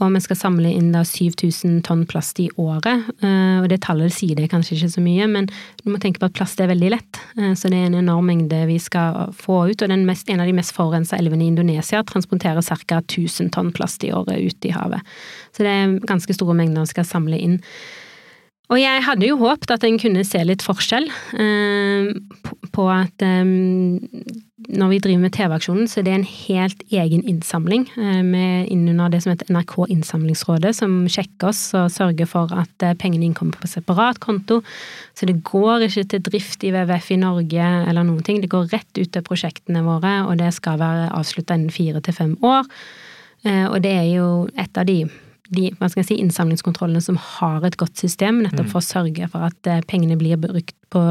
Og 0.00 0.10
vi 0.14 0.20
skal 0.24 0.36
samle 0.36 0.70
inn 0.74 0.88
da 0.90 1.02
7000 1.06 1.82
tonn 1.86 2.06
plast 2.10 2.40
i 2.40 2.48
året. 2.58 3.04
eh, 3.22 3.60
Og 3.62 3.68
det 3.68 3.80
tallet 3.82 4.10
sier 4.12 4.34
det 4.34 4.48
kanskje 4.50 4.74
ikke 4.76 4.90
så 4.96 5.00
mye, 5.04 5.26
men 5.30 5.46
du 5.84 5.90
må 5.92 5.98
tenke 6.00 6.18
på 6.18 6.26
at 6.26 6.32
plast 6.34 6.60
er 6.60 6.66
veldig 6.72 6.90
lett. 6.90 7.20
eh, 7.38 7.52
Så 7.54 7.68
det 7.70 7.78
er 7.78 7.86
en 7.86 7.94
enorm 8.00 8.26
mengde 8.26 8.66
vi 8.66 8.78
skal 8.78 9.32
få 9.32 9.70
ut. 9.70 9.82
Og 9.82 9.88
mest, 10.06 10.28
en 10.28 10.40
av 10.40 10.46
de 10.46 10.52
mest 10.52 10.72
forurensa 10.74 11.16
elvene 11.18 11.44
i 11.44 11.52
Indonesia 11.54 12.02
transporterer 12.02 12.62
ca. 12.62 13.00
1000 13.00 13.50
tonn 13.52 13.70
plast 13.72 14.02
i 14.04 14.10
året 14.10 14.40
ut 14.42 14.64
i 14.64 14.70
havet. 14.72 15.00
Så 15.52 15.58
det 15.62 15.68
er 15.68 15.98
ganske 16.06 16.34
store 16.34 16.54
mengder 16.54 16.80
vi 16.82 16.86
skal 16.86 17.04
samle 17.04 17.38
inn. 17.38 17.60
Og 18.70 18.78
jeg 18.80 19.02
hadde 19.02 19.26
jo 19.28 19.36
håpet 19.36 19.70
at 19.70 19.84
en 19.84 19.98
kunne 19.98 20.24
se 20.24 20.38
litt 20.42 20.62
forskjell 20.62 21.04
eh, 21.38 22.12
på- 22.42 22.70
på 22.72 22.88
at 22.90 23.20
eh, 23.22 23.44
når 24.68 24.90
vi 24.92 24.98
driver 25.02 25.22
med 25.24 25.32
TV-aksjonen, 25.34 25.88
så 25.90 26.00
er 26.00 26.06
det 26.06 26.12
en 26.14 26.26
helt 26.28 26.82
egen 26.92 27.22
innsamling 27.28 27.86
eh, 27.96 28.20
med 28.26 28.68
innunder 28.72 29.10
det 29.12 29.22
som 29.24 29.32
heter 29.32 29.50
NRK 29.52 29.74
Innsamlingsrådet, 29.94 30.74
som 30.78 30.94
sjekker 31.10 31.50
oss 31.50 31.62
og 31.78 31.90
sørger 31.94 32.28
for 32.30 32.52
at 32.56 32.86
eh, 32.86 32.94
pengene 32.98 33.26
innkommer 33.28 33.58
på 33.58 33.70
separat 33.70 34.20
konto. 34.22 34.60
Så 35.18 35.26
det 35.28 35.40
går 35.48 35.86
ikke 35.88 36.06
til 36.14 36.24
drift 36.28 36.66
i 36.66 36.72
WWF 36.74 37.10
i 37.14 37.20
Norge 37.22 37.72
eller 37.88 38.06
noen 38.06 38.22
ting, 38.26 38.42
det 38.42 38.52
går 38.52 38.70
rett 38.72 39.00
ut 39.00 39.12
til 39.14 39.26
prosjektene 39.26 39.84
våre, 39.86 40.20
og 40.28 40.38
det 40.42 40.52
skal 40.56 40.80
være 40.82 41.10
avslutta 41.16 41.58
innen 41.58 41.74
fire 41.74 42.04
til 42.04 42.16
fem 42.16 42.36
år. 42.42 42.68
Eh, 43.44 43.66
Og 43.66 43.82
det 43.82 43.92
er 43.98 44.08
jo 44.12 44.48
et 44.56 44.78
av 44.78 44.86
de 44.86 45.02
de 45.50 45.70
hva 45.78 45.88
skal 45.90 46.02
jeg 46.02 46.08
si, 46.12 46.18
innsamlingskontrollene 46.22 47.02
som 47.02 47.18
har 47.18 47.64
et 47.66 47.76
godt 47.80 47.98
system, 48.00 48.42
nettopp 48.44 48.70
for 48.70 48.80
å 48.80 48.86
sørge 48.86 49.26
for 49.32 49.48
at 49.48 49.68
eh, 49.70 49.82
pengene 49.88 50.16
blir 50.20 50.38
brukt 50.40 50.76
på, 50.92 51.02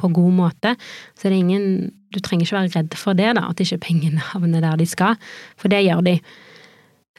på 0.00 0.10
god 0.18 0.34
måte. 0.36 0.74
Så 1.14 1.28
det 1.28 1.36
er 1.36 1.38
ingen 1.44 1.70
Du 2.14 2.20
trenger 2.22 2.46
ikke 2.46 2.56
være 2.56 2.72
redd 2.72 2.94
for 2.96 3.18
det, 3.18 3.32
da, 3.36 3.48
at 3.50 3.60
ikke 3.60 3.82
pengene 3.88 4.22
havner 4.32 4.64
der 4.64 4.76
de 4.80 4.86
skal, 4.88 5.16
for 5.60 5.72
det 5.72 5.84
gjør 5.86 6.04
de. 6.06 6.18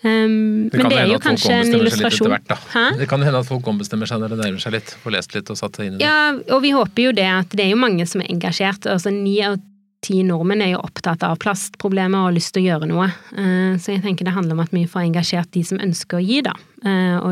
Um, 0.04 0.70
det 0.70 0.78
men 0.78 0.92
det 0.92 0.98
er 1.02 1.08
jo 1.10 1.18
kanskje 1.18 1.56
en 1.56 1.72
illustrasjon 1.74 2.30
hvert, 2.30 2.52
Det 3.00 3.08
kan 3.10 3.24
hende 3.26 3.40
at 3.42 3.48
folk 3.48 3.66
ombestemmer 3.66 4.06
seg 4.06 4.22
når 4.22 4.36
det 4.36 4.44
nærmer 4.44 4.62
seg 4.62 4.76
litt, 4.76 4.94
får 5.02 5.16
lest 5.16 5.34
litt 5.34 5.50
og 5.50 5.58
satt 5.58 5.80
seg 5.80 5.88
inn 5.88 5.96
i 5.96 5.98
det. 5.98 6.06
Ja, 6.06 6.36
og 6.54 6.62
vi 6.62 6.74
håper 6.76 7.08
jo 7.08 7.16
det 7.18 7.26
at 7.26 7.56
det 7.58 7.66
er 7.66 7.74
jo 7.74 7.80
mange 7.82 8.06
som 8.10 8.22
er 8.22 8.30
engasjert. 8.30 8.86
altså 8.86 9.14
Ni 9.14 9.40
av 9.46 9.58
ti 10.06 10.22
nordmenn 10.26 10.62
er 10.62 10.72
jo 10.76 10.82
opptatt 10.84 11.24
av 11.26 11.40
plastproblemer 11.42 12.20
og 12.20 12.30
har 12.30 12.36
lyst 12.36 12.54
til 12.56 12.64
å 12.64 12.68
gjøre 12.68 12.90
noe. 12.90 13.08
Eh, 13.34 13.78
så 13.82 13.96
jeg 13.96 14.04
tenker 14.06 14.28
det 14.28 14.36
handler 14.36 14.58
om 14.58 14.64
at 14.64 14.74
vi 14.76 14.86
får 14.90 15.08
engasjert 15.08 15.52
de 15.56 15.64
som 15.66 15.82
ønsker 15.84 16.20
å 16.20 16.24
gi, 16.24 16.42
da. 16.46 16.54
Eh, 16.86 17.32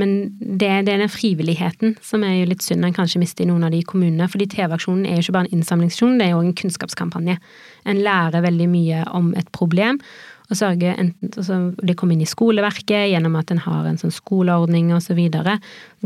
men 0.00 0.14
det 0.40 0.70
er 0.72 0.86
den 0.86 1.04
frivilligheten 1.12 1.98
som 2.04 2.24
er 2.24 2.38
jo 2.38 2.48
litt 2.52 2.64
synd 2.64 2.88
en 2.88 2.96
kanskje 2.96 3.20
mister 3.22 3.44
i 3.44 3.50
noen 3.50 3.68
av 3.68 3.74
de 3.74 3.82
kommunene. 3.84 4.30
fordi 4.32 4.48
TV-aksjonen 4.56 5.04
er 5.04 5.18
jo 5.18 5.26
ikke 5.26 5.36
bare 5.36 5.50
en 5.50 5.58
innsamlingsaksjon, 5.58 6.16
det 6.18 6.28
er 6.28 6.32
jo 6.34 6.44
en 6.44 6.56
kunnskapskampanje. 6.56 7.36
En 7.84 8.02
lærer 8.02 8.42
veldig 8.48 8.70
mye 8.72 9.04
om 9.12 9.34
et 9.36 9.52
problem 9.52 10.00
og 10.46 10.58
sørge 10.58 10.92
enten 10.94 11.32
altså, 11.32 11.58
Det 11.82 11.96
kommer 11.98 12.16
inn 12.16 12.24
i 12.24 12.28
skoleverket 12.28 13.10
gjennom 13.10 13.36
at 13.38 13.50
en 13.50 13.62
har 13.64 13.88
en 13.88 13.98
sånn 14.00 14.14
skoleordning 14.14 14.92
osv. 14.94 15.18
Så 15.32 15.56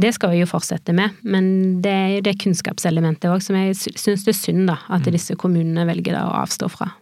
det 0.01 0.15
skal 0.17 0.35
vi 0.35 0.41
jo 0.43 0.49
fortsette 0.49 0.95
med, 0.97 1.19
men 1.23 1.81
det 1.85 1.93
er 1.93 2.11
jo 2.17 2.25
det 2.31 2.39
kunnskapselementet 2.41 3.31
òg 3.31 3.45
som 3.45 3.59
jeg 3.59 3.77
syns 3.77 4.25
det 4.27 4.35
er 4.35 4.41
synd 4.41 4.67
da, 4.71 4.81
at 4.89 5.05
mm. 5.05 5.13
disse 5.17 5.37
kommunene 5.41 5.87
velger 5.89 6.17
da 6.17 6.27
å 6.29 6.41
avstå 6.43 6.71
fra. 6.73 6.93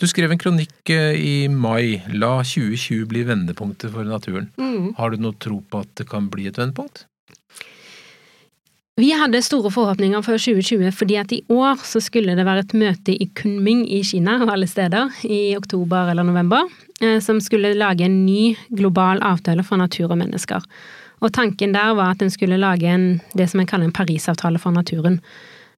Du 0.00 0.06
skrev 0.08 0.32
en 0.32 0.40
kronikk 0.40 0.90
eh, 0.94 1.14
i 1.20 1.34
mai. 1.52 2.00
La 2.14 2.38
2020 2.40 3.04
bli 3.10 3.24
vendepunktet 3.28 3.92
for 3.92 4.08
naturen. 4.08 4.48
Mm. 4.56 4.94
Har 4.98 5.12
du 5.12 5.20
noe 5.22 5.36
tro 5.36 5.60
på 5.60 5.84
at 5.84 5.92
det 6.00 6.08
kan 6.08 6.30
bli 6.32 6.48
et 6.48 6.58
vendepunkt? 6.58 7.04
Vi 8.98 9.12
hadde 9.14 9.38
store 9.46 9.70
forhåpninger 9.70 10.24
for 10.26 10.40
2020 10.42 10.90
fordi 10.98 11.16
at 11.20 11.30
i 11.30 11.36
år 11.54 11.78
så 11.86 12.00
skulle 12.02 12.34
det 12.34 12.42
være 12.46 12.64
et 12.64 12.72
møte 12.74 13.12
i 13.14 13.28
Kunming 13.38 13.84
i 13.94 14.00
Kina 14.02 14.40
og 14.42 14.50
alle 14.50 14.66
steder 14.66 15.20
i 15.22 15.54
oktober 15.54 16.10
eller 16.10 16.26
november 16.26 16.64
eh, 16.98 17.20
som 17.22 17.38
skulle 17.38 17.76
lage 17.78 18.08
en 18.08 18.24
ny 18.24 18.56
global 18.74 19.22
avtale 19.22 19.62
for 19.62 19.78
natur 19.78 20.10
og 20.10 20.18
mennesker. 20.18 20.66
Og 21.22 21.30
tanken 21.34 21.76
der 21.76 21.94
var 21.94 22.16
at 22.16 22.24
en 22.26 22.34
skulle 22.34 22.58
lage 22.58 22.90
en, 22.90 23.06
det 23.38 23.46
som 23.52 23.62
en 23.62 23.70
kaller 23.70 23.86
en 23.86 23.94
Parisavtale 23.94 24.58
for 24.58 24.74
naturen. 24.74 25.20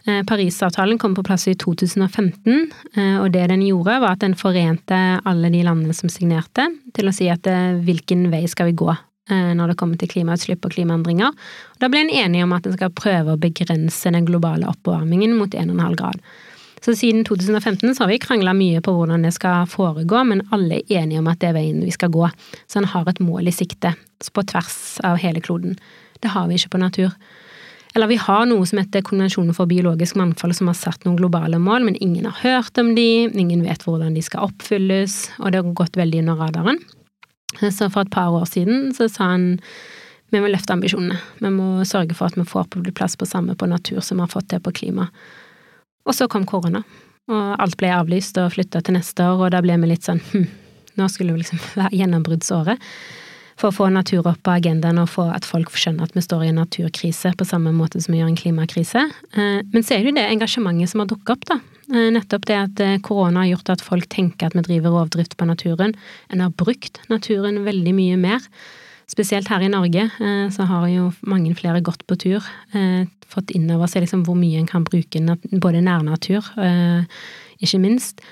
Eh, 0.08 0.24
Parisavtalen 0.24 0.96
kom 0.96 1.12
på 1.12 1.26
plass 1.28 1.44
i 1.52 1.58
2015, 1.60 2.72
eh, 2.96 3.20
og 3.20 3.28
det 3.36 3.50
den 3.52 3.66
gjorde 3.68 4.00
var 4.00 4.16
at 4.16 4.24
den 4.24 4.32
forente 4.32 4.96
alle 5.28 5.52
de 5.52 5.60
landene 5.68 5.92
som 5.92 6.08
signerte, 6.08 6.70
til 6.96 7.12
å 7.12 7.12
si 7.12 7.28
at 7.28 7.44
hvilken 7.84 8.30
vei 8.32 8.46
skal 8.48 8.72
vi 8.72 8.78
gå 8.80 8.96
når 9.30 9.72
det 9.72 9.78
kommer 9.80 10.00
til 10.00 10.10
klimautslipp 10.10 10.64
og 10.66 10.74
klimaendringer. 10.74 11.34
Da 11.80 11.90
ble 11.90 12.04
en 12.04 12.14
enige 12.22 12.46
om 12.46 12.54
at 12.56 12.68
en 12.68 12.76
skal 12.76 12.94
prøve 12.94 13.34
å 13.34 13.40
begrense 13.40 14.12
den 14.12 14.28
globale 14.28 14.68
oppvarmingen 14.70 15.36
mot 15.38 15.54
1,5 15.54 15.98
grad. 16.00 16.22
Så 16.80 16.94
siden 16.96 17.24
2015 17.28 17.94
så 17.94 18.02
har 18.02 18.08
vi 18.08 18.20
krangla 18.22 18.54
mye 18.56 18.80
på 18.80 18.92
hvordan 18.96 19.26
det 19.26 19.34
skal 19.36 19.68
foregå, 19.68 20.22
men 20.24 20.46
alle 20.54 20.80
er 20.80 21.02
enige 21.02 21.20
om 21.20 21.28
at 21.28 21.42
det 21.42 21.50
er 21.50 21.58
veien 21.58 21.82
vi 21.84 21.92
skal 21.92 22.12
gå. 22.12 22.30
Så 22.66 22.80
en 22.80 22.88
har 22.88 23.08
et 23.08 23.20
mål 23.20 23.50
i 23.50 23.54
sikte, 23.54 23.92
på 24.32 24.44
tvers 24.48 24.96
av 25.04 25.20
hele 25.20 25.42
kloden. 25.44 25.76
Det 26.20 26.32
har 26.32 26.48
vi 26.48 26.56
ikke 26.56 26.74
på 26.76 26.80
natur. 26.80 27.12
Eller 27.94 28.06
vi 28.06 28.20
har 28.22 28.46
noe 28.46 28.64
som 28.68 28.78
heter 28.78 29.02
Konvensjonen 29.04 29.56
for 29.56 29.68
biologisk 29.68 30.16
mangfold, 30.16 30.54
som 30.56 30.70
har 30.70 30.78
satt 30.78 31.04
noen 31.04 31.18
globale 31.18 31.58
mål, 31.60 31.88
men 31.88 31.98
ingen 32.00 32.28
har 32.28 32.38
hørt 32.40 32.78
om 32.80 32.94
de, 32.96 33.28
ingen 33.28 33.64
vet 33.66 33.84
hvordan 33.84 34.14
de 34.16 34.22
skal 34.24 34.46
oppfylles, 34.48 35.24
og 35.40 35.50
det 35.50 35.60
har 35.60 35.76
gått 35.76 35.98
veldig 36.00 36.22
under 36.24 36.40
radaren. 36.46 36.80
Så 37.60 37.90
for 37.92 38.02
et 38.02 38.12
par 38.12 38.32
år 38.32 38.46
siden 38.48 38.94
så 38.96 39.08
sa 39.12 39.32
han 39.34 39.50
vi 40.30 40.38
må 40.38 40.46
løfte 40.46 40.72
ambisjonene. 40.76 41.18
Vi 41.42 41.50
må 41.50 41.84
sørge 41.88 42.14
for 42.14 42.30
at 42.30 42.36
vi 42.38 42.46
får 42.46 42.68
på 42.70 42.82
plass 42.94 43.16
på 43.18 43.26
samme 43.26 43.56
på 43.58 43.66
natur 43.66 43.98
som 44.00 44.20
vi 44.20 44.24
har 44.24 44.30
fått 44.30 44.48
til 44.52 44.62
på 44.62 44.72
klima. 44.72 45.08
Og 46.06 46.14
så 46.14 46.28
kom 46.30 46.46
korona, 46.46 46.84
og 47.30 47.56
alt 47.60 47.76
ble 47.80 47.90
avlyst 47.92 48.38
og 48.38 48.52
flytta 48.54 48.80
til 48.86 48.94
neste 48.96 49.26
år, 49.26 49.42
og 49.42 49.50
da 49.54 49.60
ble 49.64 49.74
vi 49.82 49.90
litt 49.90 50.06
sånn 50.06 50.22
hm, 50.30 50.46
nå 50.98 51.08
skulle 51.10 51.34
vi 51.34 51.42
liksom 51.42 51.60
være 51.80 51.98
gjennombruddsåret 51.98 52.86
for 53.60 53.70
å 53.70 53.76
få 53.76 53.88
natur 53.92 54.24
opp 54.24 54.40
på 54.46 54.54
agendaen 54.54 55.00
og 55.02 55.10
få 55.12 55.26
at 55.34 55.46
folk 55.48 55.72
skjønner 55.76 56.08
at 56.08 56.16
vi 56.16 56.24
står 56.24 56.46
i 56.46 56.50
en 56.52 56.60
naturkrise 56.62 57.32
på 57.36 57.46
samme 57.48 57.72
måte 57.76 58.00
som 58.00 58.14
vi 58.14 58.22
gjør 58.22 58.32
en 58.32 58.40
klimakrise. 58.40 59.04
Eh, 59.36 59.60
men 59.72 59.84
så 59.84 59.96
er 59.96 60.02
det 60.02 60.12
jo 60.12 60.16
det 60.16 60.26
engasjementet 60.30 60.92
som 60.92 61.04
har 61.04 61.10
dukket 61.10 61.34
opp, 61.36 61.46
da. 61.50 61.58
Eh, 61.90 62.08
nettopp 62.16 62.46
det 62.48 62.58
at 62.58 62.84
eh, 62.84 62.98
korona 63.04 63.44
har 63.44 63.52
gjort 63.52 63.74
at 63.76 63.84
folk 63.84 64.08
tenker 64.12 64.48
at 64.48 64.56
vi 64.56 64.64
driver 64.66 64.96
rovdrift 64.96 65.36
på 65.36 65.48
naturen. 65.48 65.96
En 66.32 66.44
har 66.44 66.54
brukt 66.56 67.02
naturen 67.12 67.62
veldig 67.66 67.96
mye 67.96 68.20
mer. 68.20 68.46
Spesielt 69.10 69.50
her 69.50 69.64
i 69.66 69.68
Norge 69.72 70.04
så 70.54 70.64
har 70.70 70.84
jo 70.86 71.08
mange 71.26 71.50
flere 71.58 71.80
gått 71.82 72.04
på 72.06 72.14
tur. 72.14 72.44
Fått 73.26 73.50
inn 73.50 73.64
over 73.74 73.90
seg 73.90 74.04
liksom 74.04 74.22
hvor 74.22 74.36
mye 74.38 74.60
en 74.60 74.68
kan 74.70 74.84
bruke 74.86 75.18
både 75.50 75.80
nærnatur, 75.82 76.46
ikke 77.58 77.80
minst 77.82 78.22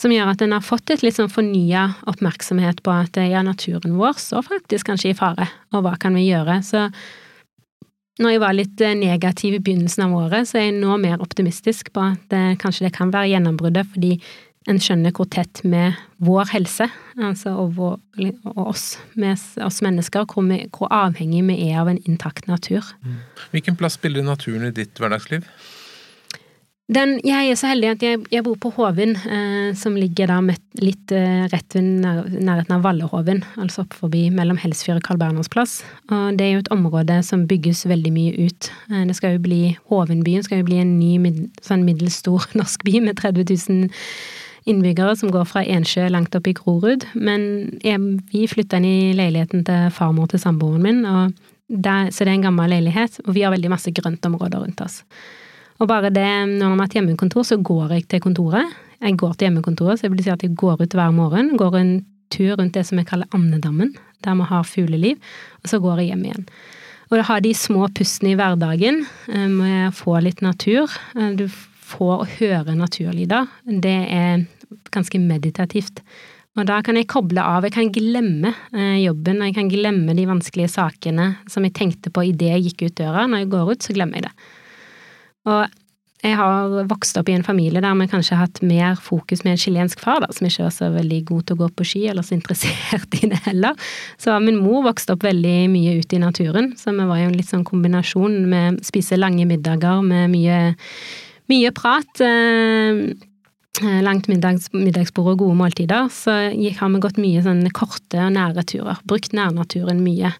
som 0.00 0.12
gjør 0.14 0.32
at 0.32 0.42
en 0.44 0.54
har 0.56 0.64
fått 0.64 0.92
et 0.94 1.02
litt 1.04 1.18
sånn 1.18 1.32
fornya 1.32 1.90
oppmerksomhet 2.08 2.80
på 2.86 2.92
at 2.94 3.18
ja, 3.20 3.42
naturen 3.44 3.98
vår 4.00 4.16
står 4.20 4.46
faktisk 4.46 4.88
kanskje 4.88 5.12
i 5.12 5.18
fare, 5.18 5.50
og 5.74 5.84
hva 5.84 5.96
kan 6.00 6.16
vi 6.16 6.30
gjøre? 6.30 6.60
Så 6.64 6.86
når 8.20 8.34
jeg 8.34 8.42
var 8.42 8.56
litt 8.56 8.84
eh, 8.84 8.96
negativ 8.98 9.56
i 9.56 9.62
begynnelsen 9.64 10.06
av 10.06 10.14
året, 10.18 10.48
så 10.48 10.60
er 10.60 10.68
jeg 10.68 10.78
nå 10.80 10.96
mer 11.00 11.20
optimistisk 11.24 11.92
på 11.96 12.04
at 12.12 12.22
det, 12.32 12.60
kanskje 12.62 12.88
det 12.88 12.94
kan 12.96 13.12
være 13.12 13.32
gjennombruddet, 13.32 13.88
fordi 13.94 14.16
en 14.68 14.80
skjønner 14.82 15.14
hvor 15.16 15.28
tett 15.32 15.62
med 15.64 15.96
vår 16.20 16.50
helse, 16.52 16.90
altså 17.16 17.54
og, 17.62 17.78
vår, 17.78 17.94
og 18.52 18.60
oss, 18.66 18.84
med 19.16 19.40
oss 19.64 19.80
mennesker, 19.84 20.26
hvor, 20.28 20.44
vi, 20.44 20.66
hvor 20.76 20.92
avhengig 20.92 21.40
vi 21.48 21.56
er 21.70 21.80
av 21.80 21.88
en 21.92 22.00
intakt 22.04 22.48
natur. 22.50 22.84
Mm. 23.00 23.22
Hvilken 23.54 23.78
plass 23.80 23.96
spiller 23.96 24.26
naturen 24.26 24.68
i 24.68 24.74
ditt 24.76 25.00
hverdagsliv? 25.00 25.48
Den, 26.90 27.20
jeg 27.22 27.52
er 27.52 27.58
så 27.58 27.68
heldig 27.70 27.90
at 27.92 28.00
jeg, 28.02 28.18
jeg 28.32 28.42
bor 28.42 28.56
på 28.58 28.72
Hovin, 28.74 29.12
eh, 29.14 29.70
som 29.78 29.94
ligger 29.94 30.26
da 30.26 30.40
med, 30.42 30.58
litt 30.82 31.12
eh, 31.14 31.44
rett 31.52 31.76
ved 31.76 31.86
nær, 32.02 32.24
nærheten 32.34 32.74
av 32.74 32.82
Vallehoven, 32.82 33.44
altså 33.62 33.84
opp 33.84 33.94
forbi 33.94 34.24
mellom 34.34 34.58
Helsfyr 34.58 34.96
og 34.96 35.04
Carl 35.06 35.20
Berners 35.20 35.50
plass. 35.52 35.76
Og 36.10 36.34
det 36.38 36.48
er 36.48 36.56
jo 36.56 36.62
et 36.64 36.72
område 36.74 37.20
som 37.26 37.44
bygges 37.50 37.84
veldig 37.86 38.10
mye 38.16 38.48
ut. 38.48 38.70
Eh, 38.90 39.04
det 39.06 39.14
skal 39.20 39.36
jo 39.36 39.42
bli, 39.44 39.60
Hovinbyen 39.92 40.42
skal 40.42 40.64
jo 40.64 40.66
bli 40.66 40.80
en 40.82 40.96
ny 40.98 41.12
mid, 41.22 41.44
sånn 41.62 41.86
middels 41.86 42.18
stor 42.24 42.48
norsk 42.58 42.82
by 42.88 42.96
med 43.06 43.20
30 43.22 43.46
000 43.46 43.92
innbyggere 44.70 45.14
som 45.20 45.30
går 45.30 45.46
fra 45.46 45.62
Ensjø 45.62 46.08
langt 46.10 46.34
opp 46.34 46.50
i 46.50 46.56
Grorud. 46.58 47.06
Men 47.14 47.44
jeg, 47.86 48.02
vi 48.34 48.48
flytta 48.50 48.80
inn 48.82 48.88
i 48.88 49.12
leiligheten 49.14 49.62
til 49.68 49.92
farmor 49.94 50.32
til 50.32 50.42
samboeren 50.42 50.82
min, 50.82 51.06
der, 51.70 52.10
så 52.10 52.26
det 52.26 52.32
er 52.32 52.40
en 52.40 52.48
gammel 52.48 52.74
leilighet, 52.74 53.22
og 53.28 53.36
vi 53.38 53.46
har 53.46 53.54
veldig 53.54 53.70
masse 53.70 53.94
grøntområder 53.94 54.66
rundt 54.66 54.82
oss. 54.82 55.04
Og 55.80 55.88
bare 55.88 56.12
det, 56.12 56.28
når 56.50 56.66
man 56.66 56.76
har 56.76 56.84
vært 56.84 56.98
hjemmekontor, 56.98 57.46
så 57.48 57.56
går 57.56 57.96
jeg 57.96 58.08
til 58.12 58.22
kontoret. 58.24 58.76
Jeg 59.00 59.16
går 59.20 59.32
til 59.32 59.48
hjemmekontoret, 59.48 59.98
så 59.98 60.06
det 60.06 60.12
vil 60.12 60.26
si 60.26 60.32
at 60.32 60.44
jeg 60.44 60.56
går 60.60 60.82
ut 60.82 60.96
hver 60.96 61.14
morgen. 61.16 61.54
Går 61.60 61.78
en 61.78 61.94
tur 62.30 62.58
rundt 62.60 62.76
det 62.76 62.84
som 62.86 63.00
jeg 63.00 63.08
kaller 63.08 63.30
andedammen, 63.36 63.94
der 64.24 64.36
vi 64.36 64.48
har 64.50 64.68
fugleliv. 64.68 65.32
Og 65.64 65.72
så 65.72 65.80
går 65.80 66.02
jeg 66.02 66.12
hjem 66.12 66.26
igjen. 66.28 66.44
Og 67.10 67.18
å 67.18 67.26
ha 67.26 67.40
de 67.42 67.54
små 67.56 67.88
pustene 67.96 68.34
i 68.34 68.38
hverdagen 68.38 69.00
eh, 69.32 69.48
med 69.50 69.88
å 69.88 69.94
få 69.96 70.20
litt 70.22 70.44
natur. 70.44 70.92
Eh, 71.16 71.32
du 71.34 71.48
får 71.50 72.12
å 72.20 72.28
høre 72.36 72.76
naturlyder. 72.78 73.48
Det 73.66 73.96
er 74.14 74.44
ganske 74.94 75.18
meditativt. 75.18 76.04
Og 76.58 76.66
da 76.68 76.78
kan 76.86 76.98
jeg 76.98 77.08
koble 77.10 77.42
av. 77.42 77.64
Jeg 77.66 77.74
kan 77.74 77.90
glemme 77.94 78.52
eh, 78.70 79.00
jobben, 79.00 79.40
og 79.40 79.48
jeg 79.48 79.56
kan 79.56 79.72
glemme 79.72 80.14
de 80.14 80.28
vanskelige 80.28 80.74
sakene 80.76 81.32
som 81.50 81.66
jeg 81.66 81.74
tenkte 81.80 82.12
på 82.14 82.28
idet 82.30 82.52
jeg 82.52 82.68
gikk 82.68 82.86
ut 82.86 83.00
døra. 83.00 83.26
Når 83.26 83.46
jeg 83.46 83.52
går 83.56 83.72
ut, 83.72 83.86
så 83.86 83.96
glemmer 83.96 84.20
jeg 84.20 84.28
det. 84.28 84.50
Og 85.48 85.68
jeg 86.20 86.36
har 86.36 86.74
vokst 86.84 87.16
opp 87.16 87.30
i 87.32 87.34
en 87.34 87.44
familie 87.44 87.80
der 87.80 87.96
vi 87.96 88.06
kanskje 88.10 88.36
har 88.36 88.44
hatt 88.44 88.60
mer 88.66 88.98
fokus 89.00 89.40
med 89.46 89.54
en 89.54 89.62
chilensk 89.62 90.02
far, 90.02 90.20
da, 90.20 90.28
som 90.36 90.46
ikke 90.46 90.66
var 90.66 90.74
så 90.76 90.90
veldig 90.92 91.20
god 91.30 91.46
til 91.46 91.56
å 91.56 91.60
gå 91.62 91.68
på 91.78 91.86
ski, 91.88 92.02
eller 92.12 92.26
så 92.26 92.36
interessert 92.36 93.16
i 93.22 93.30
det 93.30 93.40
heller. 93.46 93.88
Så 94.20 94.36
min 94.44 94.60
mor 94.60 94.84
vokste 94.84 95.16
opp 95.16 95.24
veldig 95.24 95.56
mye 95.72 95.96
ute 96.02 96.18
i 96.18 96.22
naturen, 96.22 96.74
så 96.76 96.92
vi 96.92 97.08
var 97.08 97.22
jo 97.22 97.30
en 97.30 97.38
litt 97.38 97.48
sånn 97.48 97.64
kombinasjon 97.68 98.36
med 98.52 98.84
spise 98.84 99.16
lange 99.16 99.48
middager 99.48 100.04
med 100.04 100.28
mye, 100.34 100.60
mye 101.52 101.74
prat. 101.76 102.24
Eh, 102.26 103.00
langt 104.04 104.26
middags, 104.28 104.66
middagsbord 104.74 105.32
og 105.32 105.44
gode 105.46 105.56
måltider, 105.56 106.10
så 106.12 106.34
har 106.52 106.90
vi 106.92 107.00
gått 107.00 107.20
mye 107.22 107.40
sånn 107.46 107.62
korte 107.72 108.18
og 108.26 108.34
nære 108.34 108.66
turer. 108.68 109.00
Brukt 109.08 109.32
nærnaturen 109.32 110.02
mye. 110.04 110.34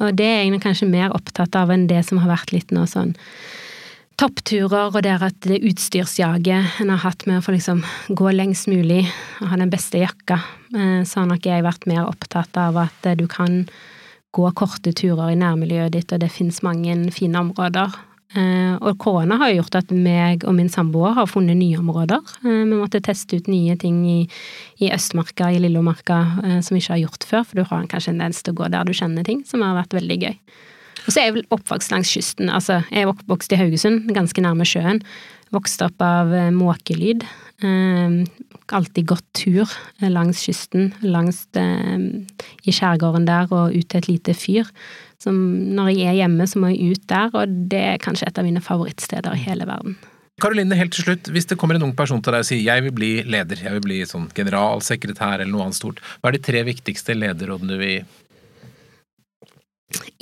Og 0.00 0.16
det 0.16 0.24
er 0.24 0.46
jeg 0.46 0.62
kanskje 0.62 0.88
mer 0.88 1.12
opptatt 1.12 1.58
av 1.58 1.74
enn 1.74 1.84
det 1.90 2.00
som 2.06 2.22
har 2.22 2.32
vært 2.32 2.54
litt 2.54 2.72
nå 2.72 2.86
sånn 2.88 3.12
toppturer 4.20 4.92
og 4.92 5.00
det 5.04 5.14
at 5.24 5.38
det 5.46 5.62
utstyrsjaget 5.66 6.78
en 6.82 6.92
har 6.92 7.02
hatt 7.04 7.24
med 7.28 7.40
å 7.40 7.44
få 7.44 7.54
liksom 7.56 7.82
gå 8.08 8.32
lengst 8.34 8.68
mulig 8.70 9.04
og 9.40 9.50
ha 9.52 9.58
den 9.60 9.72
beste 9.72 10.02
jakka, 10.02 10.40
eh, 10.74 11.02
så 11.08 11.22
har 11.22 11.28
nok 11.30 11.48
jeg 11.48 11.64
vært 11.66 11.88
mer 11.90 12.06
opptatt 12.06 12.56
av 12.60 12.78
at 12.84 13.08
eh, 13.08 13.18
du 13.18 13.26
kan 13.30 13.64
gå 14.32 14.48
korte 14.56 14.94
turer 14.96 15.32
i 15.32 15.38
nærmiljøet 15.40 15.92
ditt, 15.92 16.12
og 16.12 16.22
det 16.22 16.32
finnes 16.32 16.62
mange 16.64 16.96
fine 17.12 17.40
områder. 17.40 17.94
Eh, 18.32 18.74
og 18.80 18.96
korona 19.02 19.36
har 19.40 19.52
jo 19.52 19.60
gjort 19.60 19.80
at 19.82 19.92
meg 19.92 20.46
og 20.48 20.56
min 20.56 20.72
samboer 20.72 21.18
har 21.18 21.28
funnet 21.28 21.58
nye 21.60 21.80
områder. 21.80 22.20
Vi 22.44 22.68
måtte 22.72 23.02
teste 23.04 23.36
ut 23.36 23.50
nye 23.52 23.76
ting 23.80 24.00
i, 24.08 24.18
i 24.80 24.92
Østmarka, 24.94 25.50
i 25.52 25.60
Lillomarka, 25.60 26.22
som 26.64 26.76
vi 26.76 26.80
ikke 26.80 26.96
har 26.96 27.04
gjort 27.04 27.28
før, 27.28 27.48
for 27.48 27.60
du 27.60 27.66
har 27.68 27.88
kanskje 27.92 28.14
en 28.14 28.22
tendens 28.22 28.40
til 28.40 28.56
å 28.56 28.62
gå 28.62 28.72
der 28.72 28.88
du 28.88 28.96
kjenner 28.96 29.28
ting, 29.28 29.44
som 29.48 29.64
har 29.66 29.76
vært 29.82 30.00
veldig 30.00 30.20
gøy. 30.24 30.38
Og 31.06 31.10
så 31.10 31.20
er 31.20 31.28
jeg 31.28 31.36
vel 31.38 31.46
oppvokst 31.54 31.92
langs 31.94 32.12
kysten. 32.14 32.50
Altså, 32.52 32.82
jeg 32.92 33.04
er 33.04 33.12
oppvokst 33.12 33.54
i 33.54 33.60
Haugesund, 33.60 34.10
ganske 34.14 34.44
nærme 34.44 34.66
sjøen. 34.68 35.02
Vokste 35.52 35.90
opp 35.90 36.02
av 36.04 36.30
måkelyd. 36.54 37.26
alltid 38.72 39.06
gått 39.06 39.26
tur 39.36 39.68
langs 40.00 40.40
kysten, 40.46 40.94
langs 41.02 41.44
det, 41.52 41.66
i 42.64 42.72
skjærgården 42.72 43.26
der 43.28 43.50
og 43.52 43.74
ut 43.76 43.88
til 43.88 44.00
et 44.00 44.08
lite 44.08 44.34
fyr. 44.34 44.70
Som 45.22 45.36
når 45.76 45.92
jeg 45.92 46.08
er 46.08 46.18
hjemme, 46.22 46.46
så 46.48 46.58
må 46.58 46.72
jeg 46.72 46.96
ut 46.96 47.04
der, 47.10 47.30
og 47.36 47.52
det 47.70 47.82
er 47.92 48.00
kanskje 48.02 48.30
et 48.30 48.40
av 48.40 48.48
mine 48.48 48.62
favorittsteder 48.64 49.36
i 49.36 49.44
hele 49.44 49.68
verden. 49.68 49.98
Karoline, 50.42 50.74
helt 50.74 50.94
til 50.96 51.04
slutt, 51.04 51.28
hvis 51.30 51.46
det 51.46 51.58
kommer 51.60 51.76
en 51.76 51.84
ung 51.86 51.92
person 51.94 52.22
til 52.24 52.34
deg 52.34 52.42
og 52.42 52.48
sier 52.48 52.64
jeg 52.64 52.82
vil 52.86 52.94
bli 52.96 53.10
leder, 53.30 53.60
jeg 53.62 53.76
vil 53.76 53.84
bli 53.84 54.00
sånn 54.08 54.30
generalsekretær 54.34 55.36
eller 55.36 55.52
noe 55.52 55.68
annet 55.68 55.78
stort, 55.78 56.00
hva 56.18 56.32
er 56.32 56.38
de 56.38 56.42
tre 56.48 56.64
viktigste 56.66 57.14
lederrådene 57.14 57.76
du 57.76 57.78
vil? 57.78 58.16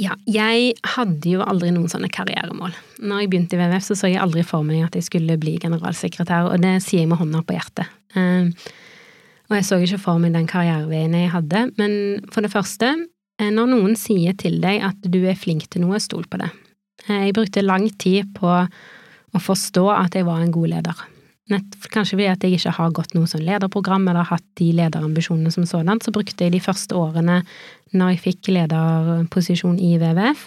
Ja, 0.01 0.17
jeg 0.27 0.75
hadde 0.97 1.31
jo 1.31 1.45
aldri 1.45 1.71
noen 1.75 1.91
sånne 1.93 2.11
karrieremål. 2.13 2.73
Når 3.05 3.23
jeg 3.23 3.31
begynte 3.33 3.57
i 3.57 3.61
WWF, 3.61 3.87
så 3.87 3.97
så 3.99 4.11
jeg 4.11 4.23
aldri 4.23 4.45
for 4.47 4.67
meg 4.67 4.87
at 4.87 4.97
jeg 4.99 5.07
skulle 5.07 5.39
bli 5.41 5.59
generalsekretær, 5.63 6.51
og 6.51 6.63
det 6.65 6.79
sier 6.85 7.05
jeg 7.05 7.11
med 7.11 7.21
hånda 7.21 7.45
på 7.47 7.57
hjertet. 7.57 7.93
Eh, 8.19 8.71
og 9.51 9.57
jeg 9.59 9.67
så 9.67 9.81
ikke 9.83 10.03
for 10.03 10.23
meg 10.23 10.35
den 10.35 10.51
karriereveien 10.51 11.17
jeg 11.19 11.33
hadde, 11.35 11.65
men 11.79 11.95
for 12.33 12.47
det 12.47 12.53
første, 12.55 12.95
Eh, 13.41 13.49
når 13.55 13.71
noen 13.73 13.97
sier 13.99 14.37
til 14.39 14.61
deg 14.63 14.83
at 14.91 15.09
du 15.09 15.23
er 15.25 15.39
flink 15.39 15.67
til 15.73 15.87
noe, 15.87 16.01
stol 16.03 16.27
på 16.29 16.41
det. 16.43 16.51
Eh, 17.07 17.29
jeg 17.29 17.37
brukte 17.39 17.65
lang 17.65 17.89
tid 18.01 18.35
på 18.37 18.51
å 18.51 19.41
forstå 19.41 19.87
at 19.95 20.19
jeg 20.19 20.29
var 20.29 20.43
en 20.43 20.53
god 20.55 20.75
leder. 20.75 21.07
Nett, 21.51 21.77
kanskje 21.91 22.17
fordi 22.17 22.29
at 22.31 22.45
jeg 22.47 22.59
ikke 22.61 22.75
har 22.77 22.93
gått 22.95 23.15
noe 23.17 23.29
sånn 23.31 23.43
lederprogram 23.47 24.07
eller 24.11 24.29
hatt 24.29 24.47
de 24.61 24.69
lederambisjonene 24.79 25.51
som 25.55 25.67
sådan, 25.67 25.99
så 26.03 26.13
brukte 26.15 26.47
jeg 26.47 26.55
de 26.55 26.63
første 26.63 26.95
årene 26.95 27.41
når 27.97 28.13
jeg 28.13 28.23
fikk 28.27 28.53
lederposisjon 28.55 29.81
i 29.83 29.97
WWF, 29.99 30.45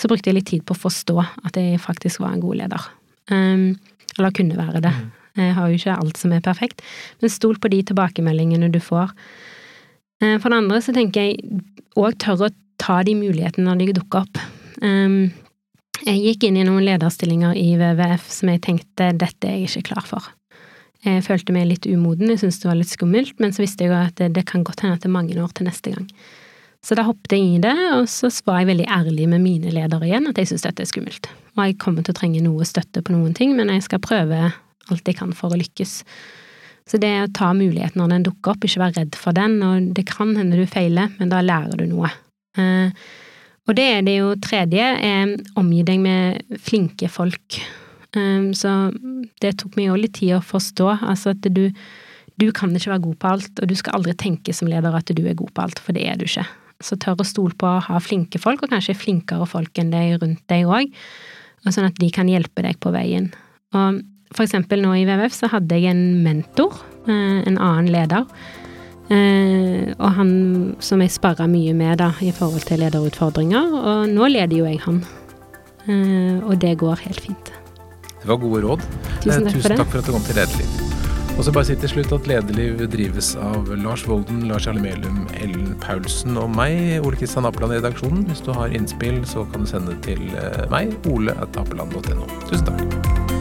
så 0.00 0.08
brukte 0.08 0.30
jeg 0.30 0.38
litt 0.38 0.48
tid 0.48 0.64
på 0.64 0.72
å 0.76 0.82
forstå 0.86 1.18
at 1.20 1.58
jeg 1.60 1.80
faktisk 1.84 2.22
var 2.24 2.32
en 2.32 2.44
god 2.44 2.62
leder. 2.62 2.86
Um, 3.28 3.74
eller 4.16 4.32
kunne 4.34 4.56
være 4.56 4.80
det. 4.84 4.94
Mm. 4.96 5.10
Jeg 5.42 5.56
har 5.56 5.68
jo 5.68 5.80
ikke 5.80 5.98
alt 6.00 6.20
som 6.20 6.32
er 6.32 6.44
perfekt, 6.44 6.80
men 7.20 7.32
stol 7.32 7.60
på 7.60 7.70
de 7.72 7.82
tilbakemeldingene 7.92 8.72
du 8.72 8.80
får. 8.80 9.12
Um, 10.24 10.38
for 10.40 10.48
det 10.48 10.62
andre 10.62 10.80
så 10.84 10.96
tenker 10.96 11.28
jeg 11.28 11.60
òg 12.00 12.16
tørre 12.24 12.48
å 12.48 12.56
ta 12.82 13.02
de 13.06 13.14
mulighetene 13.16 13.68
når 13.68 13.84
de 13.84 13.96
dukker 14.00 14.24
opp. 14.24 14.40
Ehm, 14.82 15.30
jeg 16.06 16.20
gikk 16.22 16.46
inn 16.48 16.60
i 16.60 16.66
noen 16.66 16.84
lederstillinger 16.86 17.56
i 17.58 17.72
WWF 17.78 18.30
som 18.34 18.50
jeg 18.52 18.62
tenkte 18.66 19.10
dette 19.18 19.48
er 19.48 19.60
jeg 19.60 19.70
ikke 19.70 19.92
klar 19.92 20.06
for. 20.08 20.30
Jeg 21.02 21.24
følte 21.26 21.54
meg 21.54 21.66
litt 21.66 21.86
umoden, 21.90 22.30
jeg 22.30 22.42
syntes 22.42 22.60
det 22.62 22.68
var 22.70 22.78
litt 22.78 22.92
skummelt, 22.92 23.34
men 23.42 23.54
så 23.54 23.64
visste 23.64 23.88
jeg 23.88 23.94
at 23.96 24.14
det, 24.20 24.30
det 24.36 24.44
kan 24.50 24.62
godt 24.66 24.84
hende 24.84 24.98
at 24.98 25.02
det 25.02 25.10
er 25.10 25.16
mange 25.16 25.38
år 25.42 25.50
til 25.56 25.66
neste 25.66 25.94
gang. 25.94 26.06
Så 26.82 26.96
da 26.98 27.04
hoppet 27.06 27.34
jeg 27.34 27.46
i 27.46 27.62
det, 27.62 27.74
og 27.94 28.08
så 28.10 28.30
var 28.46 28.60
jeg 28.60 28.72
veldig 28.72 28.86
ærlig 28.90 29.26
med 29.30 29.42
mine 29.42 29.70
ledere 29.74 30.06
igjen 30.08 30.26
at 30.30 30.38
jeg 30.38 30.50
syns 30.50 30.64
dette 30.66 30.82
er 30.82 30.90
skummelt. 30.90 31.28
Og 31.54 31.64
jeg 31.66 31.78
kommer 31.82 32.06
til 32.06 32.14
å 32.14 32.18
trenge 32.18 32.42
noe 32.42 32.66
støtte 32.66 33.02
på 33.06 33.14
noen 33.14 33.34
ting, 33.38 33.54
men 33.58 33.70
jeg 33.70 33.86
skal 33.86 34.02
prøve 34.02 34.48
alt 34.90 35.10
jeg 35.10 35.18
kan 35.18 35.34
for 35.36 35.54
å 35.54 35.58
lykkes. 35.58 36.00
Så 36.90 36.98
det 37.02 37.12
å 37.20 37.30
ta 37.34 37.52
muligheten 37.54 38.02
når 38.02 38.16
den 38.16 38.26
dukker 38.26 38.54
opp, 38.54 38.66
ikke 38.66 38.82
være 38.82 38.98
redd 38.98 39.18
for 39.18 39.36
den, 39.36 39.60
og 39.62 39.92
det 39.94 40.06
kan 40.10 40.34
hende 40.38 40.58
du 40.58 40.66
feiler, 40.70 41.12
men 41.20 41.30
da 41.30 41.42
lærer 41.44 41.78
du 41.78 41.86
noe. 41.90 42.10
Eh, 42.58 42.90
og 43.68 43.76
det 43.78 43.84
er 43.96 44.02
det 44.06 44.16
jo 44.16 44.32
tredje, 44.42 44.82
er 44.82 45.36
omgi 45.58 45.84
deg 45.86 46.00
med 46.02 46.58
flinke 46.62 47.10
folk. 47.12 47.60
Eh, 48.16 48.48
så 48.58 48.72
det 49.42 49.56
tok 49.60 49.78
meg 49.78 49.90
jo 49.90 50.00
litt 50.00 50.16
tid 50.18 50.36
å 50.38 50.42
forstå, 50.44 50.88
altså 51.12 51.36
at 51.36 51.46
du, 51.54 51.68
du 52.40 52.48
kan 52.56 52.74
ikke 52.74 52.94
være 52.94 53.06
god 53.06 53.20
på 53.22 53.30
alt, 53.36 53.52
og 53.62 53.70
du 53.70 53.76
skal 53.78 54.00
aldri 54.00 54.16
tenke 54.18 54.54
som 54.56 54.70
leder 54.70 54.94
at 54.98 55.14
du 55.14 55.22
er 55.22 55.38
god 55.38 55.54
på 55.54 55.66
alt, 55.66 55.82
for 55.82 55.96
det 55.96 56.08
er 56.08 56.18
du 56.18 56.26
ikke. 56.26 56.46
Så 56.82 56.98
tør 56.98 57.22
å 57.22 57.28
stole 57.28 57.54
på 57.54 57.68
å 57.68 57.82
ha 57.86 58.00
flinke 58.02 58.40
folk, 58.42 58.64
og 58.64 58.72
kanskje 58.72 58.98
flinkere 58.98 59.46
folk 59.46 59.78
enn 59.78 59.94
deg 59.94 60.18
rundt 60.22 60.42
deg 60.50 60.66
òg, 60.66 60.90
sånn 61.68 61.86
at 61.86 62.00
de 62.02 62.10
kan 62.10 62.30
hjelpe 62.30 62.64
deg 62.66 62.80
på 62.82 62.90
veien. 62.94 63.30
Og 63.78 64.02
for 64.34 64.44
eksempel 64.46 64.82
nå 64.82 64.96
i 64.96 65.06
WWF 65.06 65.36
så 65.36 65.50
hadde 65.52 65.78
jeg 65.78 65.92
en 65.92 66.22
mentor, 66.24 66.74
eh, 67.06 67.40
en 67.46 67.58
annen 67.58 67.92
leder. 67.92 68.26
Eh, 69.12 69.92
og 69.98 70.14
han 70.16 70.30
som 70.82 71.02
jeg 71.02 71.12
sparra 71.12 71.48
mye 71.50 71.74
med 71.76 72.00
da, 72.00 72.12
i 72.24 72.32
forhold 72.34 72.64
til 72.68 72.82
lederutfordringer. 72.84 73.74
Og 73.82 74.12
nå 74.12 74.30
leder 74.32 74.56
jo 74.62 74.68
jeg 74.68 74.80
han. 74.86 75.02
Eh, 75.88 76.38
og 76.46 76.56
det 76.62 76.76
går 76.80 77.04
helt 77.06 77.20
fint. 77.20 77.52
Det 78.22 78.30
var 78.30 78.38
gode 78.38 78.62
råd. 78.62 78.86
Tusen 79.24 79.48
takk, 79.48 79.58
Tusen 79.58 79.76
takk 79.76 79.90
for 79.90 79.98
at 79.98 80.06
du 80.06 80.14
kom 80.14 80.26
til 80.28 80.38
Lederliv. 80.38 80.80
Og 81.32 81.46
så 81.46 81.52
bare 81.54 81.64
si 81.64 81.74
til 81.80 81.88
slutt 81.88 82.12
at 82.14 82.28
Lederliv 82.28 82.84
drives 82.92 83.32
av 83.40 83.70
Lars 83.82 84.04
Volden, 84.06 84.44
Lars 84.50 84.68
Jarle 84.68 84.84
Melum, 84.84 85.24
Ellen 85.40 85.72
Paulsen 85.82 86.36
og 86.38 86.52
meg, 86.54 87.00
Ole 87.02 87.18
Kristian 87.18 87.48
Appeland 87.48 87.74
i 87.74 87.80
redaksjonen. 87.80 88.26
Hvis 88.28 88.44
du 88.46 88.52
har 88.54 88.70
innspill, 88.76 89.24
så 89.26 89.48
kan 89.50 89.64
du 89.64 89.72
sende 89.72 89.96
det 89.96 90.02
til 90.12 90.22
meg, 90.70 90.92
ole.apeland.no. 91.08 92.28
Tusen 92.46 92.68
takk. 92.68 93.31